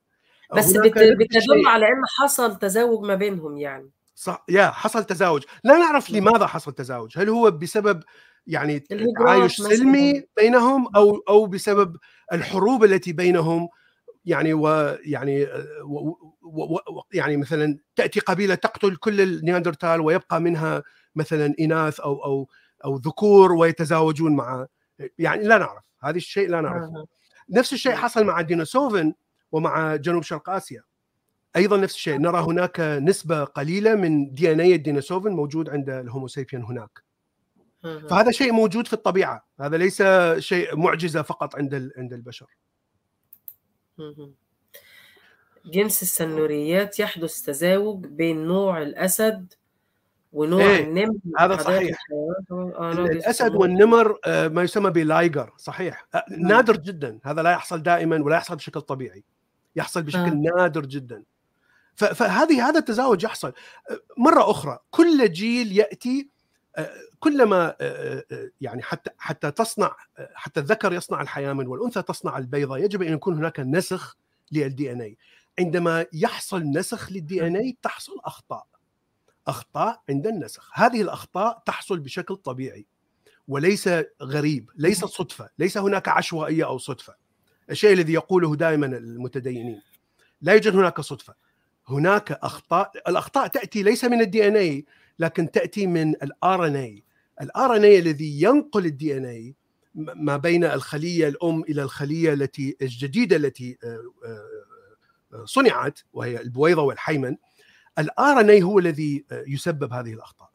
بس 0.55 0.71
بتدل 0.71 1.67
على 1.67 1.87
انه 1.87 2.05
حصل 2.19 2.59
تزاوج 2.59 3.05
ما 3.05 3.15
بينهم 3.15 3.57
يعني. 3.57 3.89
صح 4.19 4.45
يا 4.49 4.67
حصل 4.71 5.03
تزاوج. 5.03 5.43
لا 5.63 5.77
نعرف 5.77 6.09
لماذا 6.09 6.47
حصل 6.47 6.73
تزاوج. 6.73 7.17
هل 7.17 7.29
هو 7.29 7.51
بسبب 7.51 8.03
يعني 8.47 8.79
تعايش 9.19 9.57
سلمي 9.61 10.23
بينهم 10.37 10.95
أو 10.95 11.15
أو 11.29 11.45
بسبب 11.45 11.97
الحروب 12.33 12.83
التي 12.83 13.13
بينهم 13.13 13.69
يعني 14.25 14.53
ويعني 14.53 15.43
و 15.83 16.17
و 16.43 16.75
و 16.75 17.01
يعني 17.13 17.37
مثلا 17.37 17.77
تأتي 17.95 18.19
قبيلة 18.19 18.55
تقتل 18.55 18.95
كل 18.95 19.21
النياندرتال 19.21 20.01
ويبقى 20.01 20.41
منها 20.41 20.83
مثلا 21.15 21.53
إناث 21.59 21.99
أو 21.99 22.23
أو 22.25 22.49
أو 22.85 22.95
ذكور 22.97 23.51
ويتزاوجون 23.51 24.35
مع 24.35 24.67
يعني 25.17 25.43
لا 25.43 25.57
نعرف. 25.57 25.83
هذا 26.03 26.17
الشيء 26.17 26.49
لا 26.49 26.61
نعرفه. 26.61 27.07
نفس 27.49 27.73
الشيء 27.73 27.95
حصل 27.95 28.25
مع 28.25 28.41
ديناصوفن 28.41 29.13
ومع 29.51 29.95
جنوب 29.95 30.23
شرق 30.23 30.49
آسيا. 30.49 30.83
أيضا 31.57 31.77
نفس 31.77 31.95
الشيء 31.95 32.17
نرى 32.17 32.39
هناك 32.39 32.79
نسبة 32.79 33.43
قليلة 33.43 33.95
من 33.95 34.33
دي 34.33 34.51
إن 34.51 34.59
اي 34.59 34.75
الديناصوفن 34.75 35.31
موجود 35.31 35.69
عند 35.69 35.89
الهوموسيبيان 35.89 36.63
هناك. 36.63 37.03
فهذا 37.83 38.31
شيء 38.31 38.51
موجود 38.51 38.87
في 38.87 38.93
الطبيعة 38.93 39.45
هذا 39.59 39.77
ليس 39.77 40.03
شيء 40.37 40.75
معجزة 40.75 41.21
فقط 41.21 41.55
عند 41.55 41.91
عند 41.97 42.13
البشر. 42.13 42.47
جنس 45.65 46.01
السنوريات 46.01 46.99
يحدث 46.99 47.41
تزاوج 47.41 48.05
بين 48.05 48.45
نوع 48.45 48.81
الأسد 48.81 49.53
ونوع 50.33 50.61
إيه؟ 50.61 50.83
النمر 50.83 51.15
هذا 51.39 51.57
صحيح. 51.57 51.97
آه 52.51 52.91
الأسد 52.91 53.55
والنمر 53.55 54.19
آه 54.25 54.47
ما 54.47 54.63
يسمى 54.63 54.91
بلايجر 54.91 55.53
صحيح. 55.57 56.07
آه 56.15 56.25
نادر 56.29 56.77
جدا 56.77 57.19
هذا 57.23 57.41
لا 57.41 57.51
يحصل 57.51 57.83
دائما 57.83 58.23
ولا 58.23 58.35
يحصل 58.35 58.55
بشكل 58.55 58.81
طبيعي. 58.81 59.23
يحصل 59.75 60.03
بشكل 60.03 60.19
آه. 60.19 60.53
نادر 60.57 60.85
جدا. 60.85 61.23
فهذه 61.97 62.69
هذا 62.69 62.79
التزاوج 62.79 63.23
يحصل. 63.23 63.53
مرة 64.17 64.51
أخرى 64.51 64.79
كل 64.91 65.31
جيل 65.31 65.71
يأتي 65.71 66.29
كلما 67.19 67.75
يعني 68.61 68.83
حتى 68.83 69.09
حتى 69.17 69.51
تصنع 69.51 69.95
حتى 70.33 70.59
الذكر 70.59 70.93
يصنع 70.93 71.21
الحيامن 71.21 71.67
والأنثى 71.67 72.01
تصنع 72.01 72.37
البيضة 72.37 72.77
يجب 72.77 73.01
أن 73.01 73.13
يكون 73.13 73.37
هناك 73.37 73.59
نسخ 73.59 74.17
للدي 74.51 74.91
ان 74.91 75.01
اي 75.01 75.17
عندما 75.59 76.05
يحصل 76.13 76.63
نسخ 76.63 77.11
لل 77.11 77.47
DNA 77.47 77.77
تحصل 77.81 78.13
أخطاء. 78.25 78.67
أخطاء 79.47 80.01
عند 80.09 80.27
النسخ. 80.27 80.69
هذه 80.73 81.01
الأخطاء 81.01 81.63
تحصل 81.65 81.99
بشكل 81.99 82.35
طبيعي 82.35 82.85
وليس 83.47 83.89
غريب 84.21 84.69
ليس 84.75 85.05
صدفة 85.05 85.49
ليس 85.59 85.77
هناك 85.77 86.07
عشوائية 86.07 86.65
أو 86.65 86.77
صدفة. 86.77 87.15
الشيء 87.69 87.93
الذي 87.93 88.13
يقوله 88.13 88.55
دائما 88.55 88.85
المتدينين 88.85 89.81
لا 90.41 90.53
يوجد 90.53 90.75
هناك 90.75 91.01
صدفة. 91.01 91.46
هناك 91.87 92.31
أخطاء 92.31 92.91
الأخطاء 93.07 93.47
تأتي 93.47 93.83
ليس 93.83 94.05
من 94.05 94.21
ال 94.21 94.47
DNA 94.47 94.85
لكن 95.19 95.51
تأتي 95.51 95.87
من 95.87 96.09
ال 96.09 96.67
RNA 96.67 96.75
ال 96.75 97.03
RNA 97.41 97.99
الذي 97.99 98.41
ينقل 98.41 98.85
ال 98.85 99.17
DNA 99.17 99.55
ما 99.95 100.37
بين 100.37 100.63
الخلية 100.63 101.27
الأم 101.27 101.61
إلى 101.61 101.83
الخلية 101.83 102.33
التي 102.33 102.77
الجديدة 102.81 103.35
التي 103.35 103.77
صنعت 105.45 105.99
وهي 106.13 106.41
البويضة 106.41 106.81
والحيمن. 106.81 107.37
الار 107.99 108.39
ان 108.39 108.49
اي 108.49 108.63
هو 108.63 108.79
الذي 108.79 109.25
يسبب 109.31 109.93
هذه 109.93 110.13
الأخطاء. 110.13 110.49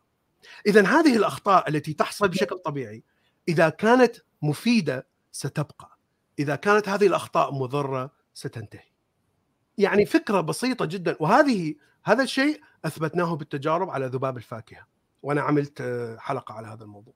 اذا 0.67 0.87
هذه 0.87 1.17
الأخطاء 1.17 1.69
التي 1.69 1.93
تحصل 1.93 2.29
بشكل 2.29 2.59
طبيعي 2.59 3.05
إذا 3.49 3.69
كانت 3.69 4.17
مفيدة 4.43 5.07
ستبقى. 5.33 5.99
إذا 6.39 6.57
كانت 6.57 6.89
هذه 6.89 7.07
الأخطاء 7.07 7.55
مضرة 7.55 8.11
ستنتهي. 8.35 8.92
يعني 9.79 10.07
فكرة 10.07 10.41
بسيطة 10.41 10.85
جدا. 10.85 11.17
وهذه 11.21 11.75
هذا 12.05 12.23
الشيء 12.23 12.61
أثبتناه 12.85 13.37
بالتجارب 13.37 13.91
على 13.91 14.07
ذباب 14.07 14.37
الفاكهة. 14.37 14.87
وأنا 15.23 15.41
عملت 15.41 15.83
حلقة 16.19 16.55
على 16.55 16.67
هذا 16.67 16.85
الموضوع. 16.85 17.15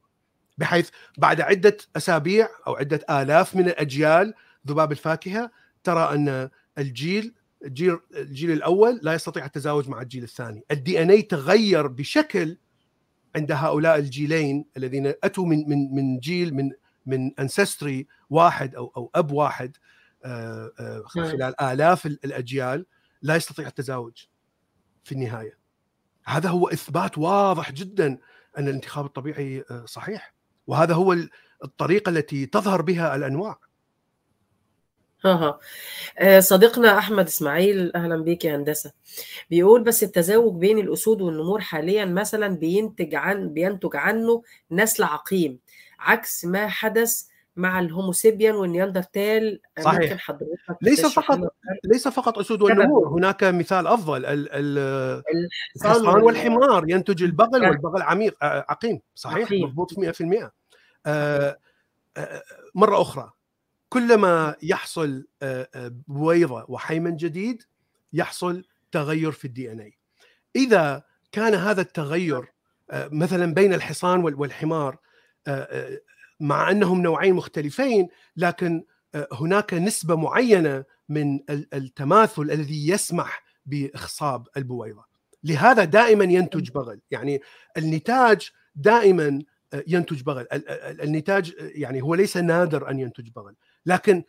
بحيث 0.58 0.90
بعد 1.18 1.40
عدة 1.40 1.76
أسابيع 1.96 2.48
أو 2.66 2.76
عدة 2.76 3.00
آلاف 3.10 3.56
من 3.56 3.68
الأجيال 3.68 4.34
ذباب 4.66 4.92
الفاكهة 4.92 5.50
ترى 5.84 6.14
أن 6.14 6.50
الجيل 6.78 7.34
الجيل 7.64 7.98
الجيل 8.14 8.50
الأول 8.50 9.00
لا 9.02 9.14
يستطيع 9.14 9.44
التزاوج 9.44 9.88
مع 9.88 10.02
الجيل 10.02 10.22
الثاني، 10.22 10.64
ال 10.70 11.02
DNA 11.02 11.22
تغير 11.22 11.86
بشكل 11.86 12.58
عند 13.36 13.52
هؤلاء 13.52 13.98
الجيلين 13.98 14.64
الذين 14.76 15.06
أتوا 15.06 15.46
من 15.46 15.68
من 15.68 15.94
من 15.94 16.18
جيل 16.18 16.54
من 16.54 16.70
من 17.06 17.32
ancestry 17.38 18.06
واحد 18.30 18.74
أو 18.74 18.92
أو 18.96 19.10
أب 19.14 19.32
واحد. 19.32 19.76
خلال 21.04 21.60
آلاف 21.60 22.06
الأجيال 22.06 22.86
لا 23.22 23.36
يستطيع 23.36 23.66
التزاوج 23.66 24.24
في 25.04 25.12
النهاية. 25.12 25.58
هذا 26.24 26.48
هو 26.48 26.68
إثبات 26.68 27.18
واضح 27.18 27.72
جدا 27.72 28.18
أن 28.58 28.68
الانتخاب 28.68 29.04
الطبيعي 29.04 29.64
صحيح 29.84 30.34
وهذا 30.66 30.94
هو 30.94 31.16
الطريقة 31.64 32.10
التي 32.10 32.46
تظهر 32.46 32.82
بها 32.82 33.16
الأنواع. 33.16 33.58
أها 35.24 35.58
صديقنا 36.40 36.98
أحمد 36.98 37.26
إسماعيل 37.26 37.96
أهلا 37.96 38.16
بيك 38.16 38.44
يا 38.44 38.56
هندسة 38.56 38.92
بيقول 39.50 39.84
بس 39.84 40.02
التزاوج 40.02 40.60
بين 40.60 40.78
الأسود 40.78 41.20
والنمور 41.20 41.60
حاليا 41.60 42.04
مثلا 42.04 42.48
بينتج 42.48 43.14
عن 43.14 43.48
بينتج 43.52 43.96
عنه 43.96 44.42
نسل 44.70 45.02
عقيم 45.04 45.58
عكس 45.98 46.44
ما 46.44 46.68
حدث 46.68 47.28
مع 47.56 47.80
الهوموسيبيان 47.80 48.54
والنياندرتال 48.54 49.60
صحيح. 49.80 50.00
ممكن 50.00 50.18
حضرتك 50.18 50.78
ليس 50.82 51.06
فقط 51.06 51.54
ليس 51.84 52.08
فقط 52.08 52.38
أسود 52.38 52.62
والنمور 52.62 53.08
هناك 53.08 53.44
مثال 53.44 53.86
أفضل 53.86 54.24
الحصان 54.26 56.22
والحمار 56.22 56.90
ينتج 56.90 57.22
البغل 57.22 57.62
والبغل 57.68 58.02
عميق 58.02 58.36
عقيم 58.42 59.00
صحيح؟ 59.14 59.52
مضبوط 59.52 59.94
100% 59.94 60.50
آه 61.06 61.58
مرة 62.74 63.02
أخرى 63.02 63.32
كلما 63.88 64.54
يحصل 64.62 65.26
بويضة 66.08 66.64
وحيمن 66.68 67.16
جديد 67.16 67.62
يحصل 68.12 68.64
تغير 68.92 69.32
في 69.32 69.44
الدي 69.44 69.72
إن 69.72 69.80
اي 69.80 69.98
إذا 70.56 71.02
كان 71.32 71.54
هذا 71.54 71.80
التغير 71.80 72.44
مثلا 72.92 73.54
بين 73.54 73.74
الحصان 73.74 74.20
والحمار 74.20 74.98
مع 76.40 76.70
أنهم 76.70 77.02
نوعين 77.02 77.34
مختلفين 77.34 78.08
لكن 78.36 78.84
هناك 79.32 79.74
نسبة 79.74 80.16
معينة 80.16 80.84
من 81.08 81.40
التماثل 81.50 82.42
الذي 82.42 82.88
يسمح 82.88 83.44
بإخصاب 83.66 84.48
البويضة. 84.56 85.04
لهذا 85.44 85.84
دائما 85.84 86.24
ينتج 86.24 86.70
بغل. 86.70 87.00
يعني 87.10 87.40
النتاج 87.76 88.50
دائما 88.74 89.42
ينتج 89.86 90.22
بغل. 90.22 90.46
النتاج 91.02 91.54
يعني 91.58 92.02
هو 92.02 92.14
ليس 92.14 92.36
نادر 92.36 92.90
أن 92.90 92.98
ينتج 92.98 93.28
بغل. 93.28 93.54
لكن 93.86 94.24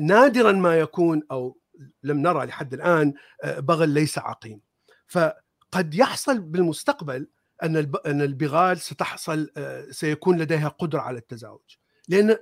نادرا 0.00 0.52
ما 0.52 0.76
يكون 0.78 1.22
أو 1.30 1.58
لم 2.02 2.18
نرى 2.18 2.46
لحد 2.46 2.74
الآن 2.74 3.12
بغل 3.44 3.88
ليس 3.88 4.18
عقيم. 4.18 4.60
فقد 5.06 5.94
يحصل 5.94 6.40
بالمستقبل 6.40 7.28
أن 7.64 7.76
أن 8.06 8.22
البغال 8.22 8.80
ستحصل 8.80 9.50
سيكون 9.90 10.38
لديها 10.38 10.68
قدرة 10.68 11.00
على 11.00 11.18
التزاوج. 11.18 11.76
لأن 12.08 12.36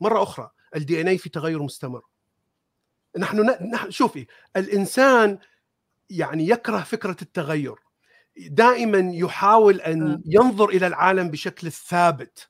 مرة 0.00 0.22
أخرى 0.22 0.50
الدي 0.76 1.00
إن 1.00 1.08
اي 1.08 1.18
في 1.18 1.28
تغير 1.28 1.62
مستمر. 1.62 2.02
نحن 3.18 3.40
نحن 3.72 3.90
شوفي 3.90 4.26
الإنسان 4.56 5.38
يعني 6.10 6.48
يكره 6.48 6.80
فكرة 6.80 7.16
التغير. 7.22 7.74
دائما 8.36 8.98
يحاول 9.14 9.80
أن 9.80 10.22
ينظر 10.26 10.68
إلى 10.68 10.86
العالم 10.86 11.30
بشكل 11.30 11.72
ثابت. 11.72 12.48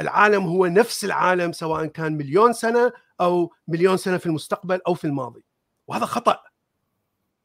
العالم 0.00 0.44
هو 0.44 0.66
نفس 0.66 1.04
العالم 1.04 1.52
سواء 1.52 1.86
كان 1.86 2.12
مليون 2.12 2.52
سنة 2.52 2.92
أو 3.20 3.52
مليون 3.68 3.96
سنة 3.96 4.16
في 4.16 4.26
المستقبل 4.26 4.80
أو 4.86 4.94
في 4.94 5.04
الماضي. 5.06 5.44
وهذا 5.86 6.06
خطأ. 6.06 6.42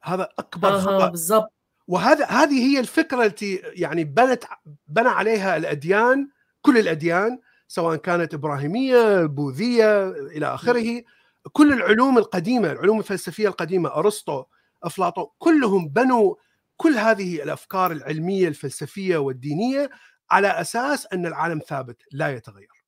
هذا 0.04 0.30
أكبر 0.40 0.80
خطأ. 0.80 1.08
بالضبط. 1.08 1.53
وهذا 1.88 2.26
هذه 2.26 2.66
هي 2.68 2.80
الفكرة 2.80 3.26
التي 3.26 3.56
يعني 3.56 4.04
بنت 4.04 4.44
بنى 4.88 5.10
عليها 5.10 5.58
الأديان 5.58 6.30
كل 6.62 6.78
الأديان 6.78 7.40
سواء 7.68 7.96
كانت 7.96 8.34
إبراهيمية 8.34 9.26
بوذية 9.26 10.10
إلى 10.10 10.46
آخره. 10.46 11.04
كل 11.52 11.74
العلوم 11.74 12.18
القديمة 12.18 12.72
العلوم 12.72 13.00
الفلسفية 13.00 13.48
القديمة 13.48 13.90
أرسطو 13.96 14.44
افلاطون 14.84 15.26
كلهم 15.38 15.90
بنوا 15.90 16.36
كل 16.78 16.94
هذه 16.94 17.44
الأفكار 17.44 17.92
العلمية 17.92 18.48
الفلسفية 18.48 19.18
والدينية 19.18 19.90
على 20.32 20.48
أساس 20.48 21.08
أن 21.14 21.26
العالم 21.26 21.60
ثابت 21.60 22.02
لا 22.12 22.30
يتغير. 22.30 22.84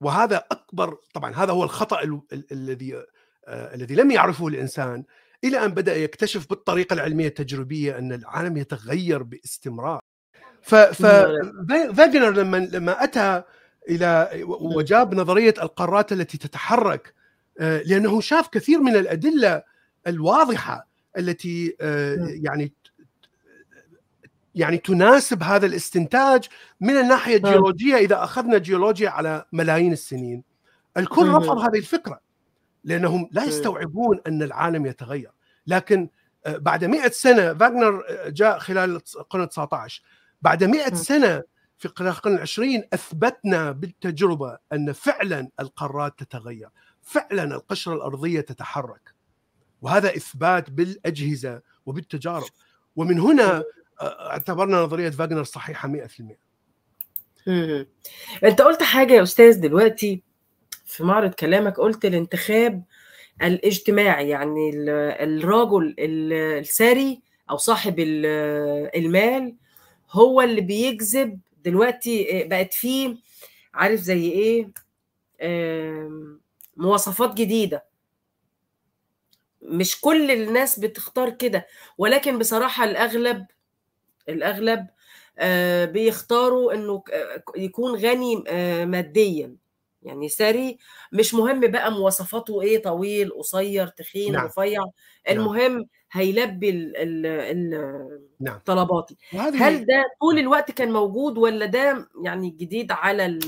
وهذا 0.00 0.44
اكبر 0.50 0.98
طبعا 1.14 1.34
هذا 1.34 1.52
هو 1.52 1.64
الخطأ 1.64 2.22
الذي 2.52 3.04
الذي 3.48 3.94
لم 3.94 4.10
يعرفه 4.10 4.46
الإنسان. 4.48 5.04
إلى 5.44 5.64
أن 5.64 5.74
بدأ 5.74 5.96
يكتشف 5.96 6.48
بالطريقة 6.50 6.94
العلمية 6.94 7.26
التجريبية 7.26 7.98
أن 7.98 8.12
العالم 8.12 8.56
يتغير 8.56 9.22
باستمرار. 9.22 10.00
ف 10.62 10.74
فاجنر 10.74 12.30
لما 12.30 12.56
لما 12.56 13.04
أتى 13.04 13.42
إلى 13.88 14.30
وجاب 14.46 15.14
نظرية 15.14 15.54
القارات 15.62 16.12
التي 16.12 16.38
تتحرك 16.38 17.14
لأنه 17.60 18.20
شاف 18.20 18.48
كثير 18.48 18.80
من 18.80 18.96
الأدلة 18.96 19.62
الواضحة 20.06 20.88
التي 21.18 21.76
يعني 22.20 22.72
يعني 24.54 24.78
تناسب 24.78 25.42
هذا 25.42 25.66
الاستنتاج 25.66 26.44
من 26.80 26.96
الناحية 26.96 27.36
الجيولوجية 27.36 27.96
إذا 27.96 28.24
أخذنا 28.24 28.58
جيولوجيا 28.58 29.10
على 29.10 29.44
ملايين 29.52 29.92
السنين. 29.92 30.42
الكل 30.96 31.28
رفض 31.28 31.58
هذه 31.58 31.78
الفكرة. 31.78 32.20
لأنهم 32.84 33.28
لا 33.32 33.44
يستوعبون 33.44 34.20
أن 34.26 34.42
العالم 34.42 34.86
يتغير. 34.86 35.30
لكن 35.66 36.08
بعد 36.46 36.84
100 36.84 37.08
سنة 37.08 37.54
فاغنر 37.54 38.04
جاء 38.26 38.58
خلال 38.58 39.00
القرن 39.16 39.48
19 39.48 40.02
بعد 40.42 40.64
100 40.64 40.94
سنة 40.94 41.42
في 41.78 41.84
القرن 41.84 42.34
العشرين 42.34 42.84
أثبتنا 42.92 43.70
بالتجربة 43.70 44.58
أن 44.72 44.92
فعلا 44.92 45.48
القارات 45.60 46.18
تتغير. 46.18 46.68
فعلا 47.02 47.44
القشرة 47.44 47.94
الأرضية 47.94 48.40
تتحرك. 48.40 49.14
وهذا 49.82 50.16
إثبات 50.16 50.70
بالأجهزة 50.70 51.62
وبالتجارب. 51.86 52.48
ومن 52.96 53.20
هنا 53.20 53.64
اعتبرنا 54.02 54.82
نظرية 54.82 55.10
فاغنر 55.10 55.44
صحيحة 55.44 55.88
100% 55.88 56.38
امم 57.48 57.86
أنت 58.44 58.60
قلت 58.60 58.82
حاجة 58.82 59.12
يا 59.12 59.22
أستاذ 59.22 59.60
دلوقتي 59.60 60.22
في 60.90 61.04
معرض 61.04 61.34
كلامك 61.34 61.76
قلت 61.80 62.04
الانتخاب 62.04 62.82
الاجتماعي 63.42 64.28
يعني 64.28 64.70
الرجل 65.24 65.94
الثري 65.98 67.22
أو 67.50 67.56
صاحب 67.56 67.94
المال 67.98 69.56
هو 70.10 70.40
اللي 70.42 70.60
بيجذب 70.60 71.40
دلوقتي 71.64 72.44
بقت 72.48 72.74
فيه 72.74 73.16
عارف 73.74 74.00
زي 74.00 74.30
إيه؟ 74.30 74.70
مواصفات 76.76 77.34
جديدة. 77.34 77.84
مش 79.62 80.00
كل 80.00 80.30
الناس 80.30 80.78
بتختار 80.80 81.30
كده 81.30 81.66
ولكن 81.98 82.38
بصراحة 82.38 82.84
الأغلب 82.84 83.46
الأغلب 84.28 84.86
بيختاروا 85.92 86.72
إنه 86.74 87.02
يكون 87.56 87.94
غني 87.96 88.36
ماديا. 88.86 89.56
يعني 90.02 90.28
ثري 90.28 90.78
مش 91.12 91.34
مهم 91.34 91.60
بقى 91.60 91.92
مواصفاته 91.92 92.62
إيه 92.62 92.82
طويل 92.82 93.30
قصير 93.30 93.86
تخين 93.86 94.32
نعم. 94.32 94.46
رفيع 94.46 94.84
المهم 95.30 95.72
نعم. 95.72 95.84
هيلبي 96.12 96.70
ال 96.70 96.96
ال 96.96 97.26
ال 97.26 98.20
نعم. 98.40 98.58
طلباتي 98.64 99.16
هل 99.32 99.86
ده 99.86 100.04
طول 100.20 100.38
الوقت 100.38 100.70
كان 100.70 100.92
موجود 100.92 101.38
ولا 101.38 101.66
ده 101.66 102.08
يعني 102.24 102.50
جديد 102.50 102.92
على 102.92 103.26
ال 103.26 103.38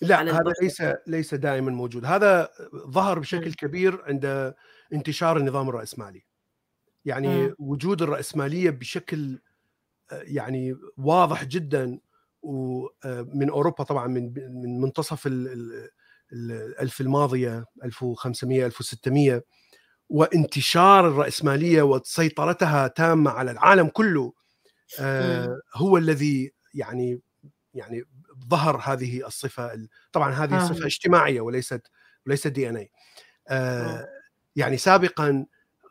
لا 0.00 0.16
على 0.16 0.30
هذا 0.30 0.52
ليس 0.62 0.82
ليس 1.06 1.34
دائما 1.34 1.70
موجود 1.70 2.04
هذا 2.04 2.48
ظهر 2.76 3.18
بشكل 3.18 3.48
م. 3.50 3.52
كبير 3.52 4.02
عند 4.04 4.54
انتشار 4.92 5.36
النظام 5.36 5.68
الرأسمالي 5.68 6.24
يعني 7.04 7.28
م. 7.28 7.54
وجود 7.58 8.02
الرأسمالية 8.02 8.70
بشكل 8.70 9.38
يعني 10.12 10.76
واضح 10.98 11.44
جدا 11.44 11.98
ومن 12.42 13.50
أوروبا 13.50 13.84
طبعا 13.84 14.06
من 14.06 14.32
من 14.62 14.80
منتصف 14.80 15.28
الألف 16.32 17.00
الماضية 17.00 17.64
1500 17.84 18.66
1600 18.66 19.42
وانتشار 20.08 21.08
الرأسمالية 21.08 21.82
وسيطرتها 21.82 22.86
تامة 22.88 23.30
على 23.30 23.50
العالم 23.50 23.88
كله 23.88 24.32
هو 25.74 25.98
الذي 25.98 26.52
يعني 26.74 27.20
يعني 27.74 28.02
ظهر 28.48 28.76
هذه 28.76 29.26
الصفة 29.26 29.86
طبعا 30.12 30.32
هذه 30.32 30.68
صفة 30.68 30.86
اجتماعية 30.86 31.40
وليست 31.40 31.82
وليست 32.26 32.46
دي 32.48 32.68
إن 32.68 32.76
اي 32.76 32.90
يعني 34.56 34.76
سابقا 34.76 35.46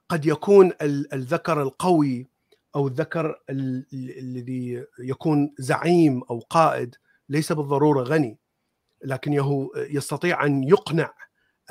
قد 0.10 0.26
يكون 0.26 0.72
الذكر 0.82 1.62
القوي 1.62 2.28
أو 2.76 2.88
الذكر 2.88 3.41
الذي 3.49 4.86
يكون 4.99 5.53
زعيم 5.59 6.24
أو 6.24 6.39
قائد 6.39 6.95
ليس 7.30 7.51
بالضرورة 7.51 8.03
غني 8.03 8.38
لكنه 9.03 9.70
يستطيع 9.76 10.45
أن 10.45 10.63
يقنع 10.63 11.13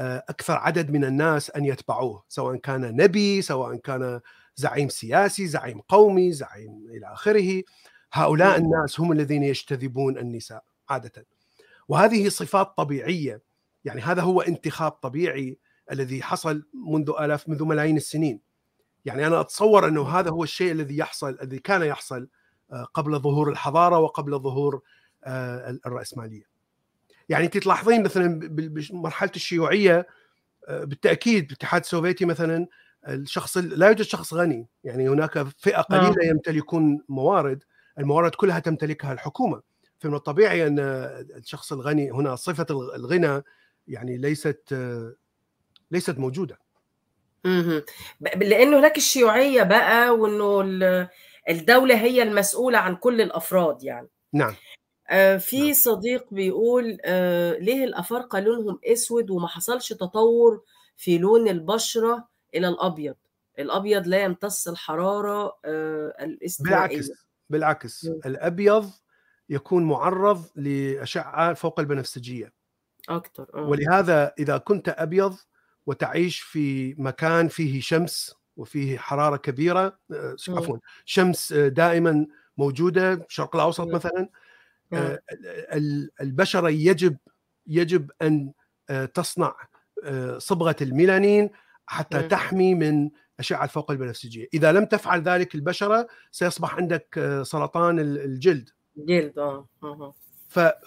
أكثر 0.00 0.52
عدد 0.52 0.90
من 0.90 1.04
الناس 1.04 1.50
أن 1.50 1.64
يتبعوه 1.64 2.24
سواء 2.28 2.56
كان 2.56 2.96
نبي 2.96 3.42
سواء 3.42 3.76
كان 3.76 4.20
زعيم 4.56 4.88
سياسي 4.88 5.46
زعيم 5.46 5.80
قومي 5.80 6.32
زعيم 6.32 6.86
إلى 6.90 7.12
آخره. 7.12 7.62
هؤلاء 8.12 8.58
الناس 8.58 9.00
هم 9.00 9.12
الذين 9.12 9.42
يجتذبون 9.42 10.18
النساء 10.18 10.64
عادة. 10.88 11.26
وهذه 11.88 12.28
صفات 12.28 12.76
طبيعية 12.76 13.42
يعني 13.84 14.00
هذا 14.00 14.22
هو 14.22 14.40
انتخاب 14.40 14.92
طبيعي 14.92 15.58
الذي 15.92 16.22
حصل 16.22 16.66
منذ 16.92 17.12
آلاف 17.20 17.48
منذ 17.48 17.64
ملايين 17.64 17.96
السنين. 17.96 18.47
يعني 19.08 19.26
أنا 19.26 19.40
أتصور 19.40 19.88
إنه 19.88 20.08
هذا 20.08 20.30
هو 20.30 20.44
الشيء 20.44 20.72
الذي 20.72 20.98
يحصل 20.98 21.38
الذي 21.42 21.58
كان 21.58 21.82
يحصل 21.82 22.28
قبل 22.94 23.18
ظهور 23.18 23.50
الحضارة 23.50 23.98
وقبل 23.98 24.38
ظهور 24.38 24.80
الرأسمالية. 25.86 26.48
يعني 27.28 27.44
انت 27.44 27.58
تلاحظين 27.58 28.02
مثلا 28.02 28.40
بمرحله 28.48 29.30
الشيوعية 29.36 30.06
بالتأكيد 30.68 31.44
بالاتحاد 31.44 31.80
السوفيتي 31.80 32.24
مثلا 32.24 32.66
الشخص 33.08 33.56
لا 33.58 33.86
يوجد 33.86 34.02
شخص 34.02 34.34
غني. 34.34 34.66
يعني 34.84 35.08
هناك 35.08 35.46
فئة 35.58 35.80
قليلة 35.80 36.24
يمتلكون 36.24 37.04
موارد 37.08 37.64
الموارد 37.98 38.34
كلها 38.34 38.58
تمتلكها 38.58 39.12
الحكومة. 39.12 39.62
فمن 39.98 40.14
الطبيعي 40.14 40.66
أن 40.66 40.78
الشخص 41.36 41.72
الغني 41.72 42.10
هنا 42.10 42.36
صفة 42.36 42.66
الغنى 42.70 43.42
يعني 43.88 44.16
ليست 44.16 44.74
ليست 45.90 46.18
موجودة. 46.18 46.58
اهم. 47.46 47.82
لأنه 48.36 48.78
هناك 48.78 48.96
الشيوعية 48.96 49.62
بقى 49.62 50.10
وإنه 50.10 50.60
ال 50.60 51.08
الدولة 51.48 51.94
هي 51.96 52.22
المسؤولة 52.22 52.78
عن 52.78 52.96
كل 52.96 53.20
الأفراد 53.20 53.82
يعني. 53.82 54.08
نعم. 54.32 54.54
في 55.38 55.62
نعم. 55.62 55.72
صديق 55.72 56.26
بيقول 56.34 56.98
آآ 57.04 57.52
ليه 57.58 57.84
الأفارقة 57.84 58.40
لونهم 58.40 58.78
أسود 58.84 59.30
وما 59.30 59.48
حصلش 59.48 59.92
تطور 59.92 60.60
في 60.96 61.18
لون 61.18 61.48
البشرة 61.48 62.28
إلى 62.54 62.68
الأبيض؟ 62.68 63.14
الأبيض 63.58 64.06
لا 64.08 64.22
يمتص 64.22 64.68
الحرارة 64.68 65.58
آآ 65.64 66.14
الاستوائية. 66.24 66.86
بالعكس، 66.88 67.10
بالعكس 67.50 68.06
إمم. 68.06 68.20
الأبيض 68.26 68.90
يكون 69.48 69.84
مُعرّض 69.84 70.44
لأشعة 70.56 71.54
فوق 71.54 71.80
البنفسجية. 71.80 72.52
أكتر 73.08 73.46
آه. 73.54 73.62
ولهذا 73.68 74.32
إذا 74.38 74.58
كنت 74.58 74.88
أبيض 74.88 75.36
وتعيش 75.88 76.40
في 76.40 76.94
مكان 76.98 77.48
فيه 77.48 77.80
شمس 77.80 78.34
وفيه 78.56 78.98
حرارة 78.98 79.36
كبيرة 79.36 79.98
آآ 80.12 80.34
ش 80.38 80.48
إمم. 80.48 80.58
عفوًا 80.58 80.78
شمس 81.04 81.52
دائمًا 81.52 82.26
موجودة 82.56 83.12
الشرق 83.12 83.56
الأوسط 83.56 83.80
إمم. 83.80 83.94
مثلًا، 83.94 84.28
آه، 84.92 85.18
ال- 85.72 86.10
البشره 86.20 86.70
يجب 86.70 87.16
يجب 87.66 88.10
أن 88.22 88.52
آه، 88.90 89.04
تصنع 89.04 89.54
آه، 90.04 90.38
صبغة 90.38 90.76
الميلانين 90.82 91.50
حتى. 91.86 92.22
تحمي 92.22 92.74
من 92.74 93.10
أشعة 93.38 93.66
فوق 93.66 93.90
البنفسجيه، 93.90 94.46
إذا 94.54 94.72
لم 94.72 94.84
تفعل 94.84 95.22
ذلك 95.22 95.54
البشرة 95.54 96.08
سيصبح 96.30 96.74
عندك 96.74 97.18
آه، 97.18 97.42
سرطان 97.42 97.98
ال- 97.98 98.24
الجلد، 98.24 98.70
جلد 98.96 99.38
آه 99.38 100.14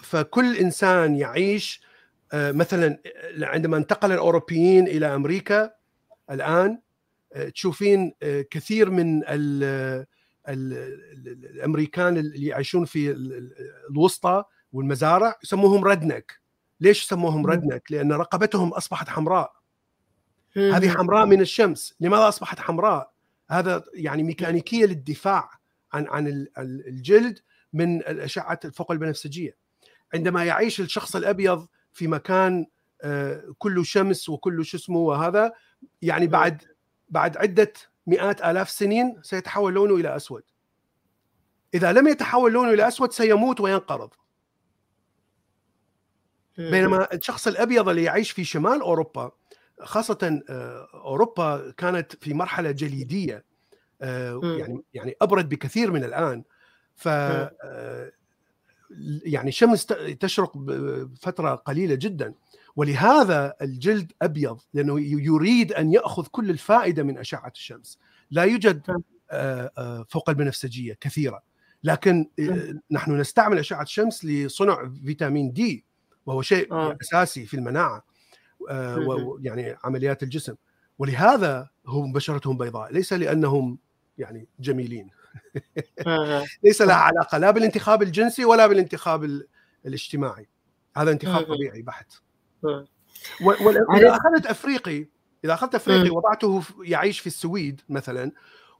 فكل 0.01 0.55
إنسان 0.55 1.15
يعيش 1.15 1.81
آه، 1.85 1.90
مثلا 2.33 2.99
عندما 3.41 3.77
انتقل 3.77 4.11
الأوروبيين 4.11 4.87
إلى 4.87 5.15
أمريكا 5.15 5.71
الآن 6.31 6.79
آه، 7.33 7.49
تشوفين 7.49 8.13
آه، 8.23 8.41
كثير 8.41 8.89
من 8.89 9.17
ال 9.23 9.63
ال 10.49 10.73
ال 10.73 11.45
الأمريكان 11.45 12.17
اللي 12.17 12.45
يعيشون 12.47 12.85
في 12.85 13.11
ال- 13.11 13.33
ال- 13.33 13.53
الوسطى 13.89 14.43
والمزارع 14.73 15.35
يسموهم 15.43 15.83
ردنك 15.85 16.39
ليش 16.79 17.03
سموهم. 17.03 17.45
ردنك؟ 17.47 17.91
لأن 17.91 18.11
رقبتهم 18.13 18.69
أصبحت 18.73 19.09
حمراء 19.09 19.53
هذه. 20.57 20.89
حمراء 20.89 21.25
من 21.25 21.41
الشمس 21.41 21.95
لماذا 21.99 22.27
أصبحت 22.27 22.59
حمراء 22.59 23.11
هذا 23.49 23.83
يعني 23.93 24.23
ميكانيكية 24.23 24.85
للدفاع 24.85 25.49
عن 25.93 26.07
عن 26.07 26.27
ال- 26.27 26.57
ال- 26.57 26.87
الجلد 26.87 27.39
من 27.73 27.97
الأشعة 27.97 28.69
فوق 28.69 28.91
البنفسجية 28.91 29.55
عندما 30.13 30.45
يعيش 30.45 30.79
الشخص 30.81 31.15
الأبيض 31.15 31.67
في 31.93 32.07
مكان 32.07 32.65
آه، 33.01 33.43
كله 33.57 33.83
شمس 33.83 34.29
وكله 34.29 34.63
شو 34.63 34.77
اسمه 34.77 34.99
وهذا 34.99 35.53
يعني 36.01 36.27
بعد 36.27 36.63
بعد 37.09 37.37
عدة 37.37 37.73
مئات 38.07 38.41
آلاف 38.41 38.69
سنين 38.69 39.19
سيتحول 39.21 39.73
لونه 39.73 39.95
إلى 39.95 40.15
أسود. 40.15 40.43
إذا 41.73 41.91
لم 41.91 42.07
يتحول 42.07 42.53
لونه 42.53 42.73
إلى 42.73 42.87
أسود 42.87 43.11
سيموت 43.11 43.59
وينقرض. 43.59 44.09
بينما 46.57 47.13
الشخص 47.13 47.47
الأبيض 47.47 47.89
اللي 47.89 48.03
يعيش 48.03 48.31
في 48.31 48.43
شمال 48.43 48.81
أوروبا 48.81 49.31
خاصة 49.79 50.41
آه، 50.49 50.87
أوروبا 50.93 51.71
كانت 51.77 52.15
في 52.15 52.33
مرحلة 52.33 52.71
جليدية 52.71 53.45
آه،. 54.01 54.39
يعني 54.43 54.83
يعني 54.93 55.15
أبرد 55.21 55.49
بكثير 55.49 55.91
من 55.91 56.03
الآن. 56.03 56.43
ف 56.95 57.07
يعني 59.25 59.49
الشمس 59.49 59.85
ت- 59.85 59.93
تشرق 59.93 60.57
بفتره 60.57 61.55
قليلة 61.55 61.95
جدا 61.95 62.33
ولهذا 62.75 63.53
الجلد 63.61 64.11
أبيض 64.21 64.59
لأنه 64.73 64.99
ي- 64.99 65.03
يريد 65.11 65.73
أن 65.73 65.93
يأخذ 65.93 66.25
كل 66.31 66.49
الفائدة 66.49 67.03
من 67.03 67.17
أشعة 67.17 67.51
الشمس 67.55 67.99
لا 68.31 68.43
يوجد. 68.43 68.81
آه، 69.31 69.71
آه، 69.77 70.05
فوق 70.09 70.29
البنفسجيه 70.29 70.97
كثيره 71.01 71.41
لكن 71.83 72.29
آه،. 72.39 72.73
نحن 72.91 73.19
نستعمل 73.19 73.59
أشعة 73.59 73.81
الشمس 73.83 74.25
لصنع 74.25 74.91
فيتامين 75.05 75.51
دي 75.53 75.85
وهو 76.25 76.41
شيء 76.41 76.73
آه. 76.73 76.97
أساسي 77.01 77.45
في 77.45 77.53
المناعة 77.53 78.03
آه، 78.69 78.95
مم. 78.95 79.07
و- 79.07 79.39
يعني 79.41 79.75
عمليات 79.83 80.23
الجسم 80.23 80.55
ولهذا 80.99 81.69
هم 81.87 82.13
بشرتهم 82.13 82.57
بيضاء 82.57 82.93
ليس 82.93 83.13
لأنهم 83.13 83.79
يعني 84.17 84.47
جميلين. 84.59 85.09
ليس 86.63 86.81
لها 86.81 86.95
علاقة 86.95 87.37
لا 87.37 87.51
بالانتخاب 87.51 88.01
الجنسي 88.03 88.45
ولا 88.45 88.67
بالانتخاب 88.67 89.23
ال- 89.23 89.47
الاجتماعي 89.85 90.49
هذا 90.97 91.11
انتخاب 91.11 91.47
مم. 91.49 91.55
طبيعي 91.55 91.81
بحت 91.81 92.13
مم. 92.63 92.87
و- 93.41 93.49
وال- 93.49 93.85
عرفت. 93.89 94.03
إذا 94.03 94.09
أخذت 94.15 94.45
أفريقي 94.45 95.07
إذا 95.45 95.53
أخذت 95.53 95.75
أفريقي. 95.75 96.09
وضعته 96.09 96.61
يعيش 96.83 97.19
في 97.19 97.27
السويد 97.27 97.81
مثلا 97.89 98.31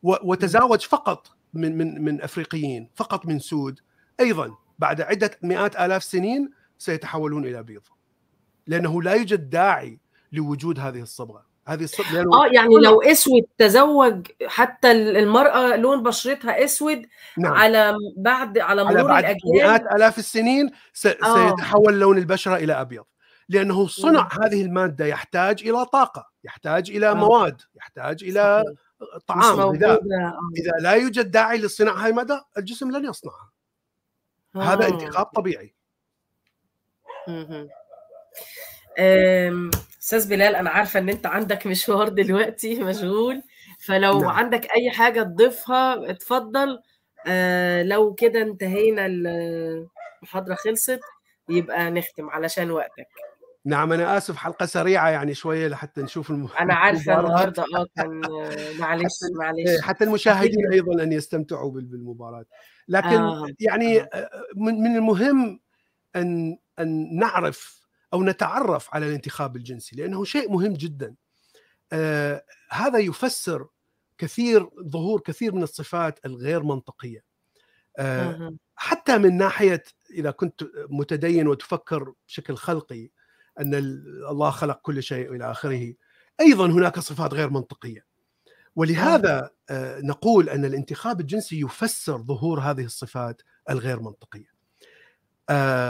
وتزاوج 0.04 0.80
فقط 0.82 1.28
من 1.54 1.78
من 1.78 2.04
من 2.04 2.22
أفريقيين 2.22 2.90
فقط 2.96 3.26
من 3.26 3.40
سود 3.40 3.80
أيضا 4.20 4.56
بعد 4.80 5.02
عدة 5.02 5.32
مئات 5.44 5.76
آلاف 5.76 6.04
سنين 6.04 6.52
سيتحولون 6.78 7.46
إلى 7.46 7.64
بيض 7.64 7.82
لأنه 8.68 9.02
لا 9.02 9.14
يوجد 9.14 9.50
داعي 9.50 10.00
لوجود 10.32 10.80
هذه 10.80 11.02
الصبغة 11.02 11.46
هذه 11.68 11.88
لأنه 12.14 12.44
آه 12.44 12.46
يعني 12.54 12.76
لو 12.84 13.02
أسود 13.02 13.44
تزوج 13.58 14.28
حتى 14.48 14.92
المرأة 14.92 15.76
لون 15.76 16.04
بشرتها 16.04 16.64
أسود 16.64 17.06
نعم 17.38 17.54
على 17.54 17.96
بعد 18.18 18.58
على 18.58 18.82
على 18.82 18.94
مرور 18.98 19.08
بعد 19.10 19.24
الأجيال 19.24 19.54
مئات 19.54 19.82
آلاف 19.96 20.18
السنين 20.18 20.72
س- 20.94 21.06
آه. 21.06 21.50
سيتحول 21.50 22.00
لون 22.00 22.18
البشرة 22.18 22.56
إلى 22.56 22.74
أبيض 22.82 23.04
لأنه 23.50 23.88
صنع 23.88 24.30
مم. 24.38 24.44
هذه 24.44 24.62
المادة 24.62 25.06
يحتاج 25.06 25.62
إلى 25.68 25.86
طاقة 25.86 26.30
يحتاج 26.44 26.90
إلى 26.92 27.10
آه. 27.10 27.14
مواد 27.14 27.62
يحتاج 27.76 28.24
إلى 28.24 28.64
صحيح. 28.66 29.18
طعام 29.28 29.42
غذاء 29.60 29.66
موجودة 29.66 29.94
آه. 29.94 30.40
إذا 30.58 30.72
لا 30.82 30.92
يوجد 30.92 31.32
داعي 31.32 31.58
لصناعة 31.58 31.96
هذه 31.98 32.10
المادة 32.10 32.46
الجسم 32.58 32.92
لن 32.92 33.06
يصنعها 33.06 33.52
هذا 34.56 34.86
آه. 34.86 34.88
انتخاب 34.88 35.26
طبيعي 35.26 35.74
مهم. 37.28 37.70
أستاذ 39.00 40.30
بلال 40.30 40.56
أنا 40.56 40.70
عارفة 40.70 41.00
إن 41.00 41.10
أنت 41.10 41.26
عندك 41.26 41.68
مشوار 41.68 42.10
دلوقتي 42.10 42.84
مشغول 42.84 43.42
فلو 43.86 44.20
نعم. 44.20 44.30
عندك 44.30 44.68
أي 44.76 44.92
حاجة 44.92 45.24
تضيفها 45.24 46.10
اتفضل 46.12 46.80
آه، 47.28 47.84
لو 47.84 48.14
كده 48.14 48.42
انتهينا 48.42 49.06
المحاضرة 49.06 50.56
خلصت 50.56 51.00
يبقى 51.50 51.92
نختم 51.92 52.30
علشان 52.30 52.72
وقتك 52.72 53.08
نعم 53.66 53.94
أنا 53.94 54.18
آسف 54.18 54.36
حلقة 54.36 54.66
سريعة 54.66 55.10
يعني 55.10 55.34
شوية 55.34 55.68
لحتى 55.68 56.02
نشوف 56.02 56.32
الم... 56.32 56.48
أنا 56.60 56.74
عارفة. 56.74 57.20
النهارده 57.20 57.64
آه 57.76 57.86
كان 57.96 58.22
آه، 58.26 58.80
معلش 58.80 59.04
إيه، 59.24 59.38
معلش 59.40 59.82
حتى 59.82 60.04
المشاهدين. 60.04 60.72
أيضا 60.74 61.04
أن 61.04 61.12
يستمتعوا 61.12 61.72
بال- 61.72 61.86
بالمباراة 61.86 62.46
لكن 62.88 63.08
آه. 63.08 63.48
يعني 63.60 64.02
آه. 64.02 64.04
آه، 64.14 64.30
من 64.56 64.74
من 64.84 64.96
المهم 64.96 65.60
ان 66.16 66.58
أن 66.80 67.18
نعرف 67.20 67.81
أو 68.14 68.24
نتعرف 68.24 68.96
على 68.96 69.08
الانتخاب 69.08 69.56
الجنسي 69.56 69.96
لأنه 69.96 70.24
شيء 70.24 70.52
مهم 70.52 70.74
جدا. 70.74 71.16
آه، 71.94 72.46
هذا 72.70 73.00
يفسر 73.00 73.68
كثير 74.18 74.70
ظهور 74.88 75.22
كثير 75.22 75.56
من 75.56 75.64
الصفات 75.64 76.20
الغير 76.26 76.64
منطقية. 76.64 77.24
آه،. 77.98 78.54
حتى 78.76 79.18
من 79.18 79.38
ناحية 79.38 79.84
إذا 80.12 80.32
كنت 80.32 80.64
متدين 80.90 81.48
وتفكر 81.48 82.14
بشكل 82.28 82.56
خلقي 82.56 83.10
أن 83.60 83.76
ال- 83.76 84.26
الله 84.30 84.50
خلق 84.50 84.82
كل 84.82 85.04
شيء 85.04 85.36
إلى 85.36 85.52
آخره 85.52 85.94
أيضا 86.40 86.66
هناك 86.66 87.00
صفات 87.00 87.34
غير 87.34 87.50
منطقية. 87.50 88.06
ولهذا 88.76 89.50
آه، 89.70 90.00
نقول 90.02 90.50
أن 90.50 90.66
الانتخاب 90.66 91.22
الجنسي 91.22 91.60
يفسر 91.60 92.18
ظهور 92.18 92.60
هذه 92.60 92.86
الصفات 92.86 93.42
الغير 93.70 94.00
منطقية. 94.00 94.52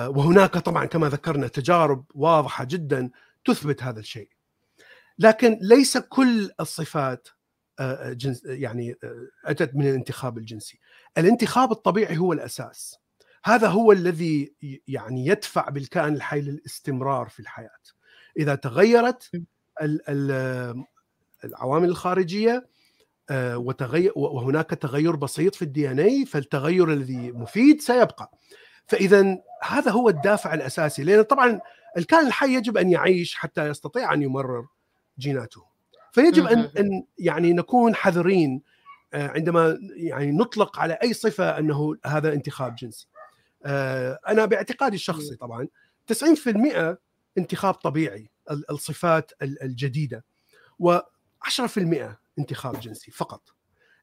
وهناك 0.08 0.58
طبعا 0.58 0.86
كما 0.86 1.10
ذكرنا 1.10 1.48
تجارب 1.48 2.06
واضحة 2.16 2.64
جدا 2.64 3.10
تثبت 3.46 3.84
هذا 3.84 4.00
الشيء. 4.00 4.30
لكن 5.20 5.58
ليس 5.62 5.98
كل 5.98 6.52
الصفات 6.60 7.28
آه، 7.80 8.14
جنس 8.14 8.46
يعني 8.46 8.96
آه، 9.04 9.28
أتت 9.46 9.76
من 9.76 9.88
الانتخاب 9.90 10.38
الجنسي. 10.38 10.80
الانتخاب 11.18 11.72
الطبيعي 11.72 12.18
هو 12.18 12.34
الأساس. 12.34 12.96
هذا 13.44 13.68
هو 13.68 13.92
الذي 13.92 14.54
يعني 14.88 15.26
يدفع 15.28 15.70
بالكائن 15.70 16.14
الحي 16.14 16.42
للاستمرار 16.42 17.30
في 17.30 17.40
الحياة. 17.40 17.80
إذا 18.40 18.56
تغيرت 18.56 19.30
ال- 19.82 20.02
ال- 20.10 20.84
العوامل 21.44 21.90
الخارجية 21.90 22.68
آه، 23.30 23.58
وتغير 23.58 24.12
وهناك 24.16 24.70
تغير 24.70 25.16
بسيط 25.16 25.56
في 25.56 25.62
الدي 25.62 25.92
إن 25.92 26.00
اي 26.00 26.26
فالتغير 26.26 26.94
الذي 26.94 27.32
مفيد 27.32 27.82
سيبقى. 27.82 28.32
فإذا 28.88 29.38
هذا 29.64 29.92
هو 29.92 30.10
الدافع 30.10 30.54
الأساسي 30.54 31.04
لأن 31.04 31.22
طبعا 31.22 31.62
الكائن 31.98 32.28
الحي 32.28 32.56
يجب 32.56 32.78
أن 32.78 32.90
يعيش 32.90 33.36
حتى 33.36 33.68
يستطيع 33.68 34.14
أن 34.14 34.22
يمرر 34.22 34.68
جيناته. 35.20 35.64
فيجب 36.12 36.46
أن. 36.48 36.60
أن 36.78 37.04
يعني 37.18 37.54
نكون 37.54 37.96
حذرين 37.96 38.62
آه، 39.14 39.28
عندما 39.28 39.78
يعني 39.96 40.32
نطلق 40.32 40.80
على 40.80 40.94
أي 40.94 41.14
صفة 41.14 41.58
أنه 41.60 41.96
هذا 42.06 42.34
انتخاب 42.34 42.76
جنسي. 42.76 43.08
آه، 43.66 44.20
أنا 44.28 44.46
باعتقادي 44.46 44.96
الشخصي 44.96 45.36
طبعا 45.36 45.68
90% 46.08 46.98
انتخاب 47.38 47.74
طبيعي 47.74 48.30
ال- 48.52 48.72
الصفات 48.72 49.32
ال- 49.42 49.64
الجديدة 49.64 50.26
و10% 50.84 51.80
انتخاب 52.40 52.80
جنسي 52.80 53.12
فقط. 53.12 53.42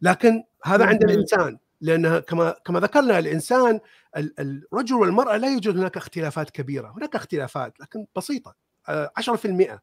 لكن 0.03 0.43
هذا 0.65 0.85
عند. 0.87 1.05
الإنسان. 1.05 1.59
لأن 1.81 2.19
كما 2.19 2.51
كما 2.65 2.81
ذكرنا 2.81 3.19
الإنسان 3.19 3.81
ال- 4.17 4.65
الرجل 4.73 4.95
والمرأة 4.95 5.37
لا 5.37 5.53
يوجد 5.53 5.77
هناك 5.79 5.97
اختلافات 5.97 6.51
كبيرة 6.51 6.95
هناك 6.97 7.15
اختلافات 7.15 7.81
لكن 7.81 8.07
بسيطة 8.17 8.55
آه، 8.89 9.11
10% 9.17 9.83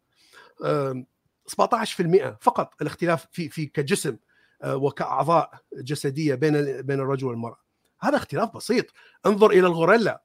آم، 0.65 1.05
17% 1.47 2.37
فقط 2.41 2.73
الاختلاف 2.81 3.27
في 3.31 3.49
في 3.49 3.65
كجسم 3.65 4.17
آه، 4.61 4.75
وكأعضاء 4.75 5.51
جسدية 5.73 6.35
بين 6.35 6.81
بين 6.81 6.99
الرجل 6.99 7.27
والمرأة. 7.27 7.57
هذا 8.01 8.15
اختلاف 8.17 8.55
بسيط. 8.55 8.85
انظر 9.25 9.49
إلى 9.51 9.59
الغوريلا. 9.67 10.21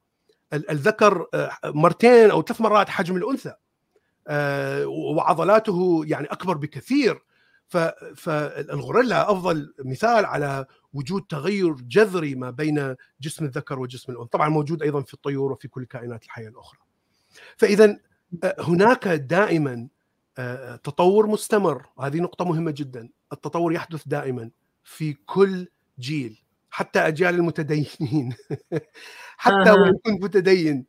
ال- 0.53 0.71
الذكر 0.71 1.27
آه، 1.35 1.51
مرتين 1.65 2.31
أو 2.31 2.43
ثلاث 2.43 2.61
مرات 2.61 2.89
حجم 2.89 3.17
الأنثى 3.17 3.55
آه، 4.29 4.87
وعضلاته 4.87 6.03
يعني 6.07 6.27
أكبر 6.27 6.57
بكثير. 6.57 7.23
فالغوريلا 8.17 9.31
أفضل 9.33 9.75
مثال 9.85 10.25
على 10.25 10.67
وجود 10.93 11.23
تغير 11.23 11.73
جذري 11.73 12.35
ما 12.35 12.51
بين 12.51 12.97
جسم 13.21 13.45
الذكر 13.45 13.79
وجسم 13.79 14.13
الأنثى. 14.13 14.31
طبعا 14.31 14.49
موجود 14.49 14.83
أيضا 14.83 15.03
في 15.03 15.15
الطيور 15.15 15.53
وفي 15.53 15.69
كل 15.69 15.85
كائنات 15.85 16.25
الحيه 16.25 16.49
الأخرى. 16.49 16.79
فاذا 17.57 17.99
هناك 18.59 19.09
دائما 19.09 19.89
تطور 20.85 21.27
مستمر. 21.27 21.87
وهذه 21.97 22.17
نقطة 22.21 22.45
مهمة 22.45 22.71
جدا. 22.71 23.09
التطور 23.33 23.73
يحدث 23.73 24.09
دائما 24.09 24.51
في 24.85 25.13
كل 25.27 25.69
جيل 25.99 26.43
حتى 26.71 26.99
أجيال 26.99 27.35
المتدينين. 27.35 28.35
حتى 29.37 29.71
وإن 29.71 29.93
كنت 30.05 30.23
متدين 30.23 30.87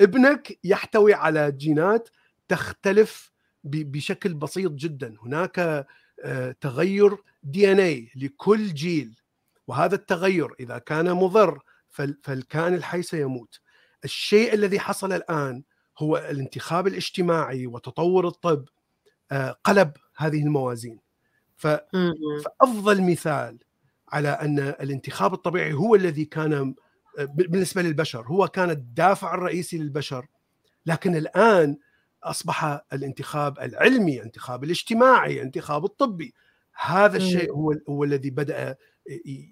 ابنك 0.00 0.58
يحتوي 0.64 1.14
على 1.14 1.52
جينات 1.52 2.08
تختلف 2.48 3.32
بشكل 3.64 4.34
بسيط 4.34 4.72
جدا. 4.72 5.16
هناك 5.22 5.86
تغير 6.60 7.16
دي 7.42 7.72
إن 7.72 7.80
اي 7.80 8.10
لكل 8.16 8.74
جيل. 8.74 9.19
وهذا 9.70 9.94
التغير 9.94 10.54
إذا 10.60 10.78
كان 10.78 11.12
مضر 11.12 11.60
فالكائن 12.22 12.74
الحي 12.74 13.02
سيموت. 13.02 13.60
الشيء 14.04 14.54
الذي 14.54 14.80
حصل 14.80 15.12
الآن 15.12 15.62
هو 15.98 16.16
الانتخاب 16.16 16.86
الاجتماعي 16.86 17.66
وتطور 17.66 18.28
الطب 18.28 18.64
قلب 19.64 19.92
هذه 20.16 20.42
الموازين. 20.42 20.98
فأفضل 21.56 23.02
مثال 23.02 23.58
على 24.08 24.28
أن 24.28 24.58
الانتخاب 24.58 25.34
الطبيعي 25.34 25.72
هو 25.72 25.94
الذي 25.94 26.24
كان 26.24 26.74
بالنسبة 27.18 27.82
للبشر 27.82 28.26
هو 28.26 28.48
كان 28.48 28.70
الدافع 28.70 29.34
الرئيسي 29.34 29.78
للبشر. 29.78 30.26
لكن 30.86 31.16
الآن 31.16 31.76
أصبح 32.22 32.82
الانتخاب 32.92 33.58
العلمي، 33.58 34.18
الانتخاب 34.18 34.64
الاجتماعي، 34.64 35.34
الانتخاب 35.34 35.84
الطبي 35.84 36.34
هذا 36.80 37.16
الشيء 37.16 37.52
هو 37.52 37.74
هو 37.88 38.04
الذي 38.04 38.30
بدأ 38.30 38.76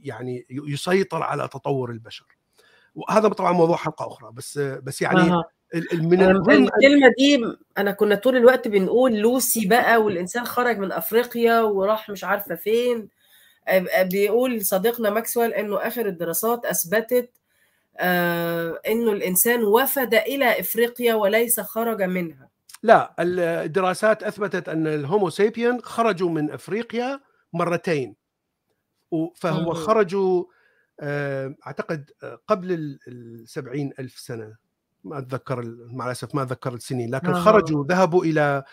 يعني 0.05 0.47
يسيطر 0.51 1.22
على 1.22 1.49
تطور 1.49 1.91
البشر. 1.91 2.26
وهذا 2.95 3.29
طبعا 3.29 3.53
موضوع 3.53 3.76
حلقة 3.76 4.07
أخرى 4.07 4.31
بس 4.33 4.59
بس 4.59 5.03
يعني 5.03 5.20
آه. 5.20 5.45
من 5.93 6.22
الكلمة 6.22 7.12
دي 7.18 7.45
أنا 7.79 7.93
كنا 7.93 8.14
طول 8.14 8.37
الوقت 8.37 8.68
بنقول 8.68 9.14
لوسي 9.16 9.66
بقى 9.66 10.03
والإنسان 10.03 10.45
خرج 10.45 10.79
من 10.79 10.93
أفريقيا 10.93 11.61
وراح 11.61 12.11
مش 12.11 12.24
عارفة 12.24 12.55
فين 12.55 13.09
بيقول 14.03 14.64
صديقنا 14.64 15.11
ماكسويل 15.11 15.53
إنه 15.55 15.76
آخر 15.76 16.07
الدراسات 16.07 16.64
أثبتت 16.64 17.31
آه 17.99 18.81
إنه 18.89 19.12
الإنسان 19.12 19.64
وفد 19.64 20.14
إلى 20.14 20.61
إفريقيا 20.61 21.14
وليس 21.14 21.61
خرج 21.61 22.03
منها 22.03 22.49
لا 22.83 23.14
الدراسات 23.18 24.22
أثبتت 24.22 24.68
أن 24.68 24.87
الهومو 24.87 25.31
سيبيان 25.31 25.81
خرجوا 25.83 26.31
من 26.31 26.51
أفريقيا 26.51 27.20
مرتين 27.53 28.16
فهو 29.35 29.74
خرجوا 29.74 30.45
أعتقد 31.66 32.11
قبل 32.47 32.72
ال 32.72 32.99
ألف 33.99 34.18
سنة. 34.18 34.57
ما 35.05 35.18
أتذكر 35.18 35.76
مع 35.93 36.07
الأسف 36.07 36.35
ما 36.35 36.43
أتذكر 36.43 36.74
السنين 36.74 37.14
لكن 37.14 37.35
خرجوا 37.35 37.85
ذهبوا 37.87 38.24
إلى 38.24 38.64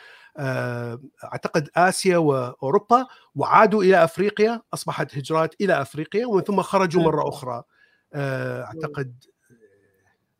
أعتقد 1.24 1.70
آسيا 1.76 2.18
وأوروبا 2.18 3.06
وعادوا 3.36 3.84
إلى 3.84 4.03
أفريقيا 4.03 4.62
أصبحت 4.74 5.18
هجرات 5.18 5.56
إلى 5.62 5.82
أفريقيا 5.82 6.26
ومن 6.26 6.41
ثم 6.41 6.62
خرجوا 6.62 7.03
مرة 7.03 7.30
أخرى. 7.30 7.64
أعتقد 8.16 9.24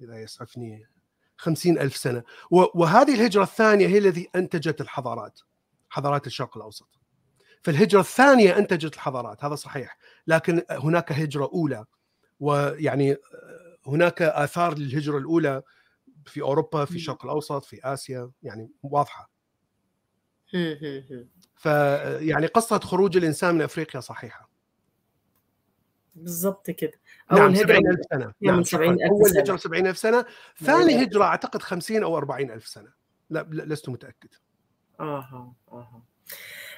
إذا 0.01 0.22
يسعفني. 0.22 0.88
خمسين 1.38 1.80
ألف 1.80 1.98
سنة. 1.98 2.24
وهذه 2.52 3.16
الهجرة 3.16 3.44
الثانية 3.44 3.88
هي 3.88 3.98
التي 3.98 4.30
أنتجت 4.36 4.82
الحضارات 4.82 5.40
حضارات 5.90 6.28
الشرق 6.28 6.58
الأوسط. 6.58 6.90
فالهجرة 7.64 8.00
الثانية 8.00 8.58
أنتجت 8.58 8.94
الحضارات 8.94 9.44
هذا 9.44 9.56
صحيح 9.56 9.98
لكن 10.28 10.64
هناك 10.70 11.12
هجرة 11.12 11.50
أولى 11.54 11.86
ويعني 12.40 13.18
هناك 13.88 14.22
آثار 14.22 14.78
للهجرة 14.78 15.18
الأولى 15.18 15.62
في 16.26 16.42
أوروبا 16.42 16.86
في 16.86 16.96
الشرق 16.96 17.26
الأوسط 17.26 17.66
في 17.66 17.80
آسيا 17.84 18.32
يعني 18.44 18.72
واضحة. 18.84 19.30
فيعني 21.56 22.48
قصة 22.48 22.80
خروج 22.80 23.18
الإنسان 23.18 23.56
من 23.56 23.62
أفريقيا 23.62 24.02
صحيحة. 24.02 24.50
بالضبط 26.16 26.72
كده. 26.72 27.00
اول 27.32 27.39
نعم 27.39 27.49
هجره 27.49 27.65
70000 27.65 27.99
سنة. 28.11 28.34
نعم 28.41 28.63
70000 28.63 29.01
أول 29.11 29.38
هجرة 29.38 29.55
70000 29.55 29.97
سنة. 29.97 30.26
ثاني 30.63 31.03
هجرة 31.03 31.23
أعتقد 31.23 31.61
50 31.61 32.03
أو 32.03 32.17
40000 32.17 32.67
سنة. 32.67 32.89
لا 33.30 33.47
لست 33.51 33.89
متأكد. 33.89 34.30
أها 34.99 35.53
أها. 35.71 36.01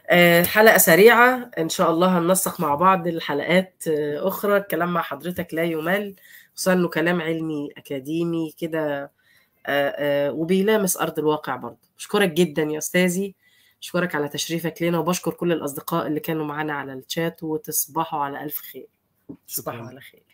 آه 0.09 0.43
حلقة 0.43 0.77
سريعة. 0.77 1.51
إن 1.57 1.69
شاء 1.69 1.91
الله 1.91 2.17
هننسق 2.17 2.59
مع 2.59 2.75
بعض 2.75 3.07
الحلقات 3.07 3.83
آه 3.87 4.27
أخرى. 4.27 4.57
الكلام 4.57 4.93
مع 4.93 5.01
حضرتك 5.01 5.53
لا 5.53 5.63
يمل 5.63 6.15
خصوصا 6.55 6.73
إنه 6.73 6.87
كلام 6.87 7.21
علمي 7.21 7.69
أكاديمي 7.77 8.53
كده 8.57 9.11
آه 9.65 10.31
وبيلامس 10.31 10.97
أرض 10.97 11.19
الواقع 11.19 11.55
برضه. 11.55 11.87
بشكرك 11.97 12.31
جدا 12.31 12.63
يا 12.63 12.77
أستاذي. 12.77 13.35
اشكرك 13.81 14.15
على 14.15 14.29
تشريفك 14.29 14.81
لنا 14.81 14.99
وبشكر 14.99 15.33
كل 15.33 15.51
الأصدقاء 15.51 16.07
اللي 16.07 16.19
كانوا 16.19 16.45
معانا 16.45 16.73
على 16.73 16.93
الشات 16.93 17.43
وتصبحوا 17.43 18.19
على 18.19 18.43
ألف 18.43 18.57
خير. 18.57 18.87
تصبحوا 19.47 19.87
على 19.87 20.01
خير. 20.01 20.26